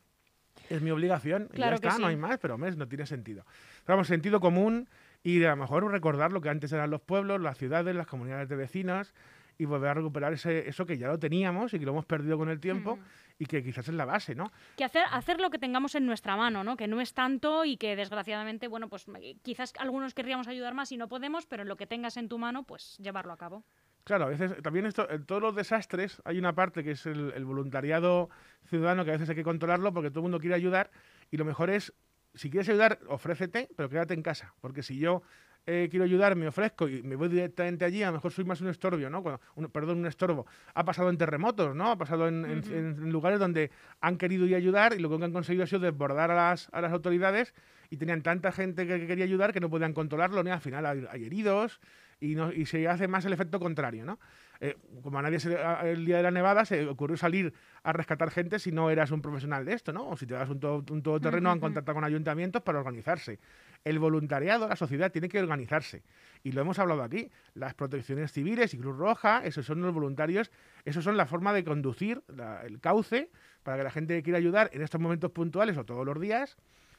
Es 0.69 0.81
mi 0.81 0.91
obligación, 0.91 1.49
y 1.51 1.55
Claro 1.55 1.75
ya 1.77 1.81
que 1.81 1.87
está, 1.87 1.99
no 1.99 2.07
sí. 2.07 2.11
hay 2.11 2.17
más, 2.17 2.37
pero 2.37 2.55
hombre, 2.55 2.71
no 2.75 2.87
tiene 2.87 3.05
sentido. 3.05 3.45
Pero 3.85 3.95
vamos, 3.97 4.07
sentido 4.07 4.39
común 4.39 4.87
y 5.23 5.43
a 5.43 5.51
lo 5.51 5.57
mejor 5.57 5.89
recordar 5.91 6.31
lo 6.31 6.41
que 6.41 6.49
antes 6.49 6.71
eran 6.71 6.89
los 6.89 7.01
pueblos, 7.01 7.39
las 7.41 7.57
ciudades, 7.57 7.95
las 7.95 8.07
comunidades 8.07 8.49
de 8.49 8.55
vecinos 8.55 9.13
y 9.57 9.65
volver 9.65 9.89
a 9.89 9.93
recuperar 9.93 10.33
ese, 10.33 10.67
eso 10.67 10.85
que 10.85 10.97
ya 10.97 11.07
lo 11.07 11.19
teníamos 11.19 11.73
y 11.73 11.79
que 11.79 11.85
lo 11.85 11.91
hemos 11.91 12.05
perdido 12.05 12.37
con 12.37 12.49
el 12.49 12.59
tiempo 12.59 12.93
Ujú. 12.93 13.01
y 13.37 13.45
que 13.45 13.63
quizás 13.63 13.87
es 13.87 13.93
la 13.93 14.05
base, 14.05 14.33
¿no? 14.33 14.51
Que 14.77 14.83
hacer, 14.83 15.03
hacer 15.11 15.39
lo 15.39 15.51
que 15.51 15.59
tengamos 15.59 15.93
en 15.93 16.07
nuestra 16.07 16.35
mano, 16.35 16.63
¿no? 16.63 16.75
Que 16.77 16.87
no 16.87 16.99
es 16.99 17.13
tanto 17.13 17.63
y 17.63 17.77
que 17.77 17.95
desgraciadamente, 17.95 18.67
bueno, 18.67 18.89
pues 18.89 19.05
eh, 19.21 19.35
quizás 19.43 19.73
algunos 19.77 20.15
querríamos 20.15 20.47
ayudar 20.47 20.73
más 20.73 20.91
y 20.91 20.97
no 20.97 21.07
podemos, 21.07 21.45
pero 21.45 21.63
lo 21.63 21.75
que 21.75 21.85
tengas 21.85 22.17
en 22.17 22.27
tu 22.27 22.39
mano, 22.39 22.63
pues 22.63 22.97
llevarlo 22.97 23.33
a 23.33 23.37
cabo. 23.37 23.63
Claro, 24.03 24.25
a 24.25 24.29
veces 24.29 24.59
también 24.63 24.87
esto, 24.87 25.07
en 25.11 25.25
todos 25.25 25.43
los 25.43 25.55
desastres 25.55 26.23
hay 26.25 26.39
una 26.39 26.53
parte 26.53 26.83
que 26.83 26.91
es 26.91 27.05
el, 27.05 27.31
el 27.35 27.45
voluntariado 27.45 28.31
ciudadano 28.65 29.05
que 29.05 29.11
a 29.11 29.13
veces 29.13 29.29
hay 29.29 29.35
que 29.35 29.43
controlarlo 29.43 29.93
porque 29.93 30.09
todo 30.09 30.21
el 30.21 30.23
mundo 30.23 30.39
quiere 30.39 30.55
ayudar 30.55 30.89
y 31.29 31.37
lo 31.37 31.45
mejor 31.45 31.69
es, 31.69 31.93
si 32.33 32.49
quieres 32.49 32.69
ayudar, 32.69 32.99
ofrécete, 33.07 33.69
pero 33.75 33.89
quédate 33.89 34.13
en 34.13 34.21
casa. 34.21 34.53
Porque 34.61 34.83
si 34.83 34.97
yo 34.97 35.21
eh, 35.67 35.87
quiero 35.91 36.05
ayudar, 36.05 36.35
me 36.35 36.47
ofrezco 36.47 36.87
y 36.89 37.03
me 37.03 37.15
voy 37.15 37.29
directamente 37.29 37.85
allí, 37.85 38.01
a 38.01 38.07
lo 38.07 38.13
mejor 38.13 38.31
soy 38.31 38.45
más 38.45 38.61
un 38.61 38.69
estorbio, 38.69 39.09
¿no? 39.11 39.21
Cuando- 39.21 39.41
un- 39.55 39.67
perdón, 39.69 39.99
un 39.99 40.07
estorbo. 40.07 40.47
Ha 40.73 40.83
pasado 40.85 41.09
en 41.09 41.17
terremotos, 41.17 41.75
¿no? 41.75 41.91
Ha 41.91 41.97
pasado 41.97 42.27
en, 42.27 42.45
en- 42.45 42.59
Ujú. 42.59 42.73
en 42.73 43.11
lugares 43.11 43.39
donde 43.39 43.69
han 43.99 44.17
querido 44.17 44.45
ir 44.47 44.55
a 44.55 44.57
ayudar 44.57 44.93
y 44.93 44.99
lo 44.99 45.09
que 45.15 45.23
han 45.23 45.31
conseguido 45.31 45.63
ha 45.63 45.67
sido 45.67 45.81
desbordar 45.81 46.31
a 46.31 46.35
las, 46.35 46.67
a 46.71 46.81
las 46.81 46.91
autoridades 46.91 47.53
y 47.91 47.97
tenían 47.97 48.23
tanta 48.23 48.51
gente 48.51 48.87
que, 48.87 48.99
que 49.01 49.07
quería 49.07 49.25
ayudar 49.25 49.53
que 49.53 49.59
no 49.59 49.69
podían 49.69 49.93
controlarlo, 49.93 50.41
ni 50.43 50.49
al 50.49 50.61
final 50.61 50.85
hay, 50.85 51.05
hay 51.11 51.25
heridos 51.25 51.79
y, 52.19 52.33
no, 52.35 52.51
y 52.51 52.65
se 52.65 52.87
hace 52.87 53.07
más 53.07 53.25
el 53.25 53.33
efecto 53.33 53.59
contrario, 53.59 54.03
¿no? 54.05 54.19
Eh, 54.63 54.77
como 55.01 55.17
a 55.17 55.23
nadie 55.23 55.39
se, 55.39 55.49
le- 55.49 55.57
a- 55.57 55.81
el 55.89 56.05
día 56.05 56.17
de 56.17 56.23
la 56.23 56.29
nevada 56.29 56.65
se 56.65 56.87
ocurrió 56.87 57.17
salir 57.17 57.51
a 57.81 57.93
rescatar 57.93 58.29
gente 58.29 58.59
si 58.59 58.71
no 58.71 58.91
eras 58.91 59.09
un 59.09 59.19
profesional 59.19 59.65
de 59.65 59.73
esto, 59.73 59.91
¿no? 59.91 60.07
O 60.07 60.15
si 60.15 60.27
te 60.27 60.35
das 60.35 60.47
un, 60.49 60.59
todo- 60.59 60.83
un 60.93 61.01
todoterreno 61.01 61.49
han 61.49 61.59
contactado 61.59 61.95
con 61.95 62.03
ayuntamientos 62.03 62.61
para 62.61 62.77
organizarse. 62.77 63.39
El 63.83 63.97
voluntariado, 63.97 64.67
la 64.67 64.75
sociedad 64.75 65.11
tiene 65.11 65.29
que 65.29 65.39
organizarse. 65.41 66.03
Y 66.43 66.51
lo 66.51 66.61
hemos 66.61 66.77
hablado 66.77 67.01
aquí. 67.01 67.31
Las 67.55 67.73
protecciones 67.73 68.31
civiles 68.31 68.75
y 68.75 68.77
Cruz 68.77 68.95
Roja, 68.95 69.41
esos 69.43 69.65
son 69.65 69.81
los 69.81 69.91
voluntarios, 69.95 70.51
esos 70.85 71.03
son 71.03 71.17
la 71.17 71.25
forma 71.25 71.53
de 71.53 71.63
conducir 71.63 72.21
la- 72.27 72.61
el 72.61 72.79
cauce 72.79 73.31
para 73.63 73.77
que 73.77 73.83
la 73.83 73.91
gente 73.91 74.13
que 74.15 74.21
quiera 74.21 74.37
ayudar 74.37 74.69
en 74.73 74.83
estos 74.83 75.01
momentos 75.01 75.31
puntuales 75.31 75.75
o 75.79 75.85
todos 75.85 76.05
los 76.05 76.21
días 76.21 76.55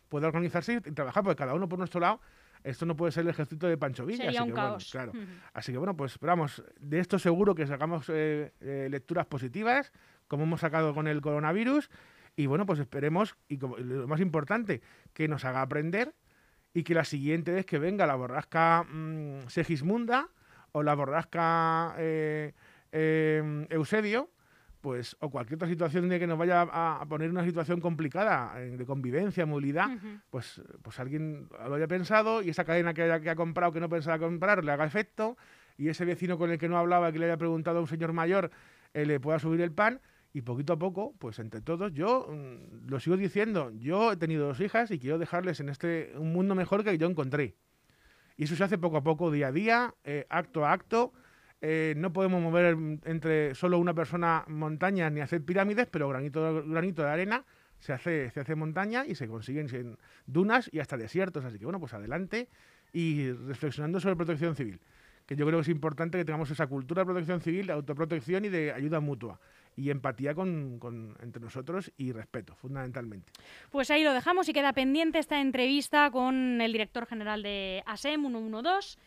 pueda 0.08 0.26
organizarse 0.26 0.74
y 0.84 0.90
trabajar, 0.90 1.22
porque 1.22 1.36
cada 1.36 1.54
uno 1.54 1.68
por 1.68 1.78
nuestro 1.78 2.00
lado, 2.00 2.20
esto 2.64 2.86
no 2.86 2.96
puede 2.96 3.12
ser 3.12 3.22
el 3.22 3.30
ejército 3.30 3.66
de 3.66 3.76
Pancho 3.76 4.06
Villa. 4.06 4.24
Sería 4.24 4.40
así 4.40 4.50
un 4.50 4.54
que, 4.54 4.60
bueno, 4.60 4.78
claro. 4.90 5.12
Así 5.52 5.72
que 5.72 5.78
bueno, 5.78 5.96
pues 5.96 6.12
esperamos, 6.12 6.62
de 6.80 7.00
esto 7.00 7.18
seguro 7.18 7.54
que 7.54 7.66
sacamos 7.66 8.08
eh, 8.08 8.52
eh, 8.60 8.88
lecturas 8.90 9.26
positivas, 9.26 9.92
como 10.28 10.44
hemos 10.44 10.60
sacado 10.60 10.94
con 10.94 11.06
el 11.06 11.20
coronavirus, 11.20 11.90
y 12.36 12.46
bueno, 12.46 12.64
pues 12.66 12.78
esperemos, 12.78 13.36
y 13.48 13.58
como, 13.58 13.76
lo 13.76 14.06
más 14.06 14.20
importante, 14.20 14.80
que 15.12 15.28
nos 15.28 15.44
haga 15.44 15.62
aprender 15.62 16.14
y 16.72 16.84
que 16.84 16.94
la 16.94 17.04
siguiente 17.04 17.52
vez 17.52 17.66
que 17.66 17.78
venga 17.78 18.06
la 18.06 18.14
borrasca 18.14 18.84
mm, 18.84 19.48
Segismunda 19.48 20.28
o 20.72 20.82
la 20.82 20.94
borrasca 20.94 21.94
eh, 21.98 22.54
Eusebio, 23.70 24.30
pues 24.82 25.16
o 25.20 25.30
cualquier 25.30 25.54
otra 25.56 25.68
situación 25.68 26.08
de 26.10 26.18
que 26.18 26.26
nos 26.26 26.36
vaya 26.36 26.62
a, 26.62 27.00
a 27.00 27.06
poner 27.06 27.30
una 27.30 27.44
situación 27.44 27.80
complicada 27.80 28.52
eh, 28.60 28.76
de 28.76 28.84
convivencia, 28.84 29.46
movilidad, 29.46 29.88
pues, 30.28 30.60
pues 30.82 30.98
alguien 31.00 31.48
lo 31.66 31.74
haya 31.76 31.86
pensado 31.88 32.42
y 32.42 32.50
esa 32.50 32.64
cadena 32.64 32.92
que, 32.92 33.02
haya- 33.04 33.20
que 33.20 33.30
ha 33.30 33.36
comprado 33.36 33.72
que 33.72 33.80
no 33.80 33.88
pensaba 33.88 34.18
comprar 34.18 34.62
le 34.64 34.72
haga 34.72 34.84
efecto 34.84 35.38
y 35.78 35.88
ese 35.88 36.04
vecino 36.04 36.36
con 36.36 36.50
el 36.50 36.58
que 36.58 36.68
no 36.68 36.76
hablaba 36.76 37.10
que 37.12 37.18
le 37.18 37.24
haya 37.26 37.38
preguntado 37.38 37.78
a 37.78 37.80
un 37.80 37.86
señor 37.86 38.12
mayor 38.12 38.50
eh, 38.92 39.06
le 39.06 39.18
pueda 39.20 39.38
subir 39.38 39.60
el 39.62 39.72
pan 39.72 40.00
y 40.34 40.42
poquito 40.42 40.72
a 40.72 40.78
poco, 40.78 41.14
pues 41.18 41.38
entre 41.38 41.60
todos, 41.60 41.92
yo 41.92 42.26
mm, 42.28 42.88
lo 42.90 42.98
sigo 43.00 43.16
diciendo, 43.16 43.70
yo 43.78 44.12
he 44.12 44.16
tenido 44.16 44.46
dos 44.48 44.60
hijas 44.60 44.90
y 44.90 44.98
quiero 44.98 45.18
dejarles 45.18 45.60
en 45.60 45.68
este 45.68 46.12
un 46.16 46.32
mundo 46.32 46.54
mejor 46.54 46.82
que 46.84 46.98
yo 46.98 47.06
encontré. 47.06 47.54
Y 48.38 48.44
eso 48.44 48.56
se 48.56 48.64
hace 48.64 48.78
poco 48.78 48.96
a 48.96 49.02
poco, 49.02 49.30
día 49.30 49.48
a 49.48 49.52
día, 49.52 49.94
eh, 50.04 50.26
acto 50.30 50.64
a 50.64 50.72
acto. 50.72 51.12
Eh, 51.64 51.94
no 51.96 52.12
podemos 52.12 52.42
mover 52.42 52.76
entre 53.04 53.54
solo 53.54 53.78
una 53.78 53.94
persona 53.94 54.44
montañas 54.48 55.12
ni 55.12 55.20
hacer 55.20 55.42
pirámides, 55.44 55.86
pero 55.90 56.08
granito, 56.08 56.64
granito 56.66 57.02
de 57.02 57.08
arena 57.08 57.44
se 57.78 57.92
hace, 57.92 58.30
se 58.30 58.40
hace 58.40 58.54
montaña 58.56 59.04
y 59.06 59.14
se 59.14 59.28
consiguen 59.28 59.96
dunas 60.26 60.68
y 60.72 60.80
hasta 60.80 60.96
desiertos. 60.96 61.44
Así 61.44 61.58
que 61.58 61.64
bueno, 61.64 61.78
pues 61.78 61.94
adelante 61.94 62.48
y 62.92 63.30
reflexionando 63.30 64.00
sobre 64.00 64.16
protección 64.16 64.56
civil, 64.56 64.80
que 65.24 65.36
yo 65.36 65.46
creo 65.46 65.58
que 65.60 65.62
es 65.62 65.68
importante 65.68 66.18
que 66.18 66.24
tengamos 66.24 66.50
esa 66.50 66.66
cultura 66.66 67.02
de 67.02 67.06
protección 67.06 67.40
civil, 67.40 67.68
de 67.68 67.72
autoprotección 67.74 68.44
y 68.44 68.48
de 68.48 68.72
ayuda 68.72 68.98
mutua 69.00 69.38
y 69.76 69.88
empatía 69.90 70.34
con- 70.34 71.16
entre 71.22 71.40
nosotros 71.40 71.92
y 71.96 72.10
respeto, 72.12 72.54
fundamentalmente. 72.56 73.32
Pues 73.70 73.90
ahí 73.90 74.02
lo 74.02 74.12
dejamos 74.12 74.48
y 74.48 74.52
queda 74.52 74.72
pendiente 74.72 75.18
esta 75.20 75.40
entrevista 75.40 76.10
con 76.10 76.60
el 76.60 76.72
director 76.72 77.06
general 77.06 77.42
de 77.42 77.82
ASEM 77.86 78.20
112 78.26 78.98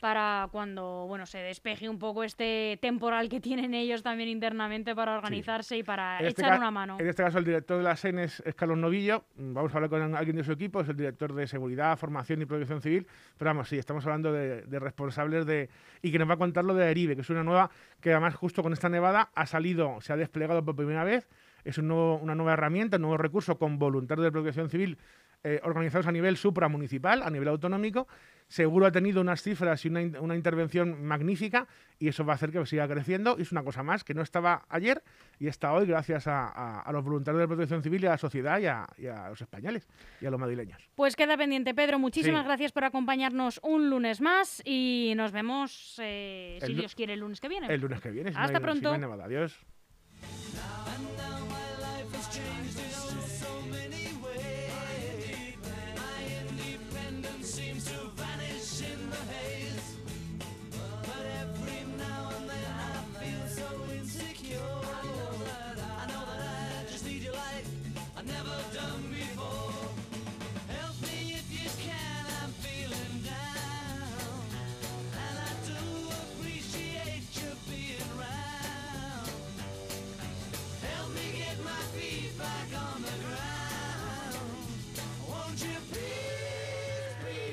para 0.00 0.48
cuando 0.52 1.06
bueno 1.08 1.26
se 1.26 1.38
despeje 1.38 1.88
un 1.88 1.98
poco 1.98 2.24
este 2.24 2.78
temporal 2.80 3.28
que 3.28 3.40
tienen 3.40 3.74
ellos 3.74 4.02
también 4.02 4.28
internamente 4.28 4.94
para 4.94 5.16
organizarse 5.16 5.76
y 5.76 5.82
para 5.82 6.20
En 6.20 6.26
este 6.26 6.42
echar 6.42 6.58
una 6.58 6.70
mano. 6.70 6.96
En 7.00 7.08
este 7.08 7.22
caso, 7.22 7.38
el 7.38 7.44
director 7.44 7.76
de 7.78 7.82
la 7.82 7.96
SEN 7.96 8.18
es, 8.18 8.40
es 8.46 8.54
Carlos 8.54 8.78
Novillo. 8.78 9.24
Vamos 9.36 9.72
a 9.72 9.76
hablar 9.76 9.90
con 9.90 10.14
alguien 10.14 10.36
de 10.36 10.44
su 10.44 10.52
equipo, 10.52 10.80
es 10.80 10.88
el 10.88 10.96
director 10.96 11.32
de 11.34 11.46
Seguridad, 11.46 11.96
Formación 11.98 12.40
y 12.42 12.46
Protección 12.46 12.80
Civil. 12.80 13.06
Pero 13.36 13.50
vamos, 13.50 13.68
sí, 13.68 13.76
estamos 13.78 14.04
hablando 14.06 14.32
de, 14.32 14.62
de 14.62 14.78
responsables 14.78 15.46
de. 15.46 15.68
y 16.02 16.12
que 16.12 16.18
nos 16.18 16.28
va 16.28 16.34
a 16.34 16.38
contar 16.38 16.64
lo 16.64 16.74
de 16.74 16.90
Eribe, 16.90 17.14
que 17.16 17.22
es 17.22 17.30
una 17.30 17.42
nueva 17.44 17.70
que 18.00 18.12
además, 18.12 18.34
justo 18.36 18.62
con 18.62 18.72
esta 18.72 18.88
nevada, 18.88 19.30
ha 19.34 19.46
salido, 19.46 20.00
se 20.00 20.12
ha 20.12 20.16
desplegado 20.16 20.64
por 20.64 20.76
primera 20.76 21.04
vez. 21.04 21.28
Es 21.64 21.76
un 21.78 21.88
nuevo- 21.88 22.16
una 22.18 22.34
nueva 22.34 22.52
herramienta, 22.52 22.96
un 22.96 23.02
nuevo 23.02 23.16
recurso 23.18 23.58
con 23.58 23.78
voluntarios 23.78 24.24
de 24.24 24.32
protección 24.32 24.70
civil 24.70 24.96
eh, 25.44 25.60
organizados 25.62 26.06
a 26.06 26.12
nivel 26.12 26.36
supramunicipal, 26.36 27.22
a 27.22 27.30
nivel 27.30 27.48
autonómico, 27.48 28.08
seguro 28.48 28.86
ha 28.86 28.90
tenido 28.92 29.20
unas 29.20 29.42
cifras 29.42 29.84
y 29.84 29.88
una, 29.88 30.00
una 30.20 30.34
intervención 30.34 31.04
magnífica 31.04 31.68
y 31.98 32.08
eso 32.08 32.24
va 32.24 32.32
a 32.32 32.36
hacer 32.36 32.50
que 32.50 32.64
siga 32.66 32.88
creciendo. 32.88 33.36
Y 33.38 33.42
es 33.42 33.52
una 33.52 33.62
cosa 33.62 33.82
más 33.82 34.04
que 34.04 34.14
no 34.14 34.22
estaba 34.22 34.64
ayer 34.68 35.02
y 35.38 35.48
está 35.48 35.72
hoy 35.72 35.86
gracias 35.86 36.26
a, 36.26 36.46
a- 36.48 36.80
a 36.80 36.92
los 36.92 37.04
voluntarios 37.04 37.40
de 37.40 37.46
protección 37.48 37.82
civil 37.82 38.02
y 38.04 38.06
a 38.06 38.10
la 38.10 38.18
sociedad 38.18 38.58
y 38.58 38.66
a, 38.66 38.86
y 38.96 39.06
a 39.06 39.28
los 39.28 39.40
españoles 39.40 39.86
y 40.20 40.26
a 40.26 40.30
los 40.30 40.40
madrileños. 40.40 40.88
Pues 40.96 41.14
queda 41.14 41.36
pendiente, 41.36 41.74
Pedro. 41.74 41.98
Muchísimas 41.98 42.42
Sí. 42.42 42.46
gracias 42.46 42.72
por 42.72 42.84
acompañarnos 42.84 43.60
un 43.62 43.90
lunes 43.90 44.20
más 44.20 44.62
y 44.64 45.12
nos 45.16 45.32
vemos, 45.32 46.00
eh, 46.02 46.58
si 46.64 46.74
Dios 46.74 46.94
quiere, 46.94 47.12
el 47.14 47.20
lunes 47.20 47.40
que 47.40 47.48
viene. 47.48 47.66
El 47.72 47.80
lunes 47.80 48.00
que 48.00 48.10
viene. 48.10 48.30
si 48.32 48.36
Hasta 48.38 48.52
no 48.60 48.66
hay 48.70 48.80
pronto. 48.80 49.22
Adiós. 49.22 49.58